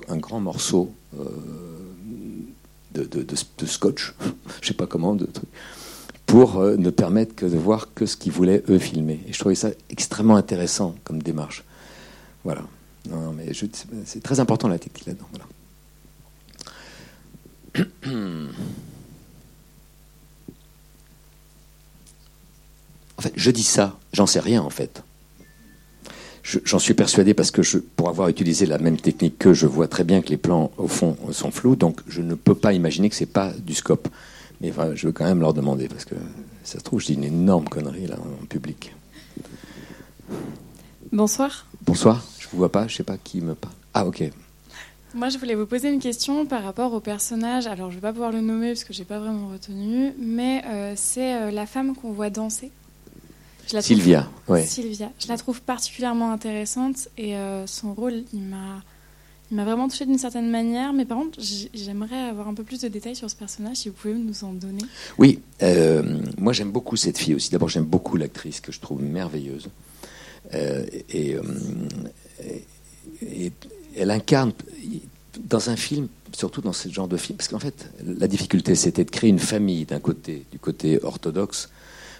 un, 0.10 0.18
grand 0.18 0.42
morceau 0.42 0.92
euh, 1.18 1.26
de, 2.94 3.66
scotch, 3.66 4.14
je 4.62 4.68
sais 4.68 4.74
pas 4.74 4.88
comment, 4.88 5.16
de 5.16 5.28
pour 6.32 6.60
euh, 6.60 6.78
ne 6.78 6.90
permettre 6.90 7.36
que 7.36 7.46
de 7.46 7.58
voir 7.58 7.94
que 7.94 8.06
ce 8.06 8.16
qu'ils 8.16 8.32
voulaient 8.32 8.64
eux 8.70 8.80
filmer. 8.80 9.20
Et 9.28 9.34
je 9.34 9.40
trouvais 9.40 9.56
ça 9.56 9.70
extrêmement 9.90 10.38
intéressant 10.38 10.96
comme 11.04 11.22
démarche. 11.22 11.66
Voilà. 12.46 12.62
Mais 13.36 13.52
c'est 14.06 14.24
très 14.24 14.40
important 14.40 14.70
la 14.70 14.80
technique 14.80 15.08
là-dedans. 15.08 15.28
Voilà. 15.32 15.46
En 23.18 23.22
fait, 23.22 23.34
je 23.36 23.52
dis 23.52 23.64
ça, 23.64 24.00
j'en 24.14 24.26
sais 24.26 24.40
rien 24.40 24.62
en 24.62 24.70
fait. 24.70 25.04
J'en 26.44 26.80
suis 26.80 26.96
persuadé 26.96 27.36
parce 27.36 27.52
que 27.52 27.62
je, 27.62 27.78
pour 27.78 28.10
avoir 28.10 28.28
utilisé 28.28 28.66
la 28.66 28.80
même 28.80 28.98
technique 28.98 29.38
que 29.38 29.54
je 29.54 29.68
vois 29.68 29.88
très 29.88 30.04
bien 30.04 30.22
que 30.22 30.30
les 30.30 30.38
plans 30.38 30.72
au 30.78 30.88
fond 30.88 31.16
sont 31.32 31.52
flous, 31.52 31.76
donc 31.76 32.02
je 32.08 32.22
ne 32.22 32.34
peux 32.34 32.56
pas 32.56 32.74
imaginer 32.74 33.10
que 33.10 33.16
c'est 33.16 33.28
pas 33.28 33.54
du 33.54 33.76
scope. 33.76 34.08
Mais 34.60 34.74
je 34.96 35.08
veux 35.08 35.14
quand 35.14 35.26
même 35.26 35.40
leur 35.40 35.54
demander 35.54 35.88
parce 35.88 36.06
que 36.06 36.16
ça 36.64 36.80
se 36.80 36.84
trouve, 36.84 37.00
je 37.00 37.08
dis 37.08 37.14
une 37.14 37.24
énorme 37.24 37.68
connerie 37.68 38.08
là 38.08 38.18
en 38.20 38.46
public. 38.46 38.94
Bonsoir. 41.12 41.68
Bonsoir. 41.86 42.26
Je 42.40 42.48
vous 42.52 42.58
vois 42.58 42.72
pas, 42.72 42.88
je 42.88 42.96
sais 42.96 43.04
pas 43.04 43.18
qui 43.18 43.42
me 43.42 43.56
parle. 43.56 43.74
Ah 43.94 44.06
ok. 44.06 44.24
Moi, 45.14 45.28
je 45.28 45.38
voulais 45.38 45.56
vous 45.56 45.66
poser 45.66 45.90
une 45.90 46.00
question 46.00 46.46
par 46.46 46.64
rapport 46.64 46.94
au 46.94 47.02
personnage. 47.02 47.68
Alors, 47.68 47.92
je 47.92 47.96
ne 47.98 48.02
vais 48.02 48.08
pas 48.08 48.14
pouvoir 48.14 48.32
le 48.32 48.40
nommer 48.40 48.70
parce 48.70 48.86
que 48.86 48.94
j'ai 48.94 49.04
pas 49.04 49.20
vraiment 49.20 49.50
retenu, 49.50 50.14
mais 50.18 50.64
euh, 50.66 50.94
c'est 50.96 51.36
euh, 51.36 51.52
la 51.52 51.66
femme 51.66 51.96
qu'on 51.96 52.14
voit 52.14 52.30
danser. 52.30 52.72
Sylvia, 53.68 54.30
oui. 54.48 54.66
Sylvia. 54.66 55.12
Je 55.20 55.28
la 55.28 55.38
trouve 55.38 55.62
particulièrement 55.62 56.32
intéressante 56.32 57.10
et 57.18 57.36
euh, 57.36 57.68
son 57.68 57.94
rôle, 57.94 58.24
il 58.34 58.42
m'a, 58.42 58.82
il 59.50 59.58
m'a 59.58 59.66
vraiment 59.66 59.88
touché 59.90 60.06
d'une 60.06 60.18
certaine 60.18 60.50
manière. 60.50 60.94
Mais 60.94 61.06
par 61.06 61.18
contre, 61.18 61.40
j'aimerais 61.74 62.20
avoir 62.30 62.48
un 62.48 62.54
peu 62.54 62.64
plus 62.64 62.82
de 62.82 62.88
détails 62.88 63.16
sur 63.16 63.30
ce 63.30 63.36
personnage, 63.36 63.78
si 63.78 63.90
vous 63.90 63.96
pouvez 63.96 64.14
nous 64.14 64.44
en 64.44 64.54
donner. 64.54 64.84
Oui, 65.18 65.40
moi 66.38 66.52
j'aime 66.52 66.72
beaucoup 66.72 66.98
cette 66.98 67.18
fille 67.18 67.36
aussi. 67.36 67.50
D'abord, 67.52 67.70
j'aime 67.70 67.86
beaucoup 67.86 68.18
l'actrice 68.18 68.60
que 68.60 68.74
je 68.74 68.80
trouve 68.82 69.02
merveilleuse. 69.02 69.70
et, 70.54 71.38
et 73.22 73.52
elle 73.96 74.12
incarne 74.12 74.54
dans 75.50 75.70
un 75.70 75.76
film, 75.76 76.08
surtout 76.34 76.62
dans 76.62 76.74
ce 76.74 76.90
genre 76.90 77.08
de 77.08 77.18
film, 77.18 77.38
parce 77.38 77.50
qu'en 77.50 77.60
fait, 77.60 77.90
la 78.06 78.28
difficulté, 78.28 78.76
c'était 78.76 79.04
de 79.04 79.10
créer 79.10 79.30
une 79.30 79.40
famille 79.40 79.86
d'un 79.86 80.00
côté, 80.00 80.46
du 80.52 80.60
côté 80.60 81.04
orthodoxe, 81.04 81.70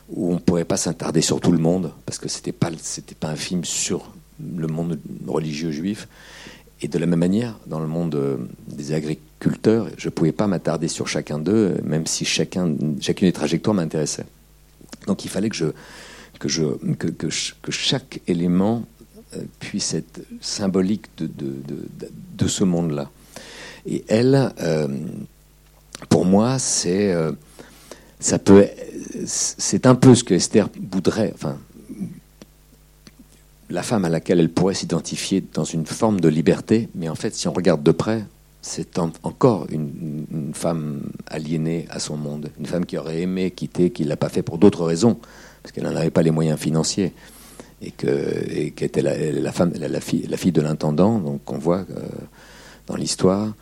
où 0.10 0.32
on 0.32 0.36
ne 0.36 0.40
pourrait 0.40 0.66
pas 0.66 0.78
s'attarder 0.78 1.22
sur 1.22 1.40
tout 1.40 1.52
le 1.52 1.58
monde, 1.58 1.92
parce 2.06 2.18
que 2.18 2.28
c'était 2.28 2.52
pas, 2.52 2.70
c'était 2.82 3.16
pas 3.16 3.30
un 3.30 3.36
film 3.36 3.64
sur 3.64 4.12
le 4.40 4.68
monde 4.68 5.00
religieux 5.28 5.72
juif. 5.72 6.08
Et 6.82 6.88
de 6.88 6.98
la 6.98 7.06
même 7.06 7.20
manière, 7.20 7.60
dans 7.68 7.80
le 7.80 7.88
monde 7.88 8.16
euh, 8.16 8.38
des 8.68 8.94
agriculteurs, 8.94 9.88
je 9.98 10.08
ne 10.08 10.12
pouvais 10.12 10.32
pas 10.32 10.48
m'attarder 10.48 10.88
sur 10.88 11.08
chacun 11.08 11.38
d'eux, 11.38 11.78
même 11.84 12.08
si 12.08 12.26
chacun, 12.26 12.76
chacune 13.00 13.28
des 13.28 13.34
trajectoires 13.34 13.76
m'intéressait. 13.76 14.26
Donc 15.06 15.24
il 15.24 15.30
fallait 15.30 15.50
que, 15.50 15.74
que, 16.40 16.48
que, 17.08 17.28
que 17.62 17.72
chaque 17.72 18.20
élément 18.28 18.84
puisse 19.60 19.94
être 19.94 20.22
symbolique 20.42 21.06
de, 21.18 21.28
de, 21.28 21.56
de, 22.38 22.48
ce 22.48 22.64
monde-là. 22.64 23.10
Et 23.86 24.04
elle, 24.08 24.54
euh, 24.62 24.88
pour 26.10 26.26
moi, 26.26 26.60
c'est 26.60 27.12
euh, 27.12 27.32
c'est 28.20 29.86
un 29.86 29.96
peu 29.96 30.14
ce 30.16 30.24
que 30.24 30.34
Esther 30.34 30.70
voudrait, 30.92 31.32
enfin, 31.34 31.58
la 33.70 33.82
femme 33.82 34.06
à 34.06 34.10
laquelle 34.10 34.40
elle 34.40 34.52
pourrait 34.52 34.76
s'identifier 34.76 35.44
dans 35.54 35.64
une 35.64 35.86
forme 35.86 36.20
de 36.20 36.28
liberté, 36.28 36.90
mais 36.94 37.10
en 37.10 37.16
fait, 37.16 37.34
si 37.34 37.48
on 37.48 37.54
regarde 37.54 37.82
de 37.82 37.92
près, 37.92 38.24
c'est 38.62 39.00
encore 39.00 39.66
une, 39.72 40.26
une, 40.32 40.54
femme 40.54 41.02
aliénée 41.26 41.88
à 41.90 42.00
son 42.00 42.16
monde, 42.16 42.52
une 42.60 42.68
femme 42.68 42.86
qui 42.86 42.98
aurait 42.98 43.22
aimé 43.22 43.50
quitter, 43.50 43.90
qui 43.90 44.04
ne 44.04 44.10
l'a 44.10 44.18
pas 44.18 44.30
fait 44.30 44.44
pour 44.44 44.60
d'autres 44.60 44.86
raisons, 44.86 45.18
parce 45.64 45.72
qu'elle 45.74 45.86
n'en 45.86 45.96
avait 45.96 46.12
pas 46.12 46.22
les 46.22 46.30
moyens 46.30 46.60
financiers 46.60 47.14
et 47.82 47.92
que 47.92 48.08
était 48.84 49.02
la, 49.02 49.52
femme, 49.52 49.74
la, 49.76 50.02
fille, 50.02 50.28
la 50.28 50.38
fille 50.38 50.52
de 50.52 50.62
l'intendant, 50.62 51.20
donc 51.20 51.44
qu'on 51.46 51.58
voit 51.58 51.86
euh, 51.90 52.08
dans 52.88 52.96
l'histoire. 52.96 53.54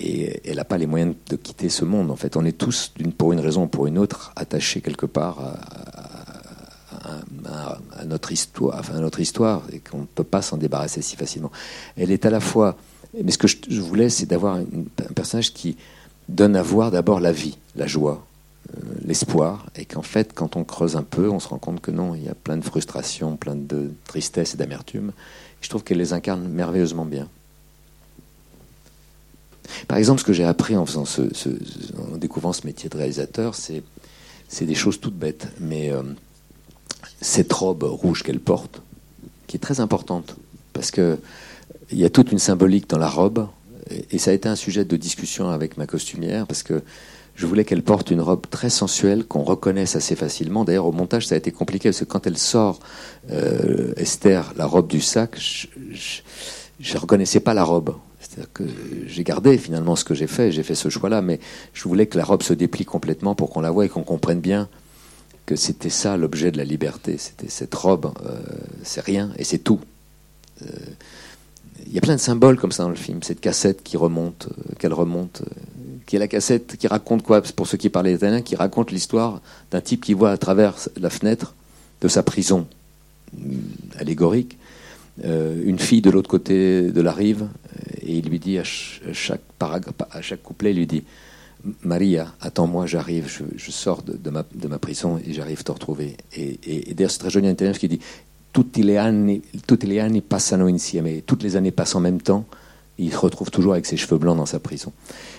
Et 0.00 0.40
elle 0.48 0.56
n'a 0.56 0.64
pas 0.64 0.78
les 0.78 0.86
moyens 0.86 1.14
de 1.28 1.36
quitter 1.36 1.68
ce 1.68 1.84
monde. 1.84 2.10
En 2.10 2.16
fait, 2.16 2.36
on 2.36 2.44
est 2.44 2.56
tous, 2.56 2.92
pour 3.16 3.32
une 3.32 3.40
raison 3.40 3.64
ou 3.64 3.66
pour 3.66 3.86
une 3.86 3.98
autre, 3.98 4.32
attachés 4.36 4.80
quelque 4.80 5.06
part 5.06 5.38
à, 7.44 8.04
notre 8.04 8.32
histoire, 8.32 8.82
à 8.92 8.98
notre 8.98 9.20
histoire, 9.20 9.62
et 9.72 9.78
qu'on 9.78 10.00
ne 10.00 10.06
peut 10.06 10.24
pas 10.24 10.42
s'en 10.42 10.56
débarrasser 10.56 11.02
si 11.02 11.16
facilement. 11.16 11.52
Elle 11.96 12.10
est 12.10 12.26
à 12.26 12.30
la 12.30 12.40
fois. 12.40 12.76
Mais 13.22 13.30
ce 13.30 13.38
que 13.38 13.46
je, 13.46 13.80
voulais, 13.80 14.10
c'est 14.10 14.26
d'avoir 14.26 14.56
un 14.56 14.64
personnage 15.14 15.52
qui 15.52 15.76
donne 16.28 16.56
à 16.56 16.62
voir 16.62 16.90
d'abord 16.90 17.20
la 17.20 17.32
vie, 17.32 17.56
la 17.76 17.86
joie, 17.86 18.26
l'espoir, 19.04 19.66
et 19.76 19.84
qu'en 19.84 20.02
fait, 20.02 20.32
quand 20.34 20.56
on 20.56 20.64
creuse 20.64 20.96
un 20.96 21.02
peu, 21.02 21.28
on 21.28 21.40
se 21.40 21.48
rend 21.48 21.58
compte 21.58 21.80
que 21.80 21.90
non, 21.90 22.14
il 22.14 22.24
y 22.24 22.28
a 22.28 22.34
plein 22.34 22.56
de 22.56 22.64
frustration, 22.64 23.36
plein 23.36 23.56
de 23.56 23.92
tristesse 24.06 24.54
et 24.54 24.56
d'amertume. 24.56 25.12
Je 25.60 25.68
trouve 25.68 25.84
qu'elle 25.84 25.98
les 25.98 26.12
incarne 26.12 26.48
merveilleusement 26.48 27.04
bien. 27.04 27.28
Par 29.88 29.98
exemple, 29.98 30.20
ce 30.20 30.24
que 30.24 30.32
j'ai 30.32 30.44
appris 30.44 30.76
en, 30.76 30.86
faisant 30.86 31.04
ce, 31.04 31.22
en 32.12 32.16
découvrant 32.16 32.52
ce 32.52 32.66
métier 32.66 32.88
de 32.88 32.96
réalisateur, 32.96 33.54
c'est, 33.54 33.82
c'est 34.48 34.66
des 34.66 34.74
choses 34.74 35.00
toutes 35.00 35.16
bêtes. 35.16 35.48
Mais 35.60 35.90
euh, 35.90 36.02
cette 37.20 37.52
robe 37.52 37.82
rouge 37.82 38.22
qu'elle 38.22 38.40
porte, 38.40 38.82
qui 39.46 39.56
est 39.56 39.60
très 39.60 39.80
importante, 39.80 40.36
parce 40.72 40.90
qu'il 40.90 41.18
y 41.92 42.04
a 42.04 42.10
toute 42.10 42.32
une 42.32 42.38
symbolique 42.38 42.88
dans 42.88 42.98
la 42.98 43.08
robe, 43.08 43.48
et 44.10 44.18
ça 44.18 44.30
a 44.30 44.34
été 44.34 44.48
un 44.48 44.56
sujet 44.56 44.84
de 44.84 44.96
discussion 44.96 45.50
avec 45.50 45.76
ma 45.76 45.86
costumière, 45.86 46.46
parce 46.46 46.62
que 46.62 46.82
je 47.34 47.46
voulais 47.46 47.64
qu'elle 47.64 47.82
porte 47.82 48.10
une 48.10 48.20
robe 48.20 48.46
très 48.48 48.70
sensuelle, 48.70 49.24
qu'on 49.24 49.42
reconnaisse 49.42 49.96
assez 49.96 50.14
facilement. 50.14 50.64
D'ailleurs, 50.64 50.86
au 50.86 50.92
montage, 50.92 51.26
ça 51.26 51.34
a 51.34 51.38
été 51.38 51.50
compliqué, 51.50 51.88
parce 51.88 52.00
que 52.00 52.04
quand 52.04 52.26
elle 52.26 52.38
sort, 52.38 52.78
euh, 53.30 53.92
Esther, 53.96 54.52
la 54.56 54.66
robe 54.66 54.86
du 54.86 55.00
sac, 55.00 55.38
je 55.40 56.94
ne 56.94 56.98
reconnaissais 56.98 57.40
pas 57.40 57.54
la 57.54 57.64
robe. 57.64 57.94
C'est-à-dire 58.20 58.52
que 58.52 58.64
j'ai 59.06 59.24
gardé 59.24 59.58
finalement 59.58 59.96
ce 59.96 60.04
que 60.04 60.14
j'ai 60.14 60.26
fait, 60.26 60.50
j'ai 60.50 60.62
fait 60.62 60.74
ce 60.74 60.88
choix-là, 60.88 61.22
mais 61.22 61.40
je 61.72 61.84
voulais 61.84 62.06
que 62.06 62.16
la 62.16 62.24
robe 62.24 62.42
se 62.42 62.54
déplie 62.54 62.84
complètement 62.84 63.34
pour 63.34 63.50
qu'on 63.50 63.60
la 63.60 63.70
voie 63.70 63.84
et 63.84 63.88
qu'on 63.88 64.02
comprenne 64.02 64.40
bien 64.40 64.68
que 65.46 65.56
c'était 65.56 65.90
ça 65.90 66.16
l'objet 66.16 66.50
de 66.50 66.56
la 66.56 66.64
liberté. 66.64 67.16
C'était 67.18 67.50
cette 67.50 67.74
robe, 67.74 68.12
euh, 68.24 68.40
c'est 68.82 69.04
rien 69.04 69.30
et 69.38 69.44
c'est 69.44 69.58
tout. 69.58 69.80
Euh, 70.62 70.66
il 71.86 71.92
y 71.92 71.98
a 71.98 72.00
plein 72.00 72.14
de 72.14 72.20
symboles 72.20 72.58
comme 72.58 72.72
ça 72.72 72.84
dans 72.84 72.88
le 72.88 72.94
film. 72.94 73.22
Cette 73.22 73.40
cassette 73.40 73.82
qui 73.82 73.96
remonte, 73.96 74.48
qu'elle 74.78 74.94
remonte, 74.94 75.42
qui 76.06 76.16
est 76.16 76.18
la 76.18 76.28
cassette 76.28 76.76
qui 76.76 76.86
raconte 76.86 77.22
quoi 77.22 77.42
Pour 77.42 77.66
ceux 77.66 77.78
qui 77.78 77.88
parlent 77.88 78.08
italien, 78.08 78.42
qui 78.42 78.56
raconte 78.56 78.90
l'histoire 78.90 79.40
d'un 79.70 79.80
type 79.80 80.04
qui 80.04 80.14
voit 80.14 80.30
à 80.30 80.36
travers 80.36 80.74
la 81.00 81.10
fenêtre 81.10 81.54
de 82.00 82.08
sa 82.08 82.22
prison 82.22 82.66
mm, 83.36 83.56
allégorique 83.98 84.58
euh, 85.24 85.62
une 85.64 85.78
fille 85.78 86.02
de 86.02 86.10
l'autre 86.10 86.28
côté 86.28 86.90
de 86.90 87.00
la 87.00 87.12
rive 87.12 87.46
et 88.02 88.18
il 88.18 88.28
lui 88.28 88.38
dit 88.38 88.58
à 88.58 88.64
chaque, 88.64 89.40
à 89.60 90.22
chaque 90.22 90.42
couplet, 90.42 90.72
lui 90.72 90.86
dit 90.86 91.04
Maria, 91.82 92.34
attends-moi, 92.40 92.86
j'arrive, 92.86 93.30
je, 93.56 93.70
sors 93.70 94.02
de, 94.02 94.30
ma, 94.30 94.44
de, 94.54 94.68
ma, 94.68 94.78
prison 94.78 95.18
et 95.26 95.32
j'arrive 95.32 95.62
te 95.62 95.72
retrouver. 95.72 96.16
Et, 96.36 96.92
d'ailleurs, 96.94 97.10
c'est 97.10 97.18
très 97.18 97.30
joli 97.30 97.48
en 97.48 97.52
italien 97.52 97.72
qui 97.72 97.88
dit 97.88 98.00
les 98.76 98.98
anni, 98.98 99.42
insieme. 100.50 101.22
Toutes 101.22 101.42
les 101.42 101.56
années 101.56 101.70
passent 101.70 101.94
en 101.94 102.00
même 102.00 102.20
temps. 102.20 102.44
Il 102.98 103.12
se 103.12 103.18
retrouve 103.18 103.50
toujours 103.50 103.72
avec 103.72 103.86
ses 103.86 103.96
cheveux 103.96 104.18
blancs 104.18 104.36
dans 104.36 104.46
sa 104.46 104.60
prison 104.60 104.92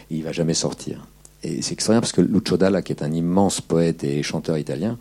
il 0.09 0.23
va 0.23 0.31
jamais 0.31 0.53
sortir. 0.53 1.05
Et 1.43 1.61
c'est 1.61 1.73
extraordinaire 1.73 2.01
parce 2.01 2.13
que 2.13 2.21
Lucio 2.21 2.57
Dalla, 2.57 2.81
qui 2.81 2.91
est 2.91 3.03
un 3.03 3.11
immense 3.11 3.61
poète 3.61 4.03
et 4.03 4.23
chanteur 4.23 4.57
italien, 4.57 4.97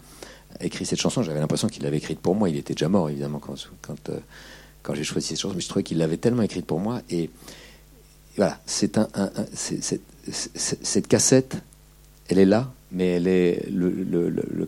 a 0.61 0.65
écrit 0.65 0.85
cette 0.85 1.01
chanson. 1.01 1.23
J'avais 1.23 1.41
l'impression 1.41 1.69
qu'il 1.69 1.83
l'avait 1.83 1.97
écrite 1.99 2.21
pour 2.21 2.35
moi. 2.35 2.49
Il 2.49 2.57
était 2.57 2.75
déjà 2.75 2.89
mort, 2.89 3.09
évidemment, 3.11 3.39
quand, 3.39 4.11
euh, 4.11 4.19
j'ai 4.95 5.05
choisi 5.05 5.29
cette 5.29 5.41
chanson. 5.41 5.55
Mais 5.55 5.63
je 5.63 5.69
trouvais 5.69 5.83
qu'il 5.83 5.99
l'avait 5.99 6.17
tellement 6.17 6.43
écrite 6.43 6.67
pour 6.67 6.81
moi. 6.81 7.01
Et, 7.11 7.31
voilà, 8.37 8.59
cette 8.67 8.99
cassette, 11.09 11.57
elle 12.29 12.39
est 12.39 12.45
là, 12.45 12.73
mais 12.91 13.07
elle 13.13 13.29
est 13.29 13.69
le, 13.71 14.67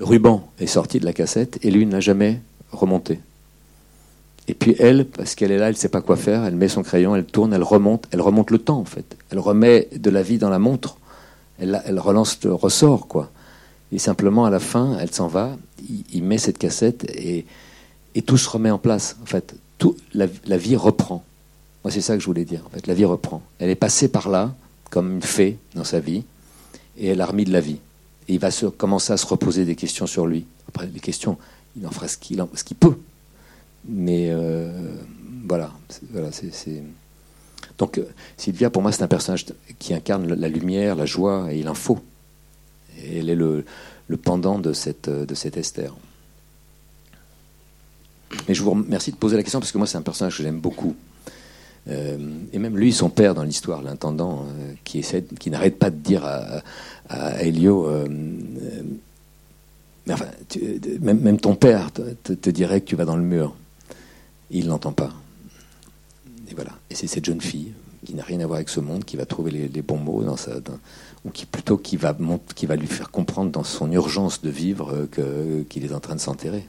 ruban 0.00 0.50
est 0.58 0.66
sorti 0.66 1.00
de 1.00 1.04
la 1.06 1.12
cassette 1.12 1.58
et 1.62 1.70
lui 1.70 1.86
n'a 1.86 2.00
jamais 2.00 2.40
remonté. 2.72 3.20
Et 4.50 4.54
puis 4.54 4.74
elle, 4.80 5.06
parce 5.06 5.36
qu'elle 5.36 5.52
est 5.52 5.58
là, 5.58 5.66
elle 5.66 5.74
ne 5.74 5.78
sait 5.78 5.88
pas 5.88 6.00
quoi 6.00 6.16
faire, 6.16 6.44
elle 6.44 6.56
met 6.56 6.66
son 6.66 6.82
crayon, 6.82 7.14
elle 7.14 7.24
tourne, 7.24 7.54
elle 7.54 7.62
remonte, 7.62 8.08
elle 8.10 8.20
remonte 8.20 8.50
le 8.50 8.58
temps 8.58 8.80
en 8.80 8.84
fait. 8.84 9.16
Elle 9.30 9.38
remet 9.38 9.86
de 9.94 10.10
la 10.10 10.24
vie 10.24 10.38
dans 10.38 10.50
la 10.50 10.58
montre, 10.58 10.96
elle, 11.60 12.00
relance 12.00 12.36
le 12.42 12.52
ressort 12.52 13.06
quoi. 13.06 13.30
Et 13.92 14.00
simplement, 14.00 14.46
à 14.46 14.50
la 14.50 14.58
fin, 14.58 14.98
elle 14.98 15.12
s'en 15.12 15.28
va, 15.28 15.56
il, 16.12 16.24
met 16.24 16.36
cette 16.36 16.58
cassette 16.58 17.04
et, 17.14 17.46
et, 18.16 18.22
tout 18.22 18.36
se 18.36 18.48
remet 18.48 18.72
en 18.72 18.78
place. 18.78 19.16
En 19.22 19.26
fait, 19.26 19.54
la, 20.14 20.56
vie 20.56 20.74
reprend. 20.74 21.22
Moi, 21.84 21.92
c'est 21.92 22.00
ça 22.00 22.14
que 22.14 22.20
je 22.20 22.26
voulais 22.26 22.44
dire. 22.44 22.64
En 22.66 22.70
fait, 22.70 22.88
la 22.88 22.94
vie 22.94 23.04
reprend. 23.04 23.42
Elle 23.60 23.70
est 23.70 23.76
passée 23.76 24.08
par 24.08 24.28
là, 24.28 24.52
comme 24.90 25.12
une 25.14 25.22
fée 25.22 25.58
dans 25.76 25.84
sa 25.84 26.00
vie, 26.00 26.24
et 26.98 27.06
elle 27.06 27.20
a 27.20 27.26
remis 27.26 27.44
de 27.44 27.52
la 27.52 27.60
vie. 27.60 27.78
Et 28.26 28.34
il 28.34 28.40
va 28.40 28.50
commencer 28.76 29.12
à 29.12 29.16
se 29.16 29.26
reposer 29.26 29.64
des 29.64 29.76
questions 29.76 30.08
sur 30.08 30.26
lui. 30.26 30.44
Après, 30.68 30.88
les 30.92 31.00
questions, 31.00 31.38
il 31.76 31.86
en 31.86 31.92
fera 31.92 32.08
ce 32.08 32.16
qu'il 32.18 32.76
peut. 32.76 32.96
Mais 33.88 34.28
euh, 34.30 34.70
voilà, 35.48 35.72
voilà 36.10 36.30
c'est. 36.32 36.82
Donc 37.78 37.98
euh, 37.98 38.04
Sylvia, 38.36 38.70
pour 38.70 38.82
moi, 38.82 38.92
c'est 38.92 39.02
un 39.02 39.08
personnage 39.08 39.46
qui 39.78 39.94
incarne 39.94 40.32
la 40.34 40.48
lumière, 40.48 40.96
la 40.96 41.06
joie, 41.06 41.52
et 41.52 41.58
il 41.58 41.70
elle 43.02 43.30
est 43.30 43.34
le, 43.34 43.64
pendant 44.22 44.58
de 44.58 44.72
cette, 44.72 45.08
de 45.08 45.34
cette 45.34 45.56
Esther. 45.56 45.94
Mais 48.46 48.54
je 48.54 48.62
vous 48.62 48.70
remercie 48.70 49.10
de 49.10 49.16
poser 49.16 49.36
la 49.36 49.42
question 49.42 49.60
parce 49.60 49.72
que 49.72 49.78
moi, 49.78 49.86
c'est 49.86 49.96
un 49.96 50.02
personnage 50.02 50.36
que 50.36 50.42
j'aime 50.42 50.60
beaucoup. 50.60 50.94
Euh, 51.88 52.18
et 52.52 52.58
même 52.58 52.76
lui, 52.76 52.92
son 52.92 53.08
père 53.08 53.34
dans 53.34 53.42
l'histoire, 53.42 53.82
l'intendant, 53.82 54.46
qui 54.84 55.04
qui 55.38 55.50
n'arrête 55.50 55.78
pas 55.78 55.90
de 55.90 55.96
dire 55.96 56.24
à, 56.24 56.62
à 57.08 57.42
Elio, 57.42 57.88
même, 61.00 61.38
ton 61.38 61.54
père 61.54 61.90
te, 61.92 62.50
dirait 62.50 62.80
que 62.80 62.86
tu 62.86 62.96
vas 62.96 63.04
dans 63.04 63.16
le 63.16 63.22
mur. 63.22 63.54
Il 64.50 64.66
l'entend 64.66 64.92
pas. 64.92 65.12
Et 66.50 66.54
voilà. 66.54 66.72
Et 66.90 66.94
c'est 66.94 67.06
cette 67.06 67.24
jeune 67.24 67.40
fille 67.40 67.72
qui 68.04 68.14
n'a 68.14 68.24
rien 68.24 68.40
à 68.40 68.46
voir 68.46 68.56
avec 68.56 68.68
ce 68.68 68.80
monde 68.80 69.04
qui 69.04 69.16
va 69.16 69.26
trouver 69.26 69.50
les, 69.50 69.82
bons 69.82 69.98
mots 69.98 70.22
dans 70.22 70.36
sa, 70.36 70.52
ou 71.24 71.30
qui 71.30 71.44
plutôt 71.46 71.76
qui 71.76 71.96
va 71.96 72.16
qui 72.54 72.66
va 72.66 72.76
lui 72.76 72.86
faire 72.86 73.10
comprendre 73.10 73.50
dans 73.50 73.62
son 73.62 73.92
urgence 73.92 74.40
de 74.40 74.50
vivre 74.50 75.06
que 75.10 75.62
qu'il 75.68 75.84
est 75.84 75.92
en 75.92 76.00
train 76.00 76.14
de 76.14 76.20
s'enterrer. 76.20 76.66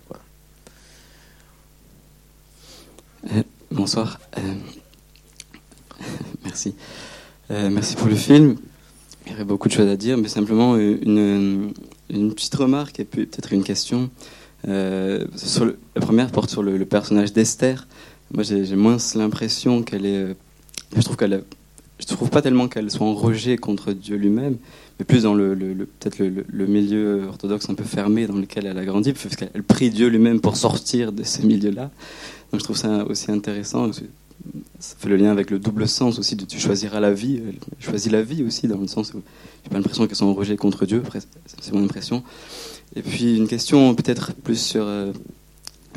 Euh, 3.32 3.44
bonsoir. 3.72 4.20
Euh, 4.38 4.42
merci. 6.44 6.76
Euh, 7.50 7.70
merci 7.70 7.96
pour 7.96 8.08
le 8.08 8.16
film. 8.16 8.58
Il 9.26 9.32
y 9.32 9.36
aurait 9.36 9.46
beaucoup 9.46 9.68
de 9.68 9.74
choses 9.74 9.90
à 9.90 9.96
dire, 9.96 10.18
mais 10.18 10.28
simplement 10.28 10.76
une, 10.78 11.74
une 12.10 12.34
petite 12.34 12.56
remarque 12.56 13.00
et 13.00 13.06
peut-être 13.06 13.54
une 13.54 13.64
question. 13.64 14.10
Sur 14.64 15.66
la 15.66 16.02
première 16.02 16.32
porte 16.32 16.50
sur 16.50 16.64
le 16.64 16.86
personnage 16.86 17.34
d'Esther. 17.34 17.88
Moi, 18.34 18.44
j'ai 18.44 18.76
moins 18.76 18.98
l'impression 19.16 19.84
qu'elle 19.84 20.06
est. 20.06 20.18
Euh, 20.18 20.34
je 20.96 21.02
trouve 21.02 21.18
qu'elle. 21.18 21.44
Je 22.00 22.06
trouve 22.08 22.30
pas 22.30 22.42
tellement 22.42 22.68
qu'elle 22.68 22.90
soit 22.90 23.06
en 23.06 23.14
rejet 23.14 23.58
contre 23.58 23.94
Dieu 23.94 24.16
lui-même, 24.16 24.58
mais 24.98 25.06
plus 25.06 25.24
dans 25.24 25.36
le, 25.36 25.56
peut-être 26.00 26.18
le, 26.18 26.66
milieu 26.66 27.26
orthodoxe 27.28 27.70
un 27.70 27.76
peu 27.76 27.84
fermé 27.84 28.26
dans 28.26 28.38
lequel 28.38 28.66
elle 28.66 28.80
a 28.80 28.86
grandi, 28.86 29.14
parce 29.14 29.36
qu'elle 29.36 29.62
prie 29.62 29.92
Dieu 29.92 30.08
lui-même 30.08 30.42
pour 30.42 30.58
sortir 30.58 31.12
de 31.12 31.22
ce 31.22 31.44
milieu-là. 31.44 31.92
Donc 32.52 32.60
je 32.60 32.64
trouve 32.64 32.78
ça 32.78 33.06
aussi 33.06 33.30
intéressant. 33.30 33.92
Ça 33.92 34.96
fait 34.98 35.10
le 35.10 35.18
lien 35.18 35.30
avec 35.30 35.52
le 35.52 35.60
double 35.60 35.88
sens 35.88 36.18
aussi 36.18 36.36
de 36.36 36.46
tu 36.46 36.60
choisiras 36.60 37.00
la 37.00 37.14
vie. 37.14 37.40
Elle 37.48 37.60
choisit 37.80 38.12
la 38.12 38.24
vie 38.24 38.42
aussi, 38.42 38.68
dans 38.68 38.80
le 38.80 38.88
sens 38.88 39.14
où 39.14 39.22
j'ai 39.64 39.70
pas 39.70 39.76
l'impression 39.76 40.08
qu'elle 40.08 40.16
soit 40.16 40.26
en 40.26 40.34
rejet 40.34 40.58
contre 40.58 40.88
Dieu, 40.88 41.04
c'est 41.46 41.74
mon 41.74 41.84
impression. 41.84 42.24
Et 42.96 43.02
puis 43.02 43.38
une 43.38 43.48
question 43.48 43.96
peut-être 43.96 44.34
plus 44.34 44.60
sur. 44.60 44.84
Euh, 44.86 45.12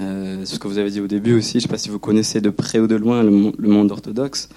euh, 0.00 0.44
ce 0.44 0.58
que 0.58 0.66
vous 0.66 0.78
avez 0.78 0.90
dit 0.90 1.00
au 1.00 1.06
début 1.06 1.34
aussi, 1.34 1.52
je 1.52 1.58
ne 1.58 1.60
sais 1.62 1.68
pas 1.68 1.78
si 1.78 1.88
vous 1.88 1.98
connaissez 1.98 2.40
de 2.40 2.50
près 2.50 2.80
ou 2.80 2.86
de 2.86 2.96
loin 2.96 3.22
le, 3.22 3.30
monde 3.30 3.92
orthodoxe. 3.92 4.48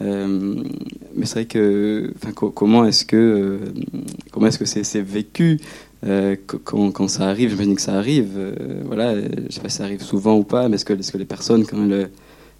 Euh, 0.00 0.56
mais 1.14 1.26
c'est 1.26 1.34
vrai 1.34 1.44
que, 1.44 2.12
comment 2.34 2.84
est-ce 2.84 3.04
que, 3.04 3.60
comment 4.32 4.48
que 4.50 4.64
c'est 4.64 5.00
vécu 5.00 5.60
quand, 6.64 7.08
ça 7.08 7.28
arrive? 7.28 7.50
J'imagine 7.50 7.76
que 7.76 7.82
ça 7.82 7.94
arrive. 7.94 8.36
voilà, 8.84 9.14
je 9.14 9.26
ne 9.26 9.50
sais 9.50 9.60
pas 9.60 9.68
si 9.68 9.76
ça 9.76 9.84
arrive 9.84 10.02
souvent 10.02 10.36
ou 10.36 10.42
pas, 10.42 10.68
mais 10.68 10.74
est-ce 10.74 10.84
que, 10.84 10.92
est 10.92 11.14
les 11.14 11.24
personnes, 11.24 11.64
quand 11.64 11.78
elles, 11.88 12.10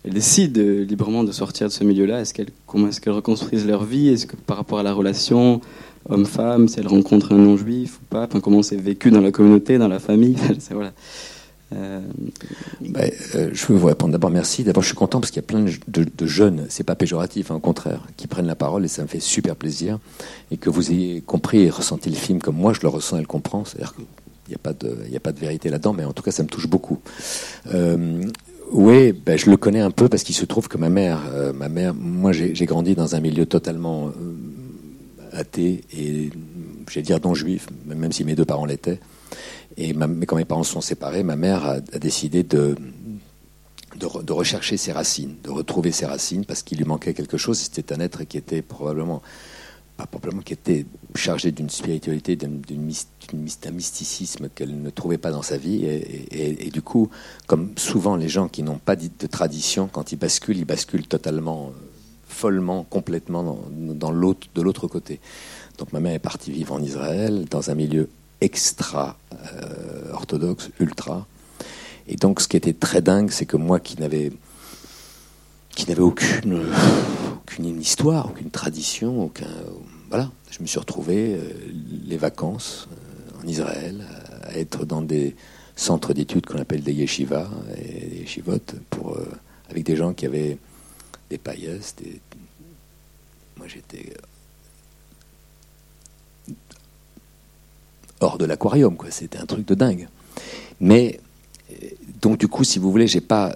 décident 0.04 0.60
librement 0.60 1.24
de 1.24 1.32
sortir 1.32 1.66
de 1.66 1.72
ce 1.72 1.82
milieu-là, 1.82 2.22
comment 2.68 2.88
est-ce 2.88 3.00
qu'elles 3.00 3.12
reconstruisent 3.12 3.66
leur 3.66 3.84
vie? 3.84 4.08
Est-ce 4.08 4.26
que 4.28 4.36
par 4.36 4.56
rapport 4.56 4.78
à 4.78 4.84
la 4.84 4.92
relation 4.92 5.60
homme-femme, 6.08 6.68
si 6.68 6.80
elles 6.80 6.88
rencontrent 6.88 7.32
un 7.32 7.38
non-juif 7.38 7.98
ou 8.00 8.04
pas, 8.10 8.26
comment 8.26 8.62
c'est 8.62 8.76
vécu 8.76 9.10
dans 9.10 9.20
la 9.20 9.30
communauté, 9.30 9.78
dans 9.78 9.88
la 9.88 9.98
famille 9.98 10.36
voilà. 10.70 10.92
Euh, 11.74 12.00
ben, 12.80 13.10
euh, 13.34 13.50
je 13.52 13.66
veux 13.66 13.76
vous 13.76 13.86
répondre. 13.86 14.12
D'abord, 14.12 14.30
merci. 14.30 14.64
D'abord, 14.64 14.82
je 14.82 14.88
suis 14.88 14.96
content 14.96 15.20
parce 15.20 15.30
qu'il 15.30 15.42
y 15.42 15.44
a 15.44 15.46
plein 15.46 15.60
de, 15.60 16.06
de 16.16 16.26
jeunes, 16.26 16.66
c'est 16.68 16.84
pas 16.84 16.94
péjoratif, 16.94 17.50
hein, 17.50 17.56
au 17.56 17.60
contraire, 17.60 18.00
qui 18.16 18.26
prennent 18.26 18.46
la 18.46 18.54
parole 18.54 18.84
et 18.84 18.88
ça 18.88 19.02
me 19.02 19.08
fait 19.08 19.20
super 19.20 19.56
plaisir. 19.56 19.98
Et 20.50 20.56
que 20.56 20.70
vous 20.70 20.92
ayez 20.92 21.20
compris 21.20 21.62
et 21.62 21.70
ressenti 21.70 22.10
le 22.10 22.16
film 22.16 22.40
comme 22.40 22.56
moi, 22.56 22.72
je 22.72 22.80
le 22.82 22.88
ressens 22.88 23.16
et 23.16 23.20
le 23.20 23.26
comprends. 23.26 23.64
C'est-à-dire 23.64 23.94
qu'il 23.94 24.04
n'y 24.48 24.54
a, 24.54 24.58
pas 24.58 24.72
de, 24.72 24.96
a 25.14 25.20
pas 25.20 25.32
de 25.32 25.40
vérité 25.40 25.68
là-dedans, 25.68 25.94
mais 25.94 26.04
en 26.04 26.12
tout 26.12 26.22
cas, 26.22 26.30
ça 26.30 26.42
me 26.42 26.48
touche 26.48 26.68
beaucoup. 26.68 27.00
Euh, 27.72 28.22
oui, 28.70 29.12
ben, 29.12 29.38
je 29.38 29.50
le 29.50 29.56
connais 29.56 29.80
un 29.80 29.90
peu 29.90 30.08
parce 30.08 30.22
qu'il 30.22 30.34
se 30.34 30.44
trouve 30.44 30.68
que 30.68 30.78
ma 30.78 30.88
mère, 30.88 31.20
ma 31.54 31.68
mère 31.68 31.94
moi, 31.94 32.32
j'ai 32.32 32.66
grandi 32.66 32.94
dans 32.94 33.14
un 33.14 33.20
milieu 33.20 33.46
totalement 33.46 34.10
athée 35.34 35.84
et, 35.96 36.30
j'ai 36.90 37.02
dire, 37.02 37.18
non 37.22 37.34
juif, 37.34 37.68
même 37.86 38.12
si 38.12 38.24
mes 38.24 38.34
deux 38.34 38.44
parents 38.44 38.66
l'étaient. 38.66 39.00
Et 39.76 39.92
mais 39.92 40.26
quand 40.26 40.36
mes 40.36 40.44
parents 40.44 40.62
sont 40.62 40.80
séparés, 40.80 41.22
ma 41.22 41.36
mère 41.36 41.64
a, 41.64 41.80
décidé 41.80 42.42
de, 42.42 42.76
de, 43.96 44.32
rechercher 44.32 44.76
ses 44.76 44.92
racines, 44.92 45.36
de 45.42 45.50
retrouver 45.50 45.92
ses 45.92 46.06
racines, 46.06 46.44
parce 46.44 46.62
qu'il 46.62 46.78
lui 46.78 46.84
manquait 46.84 47.14
quelque 47.14 47.36
chose. 47.36 47.58
C'était 47.58 47.92
un 47.92 48.00
être 48.00 48.24
qui 48.24 48.36
était 48.36 48.62
probablement, 48.62 49.22
probablement, 49.96 50.42
qui 50.42 50.52
était 50.52 50.86
chargé 51.14 51.50
d'une 51.50 51.70
spiritualité, 51.70 52.36
d'un 52.36 52.50
mysticisme 53.72 54.48
qu'elle 54.54 54.80
ne 54.80 54.90
trouvait 54.90 55.18
pas 55.18 55.30
dans 55.30 55.42
sa 55.42 55.56
vie. 55.56 55.84
Et, 55.84 56.70
du 56.70 56.82
coup, 56.82 57.10
comme 57.46 57.72
souvent 57.76 58.16
les 58.16 58.28
gens 58.28 58.48
qui 58.48 58.62
n'ont 58.62 58.78
pas 58.78 58.96
de 58.96 59.26
tradition, 59.26 59.88
quand 59.88 60.12
ils 60.12 60.18
basculent, 60.18 60.58
ils 60.58 60.64
basculent 60.64 61.08
totalement, 61.08 61.68
euh, 61.68 61.93
follement, 62.34 62.84
complètement 62.84 63.58
dans, 63.70 64.10
l'autre, 64.10 64.48
de 64.54 64.60
l'autre 64.60 64.88
côté. 64.88 65.20
Donc 65.78 65.92
ma 65.92 66.00
mère 66.00 66.12
est 66.12 66.18
partie 66.18 66.50
vivre 66.50 66.74
en 66.74 66.82
Israël, 66.82 67.46
dans 67.50 67.70
un 67.70 67.74
milieu 67.74 68.10
extra 68.40 69.16
euh, 69.32 70.12
orthodoxe, 70.12 70.70
ultra. 70.80 71.26
Et 72.06 72.16
donc, 72.16 72.40
ce 72.40 72.48
qui 72.48 72.56
était 72.56 72.74
très 72.74 73.00
dingue, 73.00 73.30
c'est 73.30 73.46
que 73.46 73.56
moi 73.56 73.80
qui 73.80 73.98
n'avais 73.98 74.30
qui 75.70 75.92
aucune 75.94 76.60
aucune 77.36 77.80
histoire, 77.80 78.26
aucune 78.30 78.50
tradition, 78.50 79.22
aucun 79.22 79.48
voilà, 80.10 80.30
je 80.50 80.60
me 80.60 80.66
suis 80.66 80.78
retrouvé 80.78 81.34
euh, 81.34 81.40
les 82.06 82.16
vacances 82.16 82.88
euh, 82.92 83.42
en 83.42 83.46
Israël 83.46 84.04
à 84.42 84.58
être 84.58 84.84
dans 84.84 85.02
des 85.02 85.34
centres 85.76 86.12
d'études 86.12 86.46
qu'on 86.46 86.58
appelle 86.58 86.82
des 86.82 86.92
yeshivas 86.92 87.48
et 87.76 88.06
des 88.06 88.16
yeshivot 88.18 88.60
pour 88.90 89.18
avec 89.70 89.82
des 89.84 89.96
gens 89.96 90.12
qui 90.12 90.26
avaient 90.26 90.58
des 91.30 91.38
paillasses, 91.38 91.94
des 91.96 92.20
moi 93.56 93.66
j'étais 93.68 94.12
hors 98.20 98.38
de 98.38 98.44
l'aquarium, 98.44 98.96
quoi. 98.96 99.10
C'était 99.10 99.38
un 99.38 99.46
truc 99.46 99.66
de 99.66 99.74
dingue. 99.74 100.08
Mais 100.80 101.20
euh, 101.70 101.88
donc 102.20 102.38
du 102.38 102.48
coup, 102.48 102.64
si 102.64 102.78
vous 102.78 102.90
voulez, 102.90 103.06
j'ai 103.06 103.20
pas. 103.20 103.54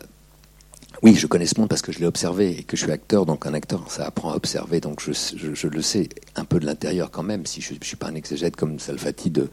Oui, 1.02 1.14
je 1.14 1.28
connais 1.28 1.46
ce 1.46 1.58
monde 1.60 1.68
parce 1.68 1.82
que 1.82 1.92
je 1.92 2.00
l'ai 2.00 2.06
observé 2.06 2.58
et 2.58 2.62
que 2.64 2.76
je 2.76 2.82
suis 2.82 2.90
acteur, 2.90 3.24
donc 3.24 3.46
un 3.46 3.54
acteur, 3.54 3.88
ça 3.88 4.04
apprend 4.04 4.32
à 4.32 4.34
observer, 4.36 4.80
donc 4.80 5.00
je, 5.00 5.68
le 5.68 5.82
sais 5.82 6.08
un 6.34 6.44
peu 6.44 6.58
de 6.58 6.66
l'intérieur 6.66 7.12
quand 7.12 7.22
même, 7.22 7.46
si 7.46 7.60
je 7.60 7.74
ne 7.74 7.78
suis 7.82 7.96
pas 7.96 8.08
un 8.08 8.16
exégète 8.16 8.56
comme 8.56 8.80
Salfati 8.80 9.30
de, 9.30 9.48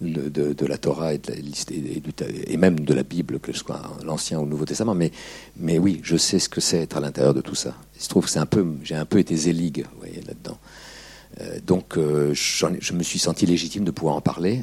la 0.00 0.78
Torah 0.78 1.12
et, 1.12 1.18
de 1.18 1.32
la, 1.32 1.36
et, 1.36 2.52
et, 2.52 2.56
même 2.56 2.80
de 2.80 2.94
la 2.94 3.02
Bible, 3.02 3.40
que 3.40 3.52
ce 3.52 3.58
soit 3.58 3.82
l'Ancien 4.04 4.40
ou 4.40 4.44
le 4.44 4.50
Nouveau 4.50 4.64
Testament, 4.64 4.94
mais, 4.94 5.78
oui, 5.78 6.00
je 6.02 6.16
sais 6.16 6.38
ce 6.38 6.48
que 6.48 6.62
c'est 6.62 6.78
être 6.78 6.96
à 6.96 7.00
l'intérieur 7.00 7.34
de 7.34 7.42
tout 7.42 7.54
ça. 7.54 7.74
Il 7.96 8.02
se 8.02 8.08
trouve 8.08 8.24
que 8.24 8.32
j'ai 8.82 8.94
un 8.94 9.04
peu 9.04 9.18
été 9.18 9.36
zéligue, 9.36 9.84
vous 9.92 9.98
voyez, 9.98 10.22
là-dedans. 10.26 10.58
Euh, 11.40 11.58
donc 11.66 11.98
euh, 11.98 12.32
je 12.32 12.92
me 12.94 13.02
suis 13.02 13.18
senti 13.18 13.44
légitime 13.44 13.84
de 13.84 13.90
pouvoir 13.90 14.16
en 14.16 14.20
parler, 14.22 14.62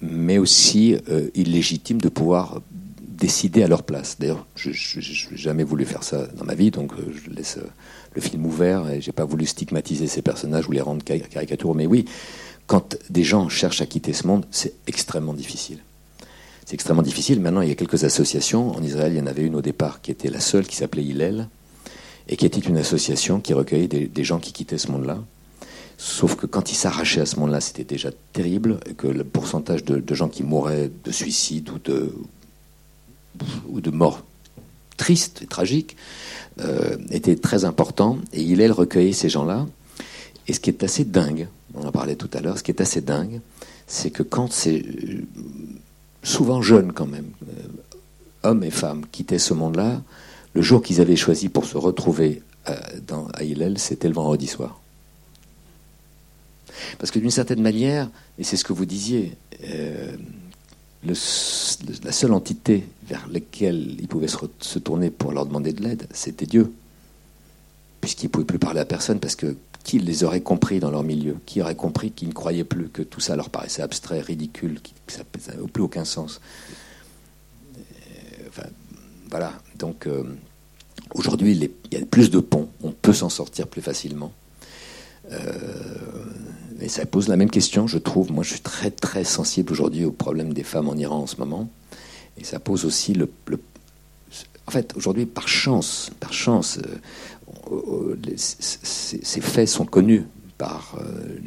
mais 0.00 0.38
aussi 0.38 0.96
euh, 1.10 1.28
illégitime 1.34 2.00
de 2.00 2.08
pouvoir 2.08 2.62
décider 3.20 3.62
à 3.62 3.68
leur 3.68 3.84
place. 3.84 4.16
D'ailleurs, 4.18 4.46
je 4.56 4.70
n'ai 4.70 5.36
jamais 5.36 5.62
voulu 5.62 5.84
faire 5.84 6.02
ça 6.02 6.26
dans 6.26 6.44
ma 6.44 6.54
vie, 6.54 6.70
donc 6.70 6.92
je 6.96 7.30
laisse 7.30 7.58
le 8.14 8.20
film 8.20 8.44
ouvert 8.46 8.88
et 8.90 9.00
j'ai 9.00 9.12
pas 9.12 9.24
voulu 9.24 9.46
stigmatiser 9.46 10.06
ces 10.06 10.22
personnages 10.22 10.66
ou 10.68 10.72
les 10.72 10.80
rendre 10.80 11.04
caricaturaux. 11.04 11.74
Mais 11.74 11.86
oui, 11.86 12.06
quand 12.66 12.96
des 13.10 13.22
gens 13.22 13.48
cherchent 13.48 13.82
à 13.82 13.86
quitter 13.86 14.12
ce 14.12 14.26
monde, 14.26 14.46
c'est 14.50 14.74
extrêmement 14.86 15.34
difficile. 15.34 15.78
C'est 16.64 16.74
extrêmement 16.74 17.02
difficile. 17.02 17.40
Maintenant, 17.40 17.60
il 17.60 17.68
y 17.68 17.72
a 17.72 17.76
quelques 17.76 18.04
associations. 18.04 18.74
En 18.74 18.82
Israël, 18.82 19.12
il 19.12 19.18
y 19.18 19.22
en 19.22 19.26
avait 19.26 19.42
une 19.42 19.56
au 19.56 19.62
départ 19.62 20.00
qui 20.00 20.10
était 20.10 20.30
la 20.30 20.40
seule, 20.40 20.66
qui 20.66 20.76
s'appelait 20.76 21.04
Hillel, 21.04 21.48
et 22.28 22.36
qui 22.36 22.46
était 22.46 22.60
une 22.60 22.78
association 22.78 23.40
qui 23.40 23.52
recueillait 23.54 23.88
des 23.88 24.24
gens 24.24 24.38
qui 24.38 24.52
quittaient 24.52 24.78
ce 24.78 24.90
monde-là 24.90 25.18
Sauf 26.02 26.34
que 26.34 26.46
quand 26.46 26.72
il 26.72 26.76
s'arrachait 26.76 27.20
à 27.20 27.26
ce 27.26 27.36
moment-là, 27.36 27.60
c'était 27.60 27.84
déjà 27.84 28.10
terrible, 28.32 28.80
et 28.88 28.94
que 28.94 29.06
le 29.06 29.22
pourcentage 29.22 29.84
de, 29.84 30.14
gens 30.14 30.30
qui 30.30 30.42
mouraient 30.42 30.90
de 31.04 31.12
suicide 31.12 31.68
ou 31.68 31.78
de, 31.78 32.14
ou 33.68 33.80
de 33.80 33.90
mort 33.90 34.24
triste 34.96 35.42
et 35.42 35.46
tragique 35.46 35.96
euh, 36.60 36.96
était 37.10 37.36
très 37.36 37.64
important. 37.64 38.18
Et 38.32 38.42
il 38.42 38.60
est 38.60 38.68
recueillir 38.68 39.14
ces 39.14 39.28
gens-là. 39.28 39.66
Et 40.46 40.52
ce 40.52 40.60
qui 40.60 40.70
est 40.70 40.82
assez 40.82 41.04
dingue, 41.04 41.48
on 41.74 41.86
en 41.86 41.92
parlait 41.92 42.16
tout 42.16 42.30
à 42.34 42.40
l'heure, 42.40 42.58
ce 42.58 42.62
qui 42.62 42.70
est 42.70 42.80
assez 42.80 43.00
dingue, 43.00 43.40
c'est 43.86 44.10
que 44.10 44.22
quand 44.22 44.52
c'est 44.52 44.84
souvent 46.22 46.60
jeunes 46.60 46.92
quand 46.92 47.06
même, 47.06 47.30
hommes 48.42 48.64
et 48.64 48.70
femmes, 48.70 49.04
quittaient 49.10 49.38
ce 49.38 49.54
monde-là, 49.54 50.02
le 50.54 50.62
jour 50.62 50.82
qu'ils 50.82 51.00
avaient 51.00 51.16
choisi 51.16 51.48
pour 51.48 51.64
se 51.64 51.76
retrouver 51.76 52.42
dans, 53.06 53.28
à 53.34 53.44
Hillel, 53.44 53.78
c'était 53.78 54.08
le 54.08 54.14
vendredi 54.14 54.46
soir. 54.46 54.80
Parce 56.98 57.10
que 57.10 57.18
d'une 57.18 57.30
certaine 57.30 57.62
manière, 57.62 58.08
et 58.38 58.44
c'est 58.44 58.56
ce 58.56 58.64
que 58.64 58.72
vous 58.72 58.86
disiez, 58.86 59.36
euh, 59.64 60.16
la 61.04 62.12
seule 62.12 62.32
entité 62.32 62.86
vers 63.06 63.26
laquelle 63.28 63.96
ils 63.98 64.08
pouvaient 64.08 64.28
se, 64.28 64.78
tourner 64.78 65.10
pour 65.10 65.32
leur 65.32 65.46
demander 65.46 65.72
de 65.72 65.82
l'aide, 65.82 66.06
c'était 66.12 66.46
Dieu. 66.46 66.72
Puisqu'ils 68.00 68.26
ne 68.26 68.30
pouvaient 68.30 68.44
plus 68.44 68.58
parler 68.58 68.80
à 68.80 68.84
personne, 68.84 69.18
parce 69.18 69.36
que 69.36 69.56
qui 69.84 69.98
les 69.98 70.24
aurait 70.24 70.42
compris 70.42 70.78
dans 70.78 70.90
leur 70.90 71.02
milieu? 71.02 71.36
Qui 71.46 71.62
aurait 71.62 71.74
compris 71.74 72.10
qu'ils 72.10 72.28
ne 72.28 72.34
croyaient 72.34 72.64
plus, 72.64 72.88
que 72.88 73.02
tout 73.02 73.20
ça 73.20 73.34
leur 73.34 73.50
paraissait 73.50 73.82
abstrait, 73.82 74.20
ridicule, 74.20 74.80
que 75.06 75.12
ça 75.12 75.22
n'avait 75.48 75.66
plus 75.68 75.82
aucun 75.82 76.04
sens? 76.04 76.40
Euh, 77.76 77.80
enfin, 78.48 78.68
Voilà. 79.30 79.52
Donc, 79.78 80.06
euh, 80.06 80.24
aujourd'hui, 81.14 81.56
il 81.56 81.98
y 81.98 82.02
a 82.02 82.04
plus 82.04 82.30
de 82.30 82.40
ponts, 82.40 82.68
on 82.82 82.92
peut 82.92 83.14
s'en 83.14 83.30
sortir 83.30 83.66
plus 83.68 83.82
facilement. 83.82 84.32
Euh, 85.32 85.38
et 86.80 86.88
ça 86.88 87.06
pose 87.06 87.28
la 87.28 87.36
même 87.36 87.50
question, 87.50 87.86
je 87.86 87.98
trouve. 87.98 88.32
Moi, 88.32 88.44
je 88.44 88.50
suis 88.50 88.60
très, 88.60 88.90
très 88.90 89.24
sensible 89.24 89.72
aujourd'hui 89.72 90.04
au 90.04 90.12
problème 90.12 90.52
des 90.52 90.62
femmes 90.62 90.88
en 90.88 90.96
Iran 90.96 91.20
en 91.20 91.26
ce 91.26 91.36
moment. 91.36 91.68
Et 92.38 92.44
ça 92.44 92.58
pose 92.58 92.84
aussi 92.84 93.12
le. 93.12 93.28
en 94.66 94.70
fait, 94.70 94.96
aujourd'hui, 94.96 95.26
par 95.26 95.48
chance, 95.48 96.10
par 96.20 96.32
chance, 96.32 96.78
euh, 97.70 98.16
ces 98.36 99.40
faits 99.40 99.68
sont 99.68 99.84
connus 99.84 100.24
par, 100.56 100.96
euh, 101.00 101.38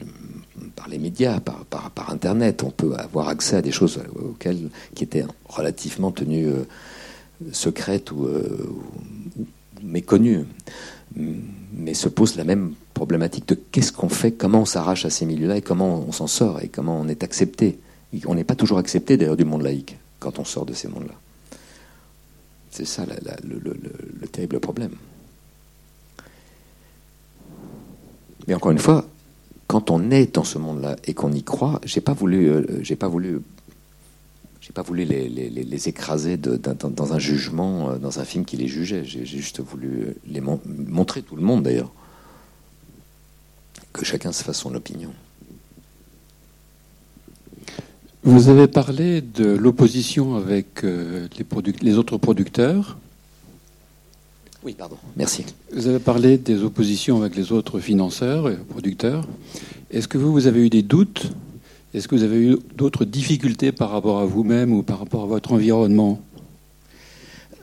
par 0.75 0.87
les 0.87 0.99
médias, 0.99 1.39
par, 1.39 1.65
par, 1.65 2.09
Internet. 2.09 2.63
On 2.63 2.71
peut 2.71 2.93
avoir 2.95 3.29
accès 3.29 3.55
à 3.55 3.61
des 3.61 3.71
choses 3.71 3.99
auxquelles, 4.15 4.69
qui 4.93 5.03
étaient 5.03 5.25
relativement 5.45 6.11
tenues 6.11 6.49
secrètes 7.51 8.11
ou, 8.11 8.27
ou 8.27 9.45
méconnues 9.81 10.45
mais 11.15 11.93
se 11.93 12.09
pose 12.09 12.35
la 12.35 12.43
même 12.43 12.73
problématique 12.93 13.47
de 13.47 13.55
qu'est-ce 13.55 13.91
qu'on 13.91 14.09
fait, 14.09 14.31
comment 14.31 14.61
on 14.61 14.65
s'arrache 14.65 15.05
à 15.05 15.09
ces 15.09 15.25
milieux-là 15.25 15.57
et 15.57 15.61
comment 15.61 16.03
on 16.07 16.11
s'en 16.11 16.27
sort 16.27 16.61
et 16.61 16.67
comment 16.67 16.99
on 16.99 17.07
est 17.07 17.23
accepté. 17.23 17.79
On 18.25 18.35
n'est 18.35 18.43
pas 18.43 18.55
toujours 18.55 18.77
accepté 18.77 19.17
d'ailleurs 19.17 19.37
du 19.37 19.45
monde 19.45 19.63
laïque 19.63 19.97
quand 20.19 20.39
on 20.39 20.45
sort 20.45 20.65
de 20.65 20.73
ces 20.73 20.87
mondes-là. 20.87 21.15
C'est 22.71 22.85
ça 22.85 23.05
le, 23.43 24.27
terrible 24.27 24.59
problème. 24.59 24.91
Mais 28.47 28.55
encore 28.55 28.71
une 28.71 28.79
fois, 28.79 29.05
quand 29.67 29.91
on 29.91 30.11
est 30.11 30.35
dans 30.35 30.43
ce 30.43 30.57
monde-là 30.57 30.95
et 31.05 31.13
qu'on 31.13 31.31
y 31.31 31.43
croit, 31.43 31.79
j'ai 31.83 32.01
pas 32.01 32.13
voulu, 32.13 32.49
euh, 32.49 32.83
j'ai 32.83 32.95
pas 32.95 33.07
voulu 33.07 33.41
j'ai 34.59 34.71
pas 34.71 34.81
voulu 34.81 35.03
les, 35.03 35.89
écraser 35.89 36.37
dans, 36.37 37.13
un 37.13 37.19
jugement, 37.19 37.91
euh, 37.91 37.97
dans 37.97 38.19
un 38.19 38.23
film 38.23 38.45
qui 38.45 38.55
les 38.55 38.69
jugeait. 38.69 39.03
J'ai 39.03 39.25
juste 39.25 39.59
voulu 39.59 40.15
les 40.25 40.41
montrer 40.41 41.21
tout 41.21 41.35
le 41.35 41.41
monde 41.41 41.63
d'ailleurs. 41.63 41.91
Que 43.93 44.03
chacun 44.03 44.31
se 44.31 44.43
fasse 44.43 44.59
son 44.59 44.73
opinion. 44.73 45.11
Vous 48.23 48.49
avez 48.49 48.67
parlé 48.67 49.21
de 49.21 49.45
l'opposition 49.45 50.35
avec 50.35 50.83
euh, 50.83 51.27
les, 51.37 51.73
les, 51.81 51.97
autres 51.97 52.17
producteurs. 52.17 52.97
Oui, 54.63 54.73
pardon. 54.73 54.97
Merci. 55.17 55.45
Vous 55.73 55.87
avez 55.87 55.99
parlé 55.99 56.37
des 56.37 56.63
oppositions 56.63 57.19
avec 57.21 57.35
les 57.35 57.51
autres 57.51 57.79
financeurs 57.79 58.49
et 58.49 58.55
producteurs. 58.55 59.27
Est-ce 59.91 60.07
que 60.07 60.17
vous, 60.17 60.31
vous 60.31 60.47
avez 60.47 60.65
eu 60.65 60.69
des 60.69 60.83
doutes? 60.83 61.31
Est-ce 61.93 62.07
que 62.07 62.15
vous 62.15 62.23
avez 62.23 62.37
eu 62.37 62.57
d'autres 62.75 63.05
difficultés 63.05 63.71
par 63.71 63.91
rapport 63.91 64.19
à 64.19 64.25
vous-même 64.25 64.71
ou 64.73 64.83
par 64.83 64.99
rapport 64.99 65.23
à 65.23 65.27
votre 65.27 65.51
environnement? 65.51 66.19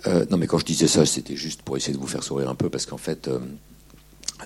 Euh, 0.07 0.27
Non, 0.31 0.37
mais 0.37 0.47
quand 0.47 0.59
je 0.59 0.67
disais 0.67 0.87
ça, 0.87 1.07
c'était 1.07 1.37
juste 1.37 1.63
pour 1.63 1.77
essayer 1.77 1.95
de 1.95 2.01
vous 2.01 2.07
faire 2.07 2.23
sourire 2.23 2.49
un 2.51 2.55
peu, 2.55 2.69
parce 2.69 2.87
qu'en 2.87 2.99
fait, 2.99 3.29
euh, 3.29 3.39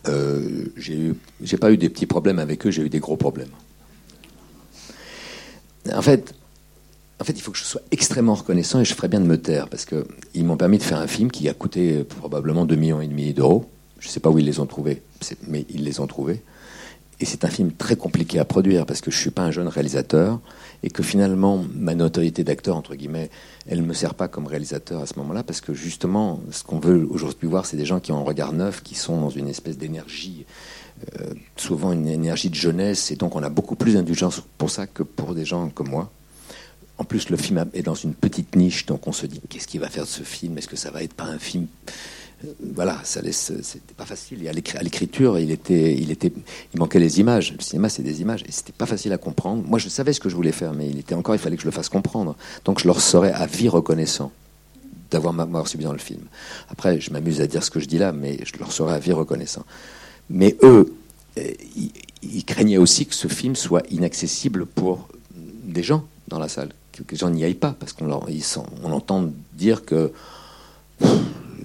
euh, 0.09 0.67
j'ai 0.77 1.57
pas 1.59 1.73
eu 1.73 1.77
des 1.77 1.89
petits 1.89 2.07
problèmes 2.07 2.39
avec 2.39 2.67
eux, 2.67 2.71
j'ai 2.71 2.83
eu 2.83 2.89
des 2.89 3.01
gros 3.01 3.17
problèmes. 3.17 3.51
En 5.93 6.03
fait, 6.03 6.35
en 7.21 7.25
fait, 7.25 7.33
il 7.35 7.41
faut 7.41 7.53
que 7.53 7.59
je 7.59 7.65
sois 7.65 7.81
extrêmement 7.91 8.35
reconnaissant 8.35 8.81
et 8.81 8.85
je 8.85 8.95
ferais 8.95 9.09
bien 9.09 9.21
de 9.21 9.27
me 9.27 9.41
taire 9.41 9.69
parce 9.69 9.85
qu'ils 9.85 10.45
m'ont 10.45 10.57
permis 10.57 10.79
de 10.79 10.83
faire 10.83 10.99
un 10.99 11.07
film 11.07 11.31
qui 11.31 11.49
a 11.49 11.55
coûté 11.55 12.05
probablement 12.05 12.67
2,5 12.67 12.77
millions 12.77 13.01
et 13.01 13.07
demi 13.07 13.33
d'euros. 13.33 13.71
Je 14.01 14.09
ne 14.09 14.13
sais 14.13 14.21
pas 14.21 14.31
où 14.31 14.39
ils 14.39 14.45
les 14.45 14.61
ont 14.61 14.67
trouvés, 14.67 15.03
mais 15.47 15.65
ils 15.71 15.85
les 15.85 16.01
ont 16.01 16.07
trouvés. 16.07 16.43
Et 17.21 17.27
c'est 17.27 17.45
un 17.45 17.49
film 17.49 17.73
très 17.73 17.97
compliqué 17.97 18.39
à 18.39 18.45
produire 18.45 18.87
parce 18.87 19.01
que 19.01 19.11
je 19.11 19.19
suis 19.19 19.31
pas 19.31 19.43
un 19.43 19.51
jeune 19.51 19.69
réalisateur 19.69 20.41
et 20.83 20.91
que 20.91 21.03
finalement 21.03 21.65
ma 21.75 21.95
notoriété 21.95 22.43
d'acteur 22.43 22.77
entre 22.77 22.97
guillemets, 22.97 23.31
elle 23.67 23.83
me 23.83 23.95
sert 23.95 24.15
pas 24.15 24.27
comme 24.27 24.47
réalisateur 24.47 25.01
à 25.01 25.07
ce 25.07 25.17
moment-là 25.19 25.45
parce 25.45 25.61
que 25.61 25.75
justement 25.75 26.41
ce 26.51 26.65
qu'on 26.65 26.81
veut 26.81 27.07
aujourd'hui 27.09 27.49
voir, 27.49 27.67
c'est 27.67 27.77
des 27.77 27.87
gens 27.87 28.01
qui 28.01 28.11
ont 28.11 28.19
un 28.19 28.25
regard 28.25 28.53
neuf, 28.53 28.83
qui 28.83 28.95
sont 28.97 29.21
dans 29.21 29.31
une 29.31 29.49
espèce 29.49 29.79
d'énergie, 29.79 30.45
euh, 31.21 31.35
souvent 31.57 31.93
une 31.93 32.09
énergie 32.09 32.51
de 32.51 32.57
jeunesse 32.57 33.13
et 33.13 33.17
donc 33.17 33.37
on 33.37 33.43
a 33.43 33.49
beaucoup 33.49 33.77
plus 33.77 33.95
d'indulgence 33.95 34.43
pour 34.59 34.71
ça 34.71 34.87
que 34.87 35.05
pour 35.05 35.35
des 35.35 35.45
gens 35.45 35.69
comme 35.69 35.91
moi. 35.91 36.11
En 36.97 37.05
plus, 37.05 37.29
le 37.29 37.37
film 37.37 37.65
est 37.75 37.83
dans 37.83 37.97
une 37.97 38.15
petite 38.15 38.55
niche, 38.55 38.87
donc 38.87 39.09
on 39.09 39.13
se 39.13 39.27
dit 39.27 39.41
qu'est-ce 39.49 39.67
qu'il 39.67 39.81
va 39.81 39.89
faire 39.89 40.05
de 40.05 40.09
ce 40.09 40.23
film? 40.23 40.57
Est-ce 40.59 40.69
que 40.69 40.77
ça 40.77 40.93
va 40.93 41.03
être 41.03 41.15
pas 41.15 41.25
un 41.25 41.41
film 41.41 41.67
voilà, 42.75 43.01
ça 43.05 43.21
laisse, 43.23 43.53
c'était 43.63 43.95
pas 43.95 44.05
facile. 44.05 44.47
à 44.49 44.83
l'écriture, 44.83 45.39
il 45.39 45.51
était, 45.51 45.95
il 45.95 46.11
était, 46.11 46.33
il 46.75 46.81
manquait 46.81 46.99
les 46.99 47.21
images. 47.21 47.53
Le 47.53 47.61
cinéma, 47.61 47.89
c'est 47.89 48.03
des 48.03 48.21
images, 48.21 48.43
et 48.47 48.53
c'était 48.53 48.73
pas 48.73 48.87
facile 48.87 49.13
à 49.13 49.19
comprendre. 49.19 49.63
Moi, 49.67 49.79
je 49.79 49.89
savais 49.89 50.13
ce 50.13 50.21
que 50.21 50.29
je 50.29 50.37
voulais 50.37 50.53
faire, 50.53 50.73
mais 50.75 50.89
il 50.89 50.99
était 50.99 51.15
encore, 51.15 51.35
il 51.35 51.39
fallait 51.39 51.57
que 51.57 51.63
je 51.63 51.69
le 51.69 51.73
fasse 51.73 51.89
comprendre. 51.89 52.37
Donc, 52.65 52.81
je 52.81 52.87
leur 52.87 53.01
serais 53.01 53.33
à 53.33 53.47
vie 53.47 53.69
reconnaissant 53.69 54.33
d'avoir 55.11 55.33
m'avoir 55.33 55.69
subi 55.69 55.85
dans 55.85 55.93
le 55.93 55.99
film. 55.99 56.23
Après, 56.69 57.01
je 57.01 57.11
m'amuse 57.13 57.41
à 57.41 57.47
dire 57.47 57.63
ce 57.63 57.71
que 57.71 57.81
je 57.81 57.87
dis 57.87 57.99
là, 57.99 58.13
mais 58.13 58.39
je 58.45 58.59
leur 58.59 58.73
serais 58.73 58.95
à 58.95 58.99
vie 58.99 59.13
reconnaissant. 59.13 59.65
Mais 60.29 60.57
eux, 60.63 60.95
eh, 61.37 61.57
ils, 62.23 62.45
craignaient 62.45 62.79
aussi 62.79 63.07
que 63.07 63.15
ce 63.15 63.29
film 63.29 63.55
soit 63.55 63.83
inaccessible 63.91 64.67
pour 64.67 65.09
des 65.35 65.83
gens 65.83 66.05
dans 66.29 66.39
la 66.39 66.49
salle, 66.49 66.71
que, 66.93 67.03
les 67.11 67.17
gens 67.17 67.31
n'y 67.31 67.45
aillent 67.45 67.55
pas, 67.55 67.77
parce 67.79 67.93
qu'on 67.93 68.11
on 68.11 68.93
entend 68.93 69.31
dire 69.53 69.85
que 69.85 70.13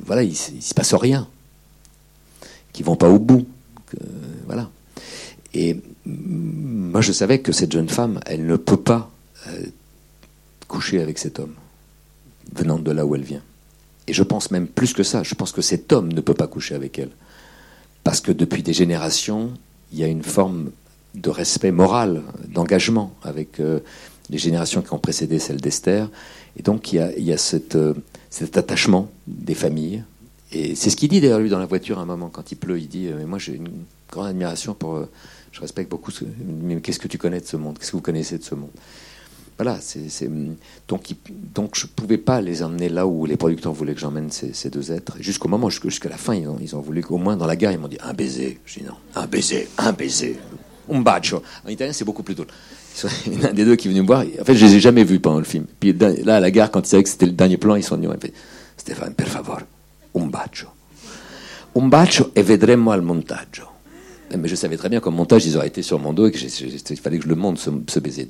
voilà, 0.09 0.23
il, 0.23 0.31
ne 0.31 0.61
se 0.61 0.73
passe 0.73 0.95
rien, 0.95 1.27
qui 2.73 2.81
vont 2.81 2.95
pas 2.95 3.09
au 3.09 3.19
bout, 3.19 3.45
voilà. 4.47 4.71
Et 5.53 5.77
moi, 6.05 7.01
je 7.01 7.11
savais 7.11 7.41
que 7.41 7.51
cette 7.51 7.71
jeune 7.71 7.89
femme, 7.89 8.19
elle 8.25 8.47
ne 8.47 8.57
peut 8.57 8.81
pas 8.81 9.11
euh, 9.47 9.65
coucher 10.67 10.99
avec 10.99 11.19
cet 11.19 11.37
homme, 11.37 11.53
venant 12.55 12.79
de 12.79 12.89
là 12.89 13.05
où 13.05 13.13
elle 13.13 13.23
vient. 13.23 13.43
Et 14.07 14.13
je 14.13 14.23
pense 14.23 14.49
même 14.49 14.65
plus 14.65 14.93
que 14.93 15.03
ça, 15.03 15.21
je 15.21 15.35
pense 15.35 15.51
que 15.51 15.61
cet 15.61 15.93
homme 15.93 16.11
ne 16.11 16.21
peut 16.21 16.33
pas 16.33 16.47
coucher 16.47 16.73
avec 16.73 16.97
elle. 16.97 17.11
Parce 18.03 18.19
que 18.19 18.31
depuis 18.31 18.63
des 18.63 18.73
générations, 18.73 19.53
il 19.91 19.99
y 19.99 20.03
a 20.03 20.07
une 20.07 20.23
forme 20.23 20.71
de 21.13 21.29
respect 21.29 21.71
moral, 21.71 22.23
d'engagement 22.47 23.13
avec 23.21 23.59
euh, 23.59 23.79
les 24.31 24.39
générations 24.39 24.81
qui 24.81 24.91
ont 24.91 24.99
précédé 24.99 25.37
celle 25.37 25.61
d'Esther. 25.61 26.09
Et 26.57 26.63
donc, 26.63 26.93
il 26.93 26.99
y 27.17 27.31
a, 27.31 27.37
cette, 27.37 27.75
euh, 27.75 27.93
cet 28.29 28.57
attachement 28.57 29.09
des 29.27 29.55
familles. 29.55 30.03
Et 30.51 30.75
c'est 30.75 30.89
ce 30.89 30.95
qu'il 30.95 31.09
dit 31.09 31.21
d'ailleurs 31.21 31.39
lui 31.39 31.49
dans 31.49 31.59
la 31.59 31.65
voiture 31.65 31.99
à 31.99 32.01
un 32.01 32.05
moment 32.05 32.29
quand 32.29 32.51
il 32.51 32.55
pleut. 32.55 32.79
Il 32.79 32.87
dit 32.87 33.07
euh, 33.07 33.15
mais 33.17 33.25
moi 33.25 33.37
j'ai 33.37 33.55
une 33.55 33.69
grande 34.11 34.27
admiration 34.27 34.73
pour, 34.73 34.95
euh, 34.95 35.09
je 35.51 35.61
respecte 35.61 35.89
beaucoup. 35.89 36.11
Ce, 36.11 36.25
mais 36.45 36.81
qu'est-ce 36.81 36.99
que 36.99 37.07
tu 37.07 37.17
connais 37.17 37.39
de 37.39 37.45
ce 37.45 37.57
monde? 37.57 37.77
Qu'est-ce 37.77 37.91
que 37.91 37.97
vous 37.97 38.01
connaissez 38.01 38.37
de 38.37 38.43
ce 38.43 38.55
monde? 38.55 38.71
Voilà. 39.57 39.77
C'est, 39.81 40.29
donc 40.87 41.03
donc 41.53 41.75
je 41.75 41.85
pouvais 41.85 42.17
pas 42.17 42.41
les 42.41 42.63
emmener 42.63 42.89
là 42.89 43.05
où 43.05 43.25
les 43.25 43.35
producteurs 43.35 43.73
voulaient 43.73 43.93
que 43.93 43.99
j'emmène 43.99 44.31
ces, 44.31 44.69
deux 44.69 44.91
êtres. 44.91 45.17
Jusqu'au 45.19 45.49
moment 45.49 45.69
jusqu'à 45.69 46.09
la 46.09 46.17
fin 46.17 46.33
ils 46.33 46.47
ont, 46.47 46.57
ils 46.61 46.75
ont 46.75 46.81
voulu 46.81 47.01
qu'au 47.03 47.17
moins 47.17 47.35
dans 47.35 47.45
la 47.45 47.55
gare 47.55 47.73
ils 47.73 47.79
m'ont 47.79 47.89
dit 47.89 47.97
un 48.01 48.13
baiser. 48.13 48.59
Je 48.65 48.79
dis 48.79 48.85
non 48.85 48.95
un 49.15 49.27
baiser 49.27 49.67
un 49.77 49.91
baiser. 49.91 50.39
Un 50.89 51.01
bacio. 51.01 51.43
En 51.65 51.69
italien 51.69 51.93
c'est 51.93 52.05
beaucoup 52.05 52.23
plus 52.23 52.35
tôt. 52.35 52.45
Il 53.27 53.33
y 53.33 53.37
en 53.37 53.45
a 53.45 53.49
un 53.49 53.53
des 53.53 53.65
deux 53.65 53.75
qui 53.75 53.87
est 53.87 53.91
venu 53.91 54.01
me 54.01 54.07
voir. 54.07 54.23
En 54.41 54.43
fait, 54.43 54.55
je 54.55 54.65
les 54.65 54.75
ai 54.75 54.79
jamais 54.79 55.03
vus 55.03 55.19
pendant 55.19 55.37
le 55.37 55.45
film. 55.45 55.65
Puis 55.79 55.93
là, 55.93 56.35
à 56.35 56.39
la 56.39 56.51
gare, 56.51 56.71
quand 56.71 56.81
ils 56.81 56.89
savaient 56.89 57.03
que 57.03 57.09
c'était 57.09 57.27
le 57.27 57.31
dernier 57.31 57.57
plan, 57.57 57.75
ils 57.75 57.83
sont 57.83 57.95
venus. 57.95 58.09
Stéphane, 58.77 59.13
per 59.13 59.27
favore, 59.27 59.61
un 60.15 60.25
bacio. 60.25 60.67
Un 61.75 61.87
bacio 61.87 62.31
e 62.33 62.43
vedremo 62.43 62.91
al 62.91 63.01
montaggio. 63.01 63.65
Mais 64.37 64.47
je 64.47 64.55
savais 64.55 64.77
très 64.77 64.89
bien 64.89 64.99
qu'au 64.99 65.11
montage, 65.11 65.45
ils 65.45 65.57
auraient 65.57 65.67
été 65.67 65.81
sur 65.81 65.99
mon 65.99 66.13
dos 66.13 66.27
et 66.27 66.31
qu'il 66.31 66.97
fallait 66.97 67.17
que 67.17 67.23
je 67.23 67.29
le 67.29 67.35
monte, 67.35 67.59
ce, 67.59 67.99
baiser. 67.99 68.27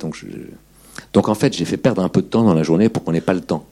Donc, 1.12 1.28
en 1.28 1.34
fait, 1.34 1.52
j'ai 1.52 1.64
fait 1.64 1.76
perdre 1.76 2.02
un 2.02 2.08
peu 2.08 2.22
de 2.22 2.26
temps 2.26 2.42
dans 2.42 2.54
la 2.54 2.62
journée 2.62 2.88
pour 2.88 3.04
qu'on 3.04 3.12
n'ait 3.12 3.20
pas 3.20 3.34
le 3.34 3.42
temps. 3.42 3.66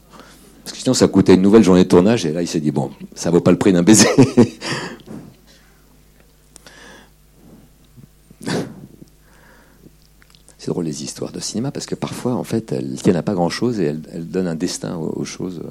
Parce 0.62 0.76
que 0.76 0.82
sinon, 0.82 0.94
ça 0.94 1.08
coûtait 1.08 1.34
une 1.34 1.42
nouvelle 1.42 1.64
journée 1.64 1.84
de 1.84 1.88
tournage. 1.88 2.26
Et 2.26 2.32
là, 2.32 2.42
il 2.42 2.48
s'est 2.48 2.60
dit, 2.60 2.70
bon, 2.70 2.90
ça 3.14 3.30
vaut 3.30 3.40
pas 3.40 3.50
le 3.50 3.56
prix 3.56 3.72
d'un 3.72 3.82
baiser. 3.82 4.08
c'est 10.68 10.74
drôle 10.74 10.84
les 10.84 11.02
histoires 11.02 11.32
de 11.32 11.40
cinéma 11.40 11.70
parce 11.70 11.86
que 11.86 11.94
parfois, 11.94 12.34
en 12.34 12.44
fait, 12.44 12.72
elles 12.72 13.00
tiennent 13.00 13.16
à 13.16 13.22
pas 13.22 13.34
grand-chose 13.34 13.80
et 13.80 13.84
elles, 13.84 14.28
donnent 14.28 14.46
un 14.46 14.54
destin 14.54 14.96
aux, 14.96 15.24
choses. 15.24 15.62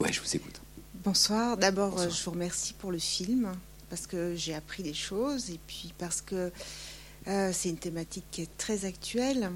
Ouais, 0.00 0.12
je 0.12 0.20
vous 0.20 0.36
écoute. 0.36 0.60
Bonsoir. 1.04 1.56
D'abord, 1.56 1.98
je 1.98 2.24
vous 2.24 2.30
remercie 2.30 2.72
pour 2.74 2.92
le 2.92 2.98
film 2.98 3.52
parce 3.90 4.06
que 4.06 4.34
j'ai 4.36 4.54
appris 4.54 4.82
des 4.82 4.94
choses 4.94 5.50
et 5.50 5.58
puis 5.66 5.92
parce 5.98 6.20
que 6.20 6.52
Euh, 7.28 7.50
c'est 7.52 7.68
une 7.68 7.76
thématique 7.76 8.24
qui 8.30 8.42
est 8.42 8.56
très 8.56 8.84
actuelle. 8.84 9.50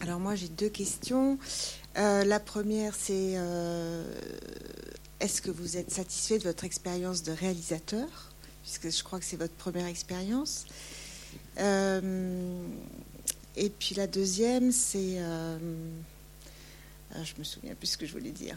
Alors 0.00 0.18
moi 0.18 0.34
j'ai 0.34 0.48
deux 0.48 0.68
questions. 0.68 1.38
Euh, 1.98 2.24
la 2.24 2.40
première 2.40 2.94
c'est 2.94 3.34
euh, 3.36 4.02
est-ce 5.20 5.42
que 5.42 5.50
vous 5.50 5.76
êtes 5.76 5.90
satisfait 5.90 6.38
de 6.38 6.44
votre 6.44 6.64
expérience 6.64 7.22
de 7.22 7.32
réalisateur? 7.32 8.08
Puisque 8.62 8.90
je 8.90 9.04
crois 9.04 9.18
que 9.18 9.26
c'est 9.26 9.36
votre 9.36 9.54
première 9.54 9.86
expérience. 9.86 10.64
Et 13.56 13.70
puis 13.78 13.94
la 13.96 14.06
deuxième 14.06 14.72
c'est 14.72 15.18
ah, 17.14 17.18
je 17.24 17.32
me 17.38 17.44
souviens 17.44 17.72
plus 17.74 17.88
ce 17.88 17.98
que 17.98 18.06
je 18.06 18.12
voulais 18.12 18.30
dire. 18.30 18.54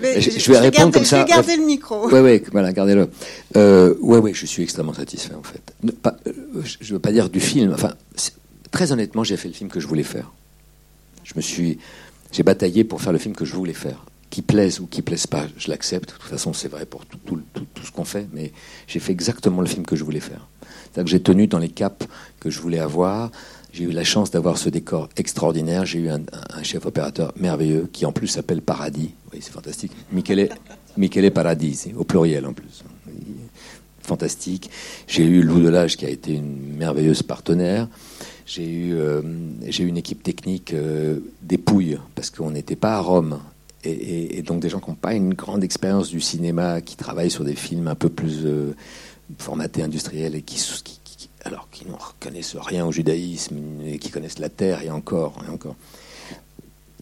je, 0.00 0.52
vais 0.52 0.58
répondre 0.58 0.92
comme 0.92 1.04
ça. 1.04 1.18
Je 1.18 1.22
vais 1.22 1.28
garder 1.28 1.56
le 1.56 1.64
micro. 1.64 2.08
Oui, 2.08 2.20
oui, 2.20 2.42
voilà, 2.52 2.72
gardez-le. 2.72 3.10
Euh, 3.56 3.94
oui, 4.00 4.18
oui, 4.18 4.32
je 4.32 4.46
suis 4.46 4.62
extrêmement 4.62 4.94
satisfait 4.94 5.34
en 5.34 5.42
fait. 5.42 5.60
Pas, 6.02 6.16
euh, 6.28 6.32
je 6.64 6.92
ne 6.92 6.96
veux 6.96 7.00
pas 7.00 7.10
dire 7.10 7.28
du 7.28 7.40
film. 7.40 7.72
Enfin, 7.72 7.94
très 8.70 8.92
honnêtement, 8.92 9.24
j'ai 9.24 9.36
fait 9.36 9.48
le 9.48 9.54
film 9.54 9.70
que 9.70 9.80
je 9.80 9.88
voulais 9.88 10.04
faire. 10.04 10.30
Je 11.24 11.32
me 11.34 11.40
suis, 11.40 11.78
j'ai 12.30 12.44
bataillé 12.44 12.84
pour 12.84 13.02
faire 13.02 13.12
le 13.12 13.18
film 13.18 13.34
que 13.34 13.44
je 13.44 13.54
voulais 13.54 13.74
faire. 13.74 14.04
Qui 14.30 14.42
plaise 14.42 14.80
ou 14.80 14.86
qui 14.86 15.02
plaise 15.02 15.26
pas, 15.26 15.46
je 15.56 15.70
l'accepte. 15.70 16.10
De 16.10 16.14
toute 16.14 16.30
façon, 16.30 16.52
c'est 16.52 16.68
vrai 16.68 16.84
pour 16.84 17.06
tout, 17.06 17.40
ce 17.82 17.90
qu'on 17.90 18.04
fait. 18.04 18.28
Mais 18.32 18.52
j'ai 18.86 18.98
fait 18.98 19.12
exactement 19.12 19.60
le 19.60 19.66
film 19.66 19.86
que 19.86 19.96
je 19.96 20.04
voulais 20.04 20.20
faire. 20.20 20.46
C'est-à-dire 20.62 21.04
que 21.04 21.10
j'ai 21.10 21.22
tenu 21.22 21.46
dans 21.46 21.58
les 21.58 21.68
caps 21.68 22.06
que 22.40 22.50
je 22.50 22.60
voulais 22.60 22.80
avoir. 22.80 23.30
J'ai 23.72 23.84
eu 23.84 23.90
la 23.92 24.04
chance 24.04 24.30
d'avoir 24.30 24.58
ce 24.58 24.68
décor 24.68 25.08
extraordinaire. 25.16 25.84
J'ai 25.84 26.00
eu 26.00 26.08
un, 26.08 26.22
chef 26.62 26.86
opérateur 26.86 27.32
merveilleux 27.36 27.88
qui 27.92 28.06
en 28.06 28.12
plus 28.12 28.26
s'appelle 28.26 28.62
Paradis. 28.62 29.10
Oui, 29.32 29.40
c'est 29.42 29.52
fantastique. 29.52 29.92
Michele, 30.12 30.48
Michele 30.96 31.30
Paradis, 31.30 31.92
au 31.96 32.04
pluriel 32.04 32.46
en 32.46 32.52
plus. 32.52 32.84
Fantastique. 34.00 34.70
J'ai 35.06 35.24
eu 35.24 35.42
Lou 35.42 35.60
Delage 35.60 35.96
qui 35.96 36.06
a 36.06 36.08
été 36.08 36.32
une 36.32 36.76
merveilleuse 36.76 37.22
partenaire. 37.22 37.88
J'ai 38.46 38.70
eu, 38.70 38.94
euh, 38.94 39.20
j'ai 39.66 39.82
une 39.82 39.96
équipe 39.96 40.22
technique 40.22 40.72
euh, 40.72 41.18
dépouille 41.42 41.98
parce 42.14 42.30
qu'on 42.30 42.52
n'était 42.52 42.76
pas 42.76 42.94
à 42.94 43.00
Rome. 43.00 43.40
Et, 43.84 44.42
donc 44.42 44.60
des 44.60 44.68
gens 44.68 44.80
qui 44.80 44.90
n'ont 44.90 44.96
pas 44.96 45.14
une 45.14 45.34
grande 45.34 45.62
expérience 45.62 46.08
du 46.08 46.20
cinéma, 46.20 46.80
qui 46.80 46.96
travaillent 46.96 47.30
sur 47.30 47.44
des 47.44 47.54
films 47.54 47.86
un 47.86 47.94
peu 47.94 48.08
plus 48.08 48.44
euh, 48.44 48.74
formatés 49.38 49.82
industriels 49.82 50.34
et 50.34 50.42
qui, 50.42 50.56
qui 50.82 50.98
alors 51.44 51.70
qu'ils 51.70 51.88
ne 51.88 51.92
reconnaissent 51.92 52.56
rien 52.56 52.84
au 52.84 52.92
judaïsme, 52.92 53.56
et 53.84 53.98
qui 53.98 54.10
connaissent 54.10 54.40
la 54.40 54.48
terre 54.48 54.82
et 54.82 54.90
encore, 54.90 55.42
et 55.46 55.50
encore, 55.50 55.76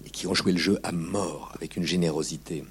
et 0.04 0.10
qui 0.10 0.26
ont 0.26 0.34
joué 0.34 0.52
le 0.52 0.58
jeu 0.58 0.78
à 0.82 0.92
mort 0.92 1.52
avec 1.54 1.76
une 1.76 1.84
générosité. 1.84 2.64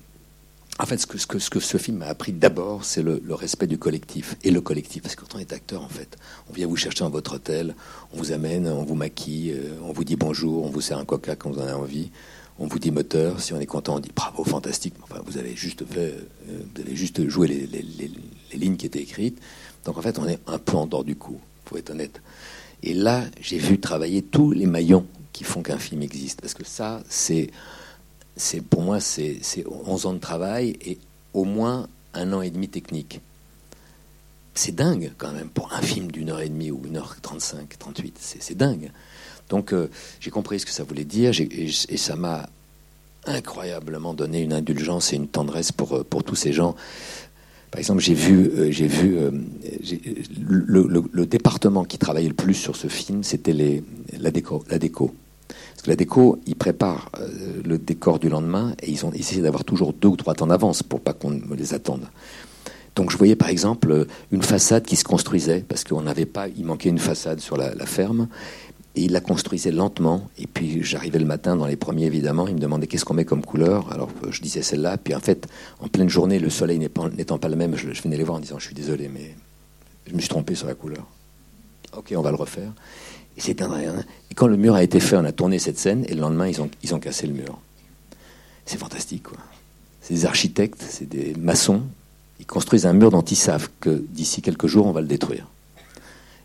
En 0.80 0.86
fait, 0.86 0.98
ce 0.98 1.06
que 1.06 1.20
ce, 1.20 1.28
que, 1.28 1.38
ce, 1.38 1.52
que 1.52 1.60
ce 1.60 1.78
film 1.78 1.98
m'a 1.98 2.08
appris 2.08 2.32
d'abord, 2.32 2.84
c'est 2.84 3.04
le, 3.04 3.22
respect 3.30 3.68
du 3.68 3.78
collectif. 3.78 4.36
Et 4.44 4.50
le 4.50 4.60
collectif, 4.60 5.04
parce 5.04 5.16
que 5.16 5.22
quand 5.22 5.36
on 5.36 5.40
est 5.40 5.54
acteur, 5.54 5.84
en 5.84 5.88
fait, 5.88 6.18
on 6.50 6.54
vient 6.54 6.66
vous 6.66 6.76
chercher 6.76 7.02
dans 7.02 7.12
votre 7.12 7.36
hôtel, 7.36 7.76
on 8.12 8.18
vous 8.18 8.32
amène, 8.32 8.68
on 8.68 8.84
vous 8.84 8.96
maquille, 8.96 9.52
euh, 9.52 9.76
on 9.84 9.94
vous 9.94 10.04
dit 10.04 10.16
bonjour, 10.16 10.66
on 10.66 10.70
vous 10.70 10.82
sert 10.82 10.98
un 10.98 11.06
coca 11.06 11.36
quand 11.36 11.52
vous 11.52 11.60
en 11.60 11.64
avez 11.64 11.74
envie, 11.74 12.10
on 12.60 12.68
vous 12.68 12.80
dit 12.80 12.92
moteur, 12.92 13.40
si 13.42 13.54
on 13.54 13.60
est 13.60 13.66
content, 13.66 13.96
on 13.96 14.00
dit 14.00 14.12
bravo, 14.16 14.44
fantastique. 14.44 14.94
Enfin, 15.04 15.22
vous 15.26 15.38
avez 15.38 15.56
juste 15.56 15.86
fait, 15.86 16.16
euh, 16.50 16.60
vous 16.76 16.82
avez 16.82 16.96
juste 16.96 17.28
joué 17.28 17.48
les, 17.48 18.12
lignes 18.58 18.78
qui 18.78 18.86
étaient 18.86 19.02
écrites. 19.02 19.40
Donc 19.86 19.98
en 19.98 20.02
fait, 20.02 20.20
on 20.20 20.28
est 20.28 20.40
un 20.48 20.60
peu 20.60 20.78
en 20.78 20.86
dehors 20.86 21.04
du 21.04 21.16
coup 21.16 21.40
faut 21.66 21.78
être 21.78 21.90
honnête. 21.90 22.22
Et 22.82 22.94
là, 22.94 23.24
j'ai 23.42 23.58
vu 23.58 23.80
travailler 23.80 24.22
tous 24.22 24.52
les 24.52 24.66
maillons 24.66 25.06
qui 25.32 25.44
font 25.44 25.62
qu'un 25.62 25.80
film 25.80 26.02
existe. 26.02 26.42
Parce 26.42 26.54
que 26.54 26.66
ça, 26.66 27.02
c'est, 27.10 27.50
c'est 28.36 28.62
pour 28.62 28.82
moi, 28.82 29.00
c'est, 29.00 29.40
11 29.68 30.06
ans 30.06 30.14
de 30.14 30.20
travail 30.20 30.78
et 30.86 31.00
au 31.34 31.46
moins 31.46 31.88
un 32.14 32.34
an 32.34 32.42
et 32.42 32.50
demi 32.50 32.68
technique. 32.68 33.22
C'est 34.56 34.76
dingue 34.76 35.12
quand 35.18 35.32
même 35.32 35.50
pour 35.50 35.74
un 35.74 35.82
film 35.82 36.12
d'une 36.12 36.30
heure 36.30 36.42
et 36.42 36.50
demie 36.50 36.70
ou 36.70 36.82
une 36.86 36.98
heure 36.98 37.16
trente-cinq, 37.22 37.80
trente-huit. 37.80 38.16
C'est, 38.20 38.56
dingue. 38.56 38.92
Donc 39.50 39.74
euh, 39.74 39.90
j'ai 40.20 40.32
compris 40.32 40.60
ce 40.60 40.66
que 40.66 40.72
ça 40.72 40.84
voulait 40.84 41.04
dire 41.04 41.32
et, 41.40 41.98
ça 41.98 42.16
m'a 42.16 42.50
incroyablement 43.26 44.14
donné 44.14 44.42
une 44.42 44.54
indulgence 44.54 45.14
et 45.14 45.16
une 45.16 45.28
tendresse 45.28 45.72
pour, 45.72 45.94
euh, 45.94 46.04
pour 46.04 46.24
tous 46.24 46.36
ces 46.36 46.54
gens 46.54 46.76
par 47.72 47.80
exemple, 47.80 48.02
j'ai 48.02 48.14
vu, 48.14 48.52
euh, 48.52 48.70
j'ai 48.70 48.86
vu 48.86 49.18
le, 50.40 51.26
département 51.26 51.86
qui 51.86 51.98
travaillait 51.98 52.28
le 52.28 52.36
plus 52.36 52.54
sur 52.54 52.76
ce 52.76 52.88
film, 52.88 53.24
c'était 53.24 53.82
la 54.20 54.30
déco, 54.30 54.64
la 54.70 54.78
déco. 54.78 55.12
Parce 55.48 55.82
que 55.82 55.90
la 55.90 55.96
déco, 55.96 56.40
ils 56.46 56.56
préparent 56.56 57.10
le 57.66 57.80
décor 57.80 58.20
du 58.20 58.30
lendemain 58.30 58.76
et 58.84 58.92
ils 58.92 59.08
ont 59.08 59.12
essayé 59.12 59.42
d'avoir 59.42 59.64
toujours 59.64 59.92
deux 59.92 60.10
ou 60.10 60.16
trois 60.16 60.36
temps 60.36 60.46
d'avance 60.46 60.84
pour 60.84 61.02
pas 61.02 61.14
qu'on 61.14 61.42
les 61.58 61.74
attende. 61.74 62.06
Donc 62.96 63.10
je 63.10 63.18
voyais 63.18 63.36
par 63.36 63.50
exemple 63.50 64.06
une 64.32 64.44
façade 64.44 64.86
qui 64.86 64.96
se 64.96 65.04
construisait 65.04 65.66
parce 65.68 65.84
qu'on 65.84 66.04
n'avait 66.04 66.28
pas, 66.28 66.50
il 66.50 66.66
manquait 66.66 66.90
une 66.90 67.00
façade 67.00 67.40
sur 67.40 67.58
la 67.58 67.86
ferme 67.88 68.28
et 68.96 69.04
il 69.04 69.12
la 69.12 69.22
construisait 69.22 69.72
lentement. 69.72 70.30
Et 70.38 70.48
puis 70.48 70.84
j'arrivais 70.84 71.20
le 71.20 71.26
matin 71.26 71.56
dans 71.56 71.66
les 71.66 71.76
premiers, 71.76 72.06
évidemment. 72.06 72.48
Il 72.48 72.56
me 72.56 72.60
demandait 72.60 72.88
qu'est-ce 72.88 73.06
qu'on 73.06 73.14
met 73.14 73.26
comme 73.26 73.44
couleur? 73.44 73.92
Alors 73.92 74.10
je 74.30 74.42
disais 74.42 74.62
celle-là. 74.62 74.98
Puis 74.98 75.16
en 75.16 75.20
fait, 75.20 75.48
en 75.80 75.88
pleine 75.88 76.10
journée, 76.10 76.40
le 76.40 76.50
soleil 76.50 76.80
n'étant 76.80 77.38
pas, 77.38 77.50
le 77.50 77.56
même, 77.56 77.76
je, 77.76 77.90
venais 78.02 78.18
les 78.18 78.24
voir 78.24 78.38
en 78.38 78.42
disant 78.42 78.60
Je 78.60 78.66
suis 78.66 78.76
désolé, 78.76 79.10
mais 79.10 79.36
je 80.08 80.14
me 80.14 80.20
suis 80.20 80.30
trompé 80.30 80.56
sur 80.56 80.68
la 80.68 80.76
couleur. 80.76 81.08
Ok, 81.98 82.14
on 82.16 82.22
va 82.22 82.30
le 82.30 82.38
refaire. 82.38 82.72
Et 83.36 83.42
c'était 83.42 83.66
rien. 83.66 83.96
Et 84.30 84.36
quand 84.36 84.48
le 84.48 84.58
mur 84.58 84.76
a 84.76 84.84
été 84.84 85.00
fait, 85.00 85.16
on 85.16 85.26
a 85.26 85.32
tourné 85.32 85.58
cette 85.58 85.80
scène. 85.80 86.06
Et 86.08 86.14
le 86.14 86.22
lendemain, 86.22 86.48
ils 86.48 86.62
ont, 86.62 86.70
ils 86.84 86.94
ont 86.94 87.00
cassé 87.00 87.26
le 87.26 87.34
mur. 87.34 87.60
C'est 88.66 88.78
fantastique, 88.78 89.24
quoi. 89.24 89.38
C'est 90.02 90.14
des 90.14 90.26
architectes, 90.26 90.84
c'est 90.88 91.08
des 91.08 91.34
maçons. 91.40 91.82
Ils 92.40 92.46
construisent 92.46 92.86
un 92.86 92.94
mur 92.94 93.10
dont 93.10 93.22
ils 93.22 93.38
savent 93.38 93.70
que 93.80 94.04
d'ici 94.10 94.42
quelques 94.42 94.68
jours, 94.68 94.86
on 94.86 94.92
va 94.92 95.02
le 95.02 95.08
détruire. 95.08 95.48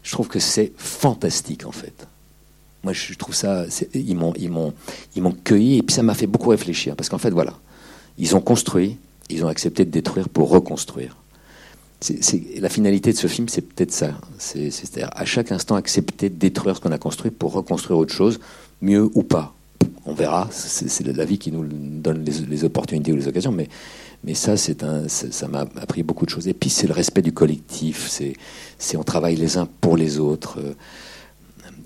Je 0.02 0.12
trouve 0.12 0.28
que 0.28 0.38
c'est 0.38 0.72
fantastique, 0.76 1.66
en 1.66 1.72
fait. 1.72 2.06
Moi, 2.84 2.92
je 2.92 3.14
trouve 3.14 3.34
ça. 3.34 3.64
Ils 3.94 4.16
m'ont, 4.16 4.32
ils 4.38 4.50
m'ont, 4.50 4.72
ils 5.16 5.22
m'ont 5.22 5.32
cueilli 5.32 5.78
et 5.78 5.82
puis 5.82 5.94
ça 5.94 6.02
m'a 6.02 6.14
fait 6.14 6.26
beaucoup 6.26 6.50
réfléchir 6.50 6.96
parce 6.96 7.08
qu'en 7.08 7.18
fait, 7.18 7.30
voilà, 7.30 7.54
ils 8.18 8.36
ont 8.36 8.40
construit, 8.40 8.98
ils 9.30 9.44
ont 9.44 9.48
accepté 9.48 9.84
de 9.84 9.90
détruire 9.90 10.28
pour 10.28 10.50
reconstruire. 10.50 11.16
La 12.60 12.68
finalité 12.68 13.12
de 13.12 13.16
ce 13.16 13.26
film, 13.26 13.48
c'est 13.48 13.62
peut-être 13.62 13.92
ça. 13.92 14.12
C'est, 14.38 14.70
c'est-à-dire 14.70 15.10
à 15.12 15.24
chaque 15.24 15.50
instant 15.50 15.74
accepter 15.74 16.28
de 16.30 16.36
détruire 16.36 16.76
ce 16.76 16.80
qu'on 16.80 16.92
a 16.92 16.98
construit 16.98 17.32
pour 17.32 17.52
reconstruire 17.52 17.98
autre 17.98 18.14
chose, 18.14 18.38
mieux 18.80 19.10
ou 19.14 19.24
pas. 19.24 19.54
On 20.06 20.14
verra. 20.14 20.48
C'est, 20.52 21.04
la 21.06 21.24
vie 21.24 21.38
qui 21.38 21.50
nous 21.50 21.66
donne 21.66 22.24
les, 22.24 22.64
opportunités 22.64 23.12
ou 23.12 23.16
les 23.16 23.26
occasions, 23.28 23.52
mais 23.52 23.68
mais 24.24 24.34
ça, 24.34 24.56
c'est 24.56 24.82
un, 24.82 25.06
ça 25.08 25.48
m'a 25.48 25.60
appris 25.60 26.02
beaucoup 26.02 26.24
de 26.24 26.30
choses. 26.30 26.48
Et 26.48 26.54
puis, 26.54 26.70
c'est 26.70 26.88
le 26.88 26.92
respect 26.92 27.22
du 27.22 27.32
collectif. 27.32 28.08
C'est, 28.08 28.96
on 28.96 29.04
travaille 29.04 29.36
les 29.36 29.58
uns 29.58 29.68
pour 29.80 29.96
les 29.96 30.18
autres. 30.18 30.58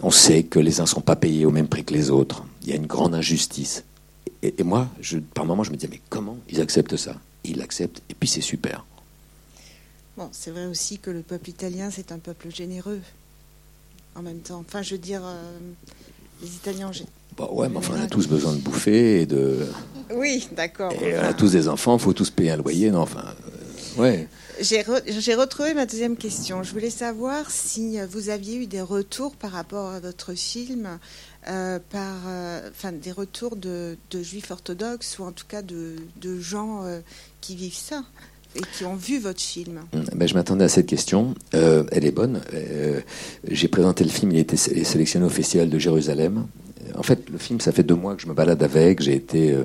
On 0.03 0.11
sait 0.11 0.43
que 0.43 0.59
les 0.59 0.81
uns 0.81 0.85
ne 0.85 0.89
sont 0.89 1.01
pas 1.01 1.17
payés 1.17 1.47
au 1.47 1.51
même 1.51 1.69
prix 1.69 1.85
que 1.85 1.95
les 1.95 2.11
autres. 2.11 2.45
Il 2.63 2.69
y 2.69 2.73
a 2.73 2.77
une 2.77 2.87
grande 2.87 3.15
injustice. 3.15 3.85
Et, 4.43 4.63
moi, 4.65 4.89
je, 5.01 5.19
par 5.19 5.45
moments, 5.45 5.63
je 5.63 5.71
me 5.71 5.77
disais, 5.77 5.89
mais 5.91 6.01
comment 6.09 6.37
ils 6.49 6.61
acceptent 6.61 6.97
ça? 6.97 7.15
Ils 7.45 7.59
l'acceptent, 7.59 8.03
et 8.11 8.15
puis 8.15 8.29
c'est 8.29 8.41
super. 8.41 8.85
Bon, 10.17 10.29
c'est 10.33 10.51
vrai 10.51 10.67
aussi 10.67 10.99
que 10.99 11.11
le 11.11 11.23
peuple 11.23 11.51
italien, 11.51 11.91
c'est 11.91 12.13
un 12.13 12.19
peuple 12.19 12.53
généreux. 12.53 13.01
En 14.15 14.23
même 14.23 14.41
temps. 14.41 14.63
Enfin, 14.67 14.83
je 14.83 14.95
veux 14.95 15.01
dire, 15.01 15.23
euh, 15.25 15.41
les 16.43 16.49
Italiens 16.49 16.89
ont... 16.89 17.07
Bah 17.39 17.49
ouais, 17.51 17.69
mais 17.69 17.79
enfin, 17.79 17.95
on 17.97 18.03
a 18.03 18.09
tous 18.09 18.29
besoin 18.29 18.53
de 18.53 18.59
bouffer 18.59 19.23
et 19.23 19.27
de. 19.27 19.67
Oui, 20.15 20.49
d'accord. 20.53 20.93
Et 21.01 21.17
on 21.19 21.23
a 21.23 21.33
tous 21.33 21.53
des 21.53 21.67
enfants, 21.67 21.97
il 21.97 22.03
faut 22.03 22.13
tous 22.13 22.29
payer 22.29 22.51
un 22.51 22.59
loyer, 22.59 22.91
non 22.91 23.01
Enfin, 23.01 23.25
ouais. 23.99 24.29
J'ai 24.61 25.35
retrouvé 25.35 25.75
ma 25.75 25.87
deuxième 25.87 26.17
question. 26.17 26.63
Je 26.63 26.73
voulais 26.73 26.91
savoir 26.91 27.51
si 27.51 27.99
vous 28.09 28.29
aviez 28.29 28.57
eu 28.57 28.67
des 28.67 28.83
retours 28.83 29.35
par 29.35 29.53
rapport 29.53 29.91
à 29.91 30.01
votre 30.01 30.35
film, 30.35 30.99
euh, 31.49 31.81
par, 31.91 32.19
euh, 32.29 32.69
enfin, 32.71 32.93
des 32.93 33.11
retours 33.11 33.57
de, 33.57 33.97
juifs 34.23 34.51
orthodoxes 34.51 35.19
ou 35.19 35.25
en 35.25 35.33
tout 35.33 35.47
cas 35.49 35.63
de, 35.63 35.97
gens 36.39 36.85
euh, 36.85 37.01
qui 37.41 37.57
vivent 37.57 37.75
ça 37.75 38.05
et 38.55 38.61
qui 38.77 38.85
ont 38.85 38.95
vu 38.95 39.19
votre 39.19 39.41
film? 39.41 39.81
Ben, 40.15 40.29
je 40.29 40.35
m'attendais 40.35 40.65
à 40.65 40.69
cette 40.69 40.87
question. 40.87 41.35
elle 41.53 42.05
est 42.05 42.13
bonne. 42.13 42.43
J'ai 43.49 43.69
présenté 43.69 44.05
le 44.05 44.11
film, 44.11 44.31
il 44.33 44.39
était 44.39 44.57
sélectionné 44.57 45.25
au 45.27 45.31
Festival 45.31 45.71
de 45.71 45.79
Jérusalem. 45.79 46.47
En 46.95 47.03
fait, 47.03 47.31
le 47.31 47.39
film, 47.39 47.61
ça 47.61 47.73
fait 47.73 47.83
deux 47.83 47.95
mois 47.95 48.15
que 48.15 48.23
je 48.23 48.27
me 48.27 48.35
balade 48.35 48.63
avec. 48.63 49.01
J'ai 49.01 49.15
été 49.15 49.57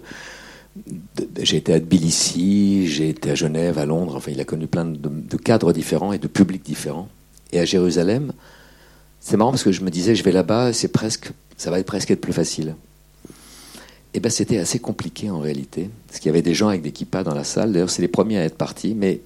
j'ai 1.42 1.58
été 1.58 1.74
à 1.74 1.80
Tbilissi, 1.80 2.88
j'ai 2.88 3.10
été 3.10 3.32
à 3.32 3.36
Genève, 3.36 3.78
à 3.78 3.86
Londres. 3.86 4.16
Enfin, 4.16 4.32
il 4.32 4.40
a 4.40 4.46
connu 4.46 4.68
plein 4.68 4.86
de, 4.86 5.38
cadres 5.38 5.74
différents 5.74 6.14
et 6.14 6.18
de 6.18 6.28
publics 6.28 6.64
différents. 6.64 7.10
Et 7.52 7.60
à 7.60 7.66
Jérusalem, 7.66 8.34
c'est 9.20 9.38
marrant 9.38 9.52
parce 9.52 9.64
que 9.64 9.72
je 9.72 9.82
me 9.82 9.90
disais, 9.90 10.16
je 10.16 10.24
vais 10.24 10.32
là-bas, 10.32 10.74
c'est 10.74 10.90
presque, 10.90 11.32
ça 11.58 11.72
va 11.72 11.80
être 11.80 11.86
presque 11.86 12.12
être 12.12 12.22
plus 12.22 12.34
facile. 12.34 12.76
Et 14.14 14.18
eh 14.18 14.20
ben, 14.20 14.30
c'était 14.30 14.58
assez 14.58 14.80
compliqué 14.80 15.30
en 15.30 15.40
réalité, 15.40 15.90
parce 16.08 16.20
qu'il 16.20 16.30
y 16.30 16.34
avait 16.34 16.42
des 16.42 16.56
gens 16.56 16.70
avec 16.70 16.82
des 16.82 16.92
kippas 16.92 17.24
dans 17.24 17.36
la 17.36 17.44
salle. 17.44 17.72
D'ailleurs, 17.72 17.90
c'est 17.90 18.02
les 18.02 18.08
premiers 18.08 18.40
à 18.40 18.46
être 18.46 18.58
partis, 18.58 18.96
mais 18.96 19.22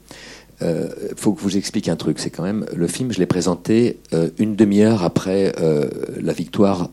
il 0.60 0.68
euh, 0.68 0.88
faut 1.16 1.34
que 1.34 1.39
je 1.39 1.43
vous 1.43 1.58
explique 1.58 1.88
un 1.88 1.95
truc. 1.95 2.20
C'est 2.20 2.30
quand 2.30 2.43
même 2.43 2.66
le 2.76 2.88
film, 2.88 3.12
je 3.12 3.20
l'ai 3.20 3.26
présenté 3.26 3.99
euh, 4.14 4.30
une 4.38 4.56
demi-heure 4.56 5.04
après 5.04 5.54
euh, 5.60 5.88
la 6.22 6.34
victoire 6.34 6.89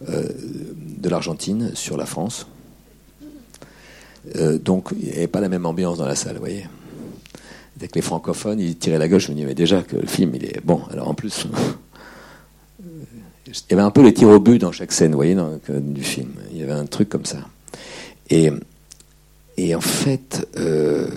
de 0.00 1.08
l'Argentine 1.08 1.72
sur 1.74 1.96
la 1.96 2.06
France. 2.06 2.46
Euh, 4.34 4.58
donc, 4.58 4.88
il 4.98 5.06
n'y 5.06 5.12
avait 5.12 5.26
pas 5.28 5.40
la 5.40 5.48
même 5.48 5.66
ambiance 5.66 5.98
dans 5.98 6.06
la 6.06 6.16
salle, 6.16 6.34
vous 6.34 6.40
voyez. 6.40 6.66
Dès 7.76 7.88
que 7.88 7.94
les 7.94 8.02
francophones, 8.02 8.58
ils 8.58 8.76
tiraient 8.76 8.98
la 8.98 9.08
gauche, 9.08 9.26
je 9.26 9.32
me 9.32 9.36
disais, 9.36 9.54
déjà 9.54 9.82
que 9.82 9.96
le 9.96 10.06
film, 10.06 10.34
il 10.34 10.44
est 10.44 10.60
bon. 10.64 10.80
Alors 10.90 11.08
en 11.08 11.14
plus, 11.14 11.46
Il 13.46 13.70
y 13.70 13.74
avait 13.74 13.82
un 13.82 13.90
peu 13.90 14.02
les 14.02 14.12
tirs 14.12 14.28
au 14.28 14.40
but 14.40 14.58
dans 14.58 14.72
chaque 14.72 14.92
scène, 14.92 15.12
vous 15.12 15.18
voyez, 15.18 15.36
du 15.68 16.02
film. 16.02 16.30
Il 16.50 16.58
y 16.58 16.62
avait 16.62 16.72
un 16.72 16.86
truc 16.86 17.08
comme 17.08 17.24
ça. 17.24 17.38
Et, 18.28 18.50
en 19.74 19.80
fait, 19.80 20.48
euh, 20.56 21.08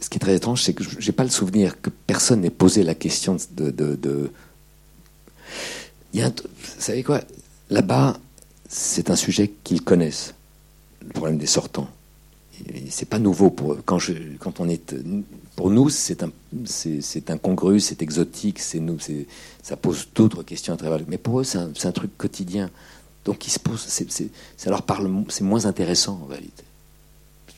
ce 0.00 0.08
qui 0.08 0.16
est 0.16 0.20
très 0.20 0.34
étrange, 0.34 0.62
c'est 0.62 0.72
que 0.72 0.82
je 0.82 1.06
n'ai 1.06 1.12
pas 1.12 1.24
le 1.24 1.30
souvenir 1.30 1.80
que 1.80 1.90
personne 1.90 2.40
n'ait 2.40 2.50
posé 2.50 2.82
la 2.82 2.94
question 2.94 3.36
de. 3.52 4.30
Il 6.14 6.20
y 6.20 6.22
a 6.22 6.28
vous 6.28 6.34
savez 6.78 7.02
quoi? 7.02 7.20
Là-bas, 7.70 8.18
c'est 8.68 9.10
un 9.10 9.16
sujet 9.16 9.52
qu'ils 9.64 9.82
connaissent, 9.82 10.34
le 11.02 11.12
problème 11.12 11.38
des 11.38 11.46
sortants. 11.46 11.88
C'est 12.90 13.08
pas 13.08 13.18
nouveau 13.18 13.50
pour 13.50 13.76
quand, 13.84 13.98
quand 14.38 14.60
on 14.60 14.68
est 14.68 14.94
pour 15.56 15.70
nous, 15.70 15.88
c'est 15.88 16.22
c'est 16.66 17.30
incongru, 17.30 17.80
c'est 17.80 18.02
exotique, 18.02 18.58
c'est 18.58 18.78
nous, 18.78 18.98
ça 19.62 19.76
pose 19.76 20.08
d'autres 20.14 20.42
questions 20.42 20.74
à 20.74 20.76
travers. 20.76 21.00
Mais 21.08 21.18
pour 21.18 21.40
eux, 21.40 21.44
c'est 21.44 21.58
un, 21.58 21.70
un, 21.82 21.92
truc 21.92 22.16
quotidien. 22.16 22.70
Donc, 23.24 23.46
ils 23.46 23.50
se 23.50 23.58
posent, 23.58 23.86
ça 24.56 24.70
leur 24.70 24.82
parle, 24.82 25.10
c'est 25.28 25.44
moins 25.44 25.66
intéressant 25.66 26.20
en 26.22 26.26
réalité. 26.26 26.64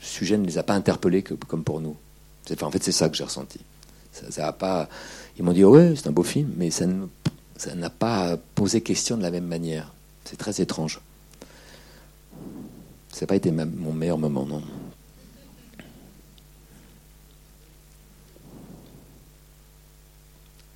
Le 0.00 0.06
sujet 0.06 0.36
ne 0.36 0.46
les 0.46 0.58
a 0.58 0.62
pas 0.62 0.74
interpellés 0.74 1.22
que, 1.22 1.34
comme 1.34 1.64
pour 1.64 1.80
nous. 1.80 1.96
en 2.60 2.70
fait, 2.70 2.82
c'est 2.82 2.92
ça 2.92 3.08
que 3.08 3.16
j'ai 3.16 3.24
ressenti. 3.24 3.60
Ça, 4.12 4.46
a 4.46 4.52
pas. 4.52 4.88
Ils 5.38 5.44
m'ont 5.44 5.52
dit 5.52 5.64
ouais, 5.64 5.94
c'est 5.96 6.06
un 6.06 6.12
beau 6.12 6.22
film, 6.22 6.52
mais 6.56 6.70
ça 6.70 6.86
n'a 6.86 7.90
pas 7.90 8.36
posé 8.54 8.80
question 8.80 9.16
de 9.16 9.22
la 9.22 9.30
même 9.30 9.46
manière. 9.46 9.92
C'est 10.24 10.36
très 10.36 10.60
étrange. 10.60 11.00
Ça 13.14 13.20
n'a 13.20 13.26
pas 13.28 13.36
été 13.36 13.52
mon 13.52 13.92
meilleur 13.92 14.18
moment, 14.18 14.44
non. 14.44 14.60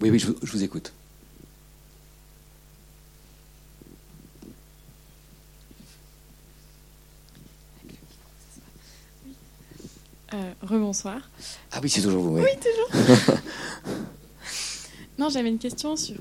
Oui, 0.01 0.11
oui, 0.11 0.21
je, 0.21 0.29
vous 0.31 0.63
écoute. 0.63 0.93
Euh, 10.33 10.53
rebonsoir. 10.63 11.21
Ah 11.73 11.81
oui, 11.83 11.91
c'est 11.91 12.03
toujours 12.03 12.23
vous. 12.23 12.37
Oui, 12.37 12.43
oui 12.45 12.61
toujours. 12.61 13.37
non, 15.19 15.29
j'avais 15.29 15.49
une 15.49 15.59
question 15.59 15.97
sur 15.97 16.15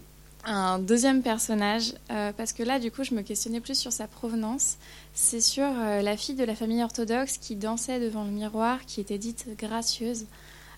un 0.48 0.80
deuxième 0.80 1.22
personnage, 1.22 1.94
euh, 2.10 2.32
parce 2.32 2.54
que 2.54 2.64
là, 2.64 2.80
du 2.80 2.90
coup, 2.90 3.04
je 3.04 3.14
me 3.14 3.22
questionnais 3.22 3.60
plus 3.60 3.78
sur 3.78 3.92
sa 3.92 4.08
provenance. 4.08 4.78
C'est 5.14 5.42
sur 5.42 5.66
euh, 5.66 6.02
la 6.02 6.16
fille 6.16 6.36
de 6.36 6.44
la 6.46 6.56
famille 6.56 6.82
orthodoxe 6.82 7.38
qui 7.38 7.56
dansait 7.56 8.00
devant 8.00 8.24
le 8.24 8.32
miroir, 8.32 8.86
qui 8.86 9.02
était 9.02 9.18
dite 9.18 9.48
gracieuse. 9.58 10.26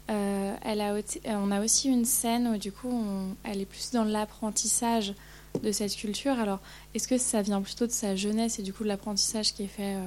Euh, 0.10 0.56
elle 0.64 0.82
a, 0.82 0.96
on 1.38 1.52
a 1.52 1.64
aussi 1.64 1.88
une 1.88 2.06
scène 2.06 2.48
où, 2.48 2.58
du 2.58 2.72
coup, 2.72 2.92
elle 3.44 3.62
est 3.62 3.66
plus 3.66 3.92
dans 3.92 4.04
l'apprentissage 4.04 5.14
de 5.62 5.72
cette 5.72 5.96
culture. 5.96 6.40
Alors, 6.40 6.60
est-ce 6.96 7.08
que 7.08 7.20
ça 7.20 7.44
vient 7.44 7.62
plutôt 7.62 7.86
de 7.86 7.92
sa 7.92 8.16
jeunesse 8.16 8.58
et 8.58 8.64
du 8.64 8.74
coup 8.74 8.84
de 8.84 8.88
l'apprentissage 8.88 9.54
qui 9.54 9.64
est 9.64 9.68
fait 9.68 9.98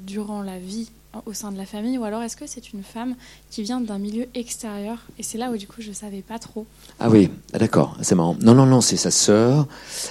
durant 0.00 0.42
la 0.42 0.58
vie 0.58 0.90
au 1.26 1.32
sein 1.32 1.50
de 1.52 1.58
la 1.58 1.66
famille 1.66 1.98
ou 1.98 2.04
alors 2.04 2.22
est-ce 2.22 2.36
que 2.36 2.46
c'est 2.46 2.72
une 2.72 2.82
femme 2.82 3.14
qui 3.50 3.62
vient 3.62 3.80
d'un 3.80 3.98
milieu 3.98 4.26
extérieur? 4.34 4.98
Et 5.18 5.22
c'est 5.22 5.38
là 5.38 5.50
où 5.50 5.56
du 5.56 5.66
coup 5.66 5.80
je 5.80 5.92
savais 5.92 6.22
pas 6.22 6.38
trop. 6.38 6.66
Ah 6.98 7.10
oui 7.10 7.30
ah, 7.52 7.58
d'accord 7.58 7.96
c'est 8.02 8.14
marrant. 8.14 8.36
Non 8.40 8.54
non 8.54 8.66
non 8.66 8.80
c'est 8.80 8.96
sa 8.96 9.10
sœur 9.10 9.66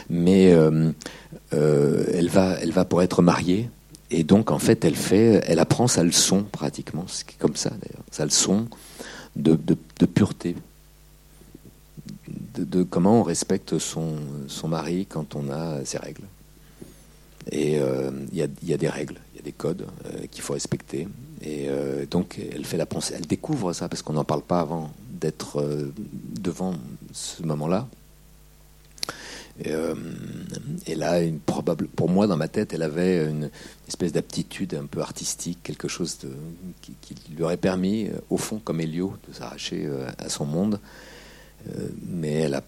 mais 0.10 0.52
euh, 0.52 0.92
euh, 1.54 2.06
elle 2.14 2.30
va 2.30 2.58
elle 2.62 2.72
va 2.72 2.86
pour 2.86 3.02
être 3.02 3.22
mariée 3.22 3.70
et 4.12 4.24
donc 4.24 4.52
en 4.52 4.60
fait 4.60 4.84
elle 4.84 4.96
fait 4.96 5.44
elle 5.46 5.60
apprend 5.60 5.88
sa 5.88 6.04
leçon 6.04 6.44
pratiquement 6.44 7.06
c'est 7.08 7.38
comme 7.38 7.56
ça 7.56 7.70
d'ailleurs 7.70 8.04
sa 8.12 8.26
leçon 8.26 8.68
de, 9.36 9.58
de, 10.00 10.06
pureté. 10.06 10.56
De, 12.58 12.84
comment 12.84 13.22
on 13.22 13.24
respecte 13.24 13.80
son, 13.80 14.16
son 14.48 14.68
mari 14.68 15.06
quand 15.08 15.36
on 15.36 15.50
a 15.50 15.84
ses 15.86 15.98
règles. 15.98 16.24
Et 17.52 17.80
euh, 17.80 18.12
il 18.32 18.38
y, 18.38 18.44
a, 18.44 18.48
y, 18.64 18.74
a, 18.74 18.78
des 18.78 18.90
règles 18.90 19.16
des 19.44 19.52
codes 19.52 19.88
euh, 20.06 20.26
qu'il 20.32 20.42
faut 20.42 20.54
respecter. 20.54 21.08
Et 21.42 21.68
euh, 21.70 22.06
donc, 22.06 22.40
elle 22.40 22.66
fait 22.66 22.78
la 22.78 22.86
pensée, 22.86 23.14
elle 23.18 23.28
découvre 23.28 23.74
ça 23.74 23.88
parce 23.90 24.02
qu'on 24.02 24.14
n'en 24.14 24.24
parle 24.24 24.42
pas 24.42 24.60
avant 24.60 24.92
d'être 25.12 25.62
euh, 25.62 25.92
devant 26.40 26.76
ce 27.14 27.44
moment-là. 27.44 27.88
Et, 29.66 30.96
là, 30.96 31.20
probable, 31.46 31.90
pour 31.90 32.08
moi, 32.08 32.28
dans 32.28 32.38
ma 32.38 32.48
tête, 32.48 32.74
elle 32.74 32.82
avait 32.82 33.30
une 33.30 33.50
espèce 33.90 34.14
d'aptitude 34.14 34.74
un 34.74 34.86
peu 34.86 35.02
artistique, 35.02 35.60
quelque 35.64 35.90
chose 35.90 36.18
de, 36.20 36.32
qui, 36.82 37.16
lui 37.36 37.44
aurait 37.44 37.58
permis, 37.58 38.08
au 38.30 38.38
fond, 38.38 38.62
comme 38.64 38.80
Elio, 38.80 39.16
de 39.28 39.34
s'arracher 39.34 39.90
à 40.18 40.30
son 40.30 40.46
monde. 40.46 40.80
mais 42.08 42.32
elle 42.36 42.62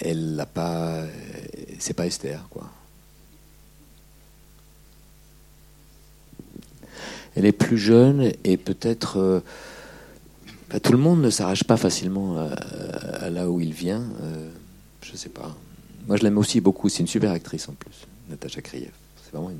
elle 0.00 0.34
n'a 0.34 0.44
pas, 0.44 1.02
c'est 1.78 1.94
pas 1.94 2.06
Esther, 2.06 2.46
quoi. 2.50 2.70
Elle 7.36 7.46
est 7.46 7.52
plus 7.52 7.78
jeune 7.78 8.32
et 8.44 8.56
peut-être 8.56 9.18
euh, 9.18 9.40
bah, 10.70 10.80
tout 10.80 10.92
le 10.92 10.98
monde 10.98 11.22
ne 11.22 11.30
s'arrache 11.30 11.64
pas 11.64 11.76
facilement 11.76 12.38
à, 12.38 13.30
là 13.30 13.48
où 13.48 13.60
il 13.60 13.72
vient. 13.72 14.04
Euh, 14.22 14.50
je 15.02 15.16
sais 15.16 15.30
pas. 15.30 15.56
Moi, 16.06 16.16
je 16.16 16.22
l'aime 16.22 16.38
aussi 16.38 16.60
beaucoup. 16.60 16.88
C'est 16.88 17.00
une 17.00 17.06
super 17.06 17.32
actrice 17.32 17.68
en 17.68 17.72
plus, 17.72 18.06
Natacha 18.28 18.60
Krief. 18.60 18.90
C'est 19.22 19.32
vraiment 19.32 19.50
une 19.50 19.56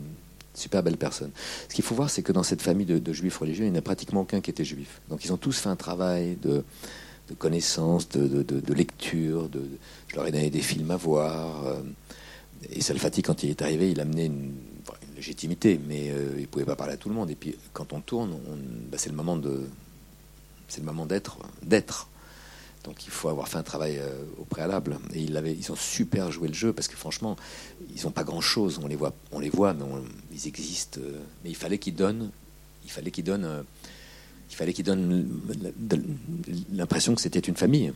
super 0.54 0.82
belle 0.82 0.96
personne. 0.96 1.30
Ce 1.68 1.74
qu'il 1.74 1.84
faut 1.84 1.94
voir, 1.94 2.10
c'est 2.10 2.22
que 2.22 2.32
dans 2.32 2.42
cette 2.42 2.62
famille 2.62 2.86
de, 2.86 3.12
juifs 3.12 3.38
religieux, 3.38 3.64
il 3.64 3.70
n'y 3.70 3.76
en 3.76 3.80
a 3.80 3.82
pratiquement 3.82 4.22
aucun 4.22 4.40
qui 4.40 4.50
était 4.50 4.64
juif. 4.64 5.00
Donc, 5.08 5.24
ils 5.24 5.32
ont 5.32 5.36
tous 5.36 5.58
fait 5.58 5.68
un 5.68 5.76
travail 5.76 6.36
de, 6.42 6.64
de 7.28 7.34
connaissance, 7.34 8.08
de, 8.08 8.42
de, 8.42 8.74
lecture. 8.74 9.48
De, 9.48 9.62
je 10.08 10.16
leur 10.16 10.26
ai 10.26 10.32
donné 10.32 10.50
des 10.50 10.62
films 10.62 10.90
à 10.90 10.96
voir. 10.96 11.64
Euh, 11.66 11.80
et 12.70 12.80
Salfati, 12.80 13.22
quand 13.22 13.42
il 13.42 13.50
est 13.50 13.62
arrivé, 13.62 13.90
il 13.90 14.00
a 14.00 14.02
amené 14.02 14.26
une 14.26 14.52
légitimité, 15.18 15.80
mais 15.86 16.10
euh, 16.10 16.34
il 16.36 16.42
ne 16.42 16.46
pouvait 16.46 16.64
pas 16.64 16.76
parler 16.76 16.94
à 16.94 16.96
tout 16.96 17.08
le 17.08 17.14
monde. 17.14 17.30
Et 17.30 17.34
puis 17.34 17.56
quand 17.72 17.92
on 17.92 18.00
tourne, 18.00 18.38
bah, 18.90 18.98
c'est 18.98 19.10
le 19.10 19.16
moment 19.16 19.36
de, 19.36 19.68
c'est 20.68 20.80
le 20.80 20.86
moment 20.86 21.06
d'être, 21.06 21.38
d'être. 21.62 22.08
Donc 22.84 23.04
il 23.04 23.10
faut 23.10 23.28
avoir 23.28 23.48
fait 23.48 23.58
un 23.58 23.64
travail 23.64 23.98
euh, 23.98 24.22
au 24.38 24.44
préalable. 24.44 24.98
Et 25.12 25.20
ils, 25.20 25.36
avait, 25.36 25.52
ils 25.52 25.70
ont 25.72 25.76
super 25.76 26.30
joué 26.30 26.48
le 26.48 26.54
jeu 26.54 26.72
parce 26.72 26.88
que 26.88 26.96
franchement, 26.96 27.36
ils 27.94 28.04
n'ont 28.04 28.12
pas 28.12 28.24
grand-chose. 28.24 28.80
On 28.82 28.86
les 28.86 28.96
voit, 28.96 29.12
on 29.32 29.40
les 29.40 29.50
voit, 29.50 29.74
mais 29.74 29.84
ils 30.32 30.46
existent. 30.46 31.00
Euh, 31.02 31.20
mais 31.42 31.50
il 31.50 31.56
fallait 31.56 31.78
qu'ils 31.78 31.96
donnent, 31.96 32.30
il 32.84 32.90
fallait 32.90 33.10
qu'ils 33.10 33.24
donnent, 33.24 33.64
il 34.50 34.54
fallait 34.54 34.72
qu'ils 34.72 34.84
donnent 34.84 35.28
l'impression 36.72 37.14
que 37.14 37.20
c'était 37.20 37.40
une 37.40 37.56
famille. 37.56 37.92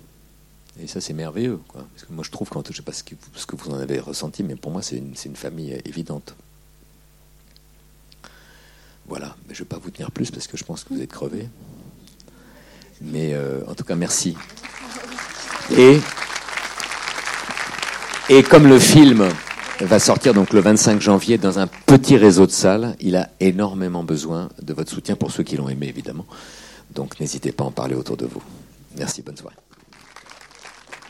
Et 0.81 0.87
ça, 0.87 1.01
c'est 1.01 1.13
merveilleux. 1.13 1.61
Parce 1.73 2.05
que 2.09 2.13
moi, 2.13 2.25
je 2.25 2.31
trouve, 2.31 2.49
quand, 2.49 2.67
je 2.67 2.73
ne 2.73 2.77
sais 2.77 2.83
pas 2.83 2.93
ce 2.93 3.05
que, 3.05 3.15
ce 3.35 3.45
que, 3.45 3.57
vous 3.57 3.71
en 3.71 3.79
avez 3.79 4.01
ressenti, 4.01 4.43
mais 4.43 4.57
pour 4.57 4.73
moi, 4.73 4.81
c'est 4.81 4.97
une 4.97 5.37
famille 5.37 5.79
évidente. 5.85 6.35
Voilà, 9.09 9.37
mais 9.49 9.55
je 9.55 9.61
ne 9.61 9.65
vais 9.65 9.69
pas 9.69 9.79
vous 9.79 9.91
tenir 9.91 10.11
plus 10.11 10.31
parce 10.31 10.47
que 10.47 10.57
je 10.57 10.65
pense 10.65 10.85
que 10.85 10.95
vous 10.95 11.03
êtes 11.03 11.11
crevés. 11.11 11.49
Mais 13.01 13.35
euh, 13.35 13.61
en 13.67 13.75
tout 13.75 13.85
cas, 13.85 13.97
merci. 13.97 14.37
Et, 15.77 16.01
et 18.29 18.43
comme 18.43 18.67
le 18.67 18.79
film 18.79 19.29
va 19.81 19.99
sortir 19.99 20.35
donc 20.35 20.53
le 20.53 20.61
25 20.61 21.01
janvier 21.01 21.39
dans 21.39 21.59
un 21.59 21.67
petit 21.67 22.17
réseau 22.17 22.47
de 22.47 22.53
salles, 22.53 22.97
il 23.01 23.17
a 23.17 23.29
énormément 23.41 24.05
besoin 24.05 24.49
de 24.61 24.73
votre 24.73 24.91
soutien 24.91 25.17
pour 25.17 25.31
ceux 25.33 25.43
qui 25.43 25.57
l'ont 25.57 25.69
aimé, 25.69 25.89
évidemment. 25.89 26.27
Donc 26.95 27.19
n'hésitez 27.21 27.53
pas 27.53 27.65
à 27.65 27.69
en 27.69 27.73
parler 27.73 27.95
autour 27.95 28.17
de 28.17 28.27
vous. 28.27 28.43
Merci, 28.97 29.23
bonne 29.23 29.37
soirée. 29.37 29.57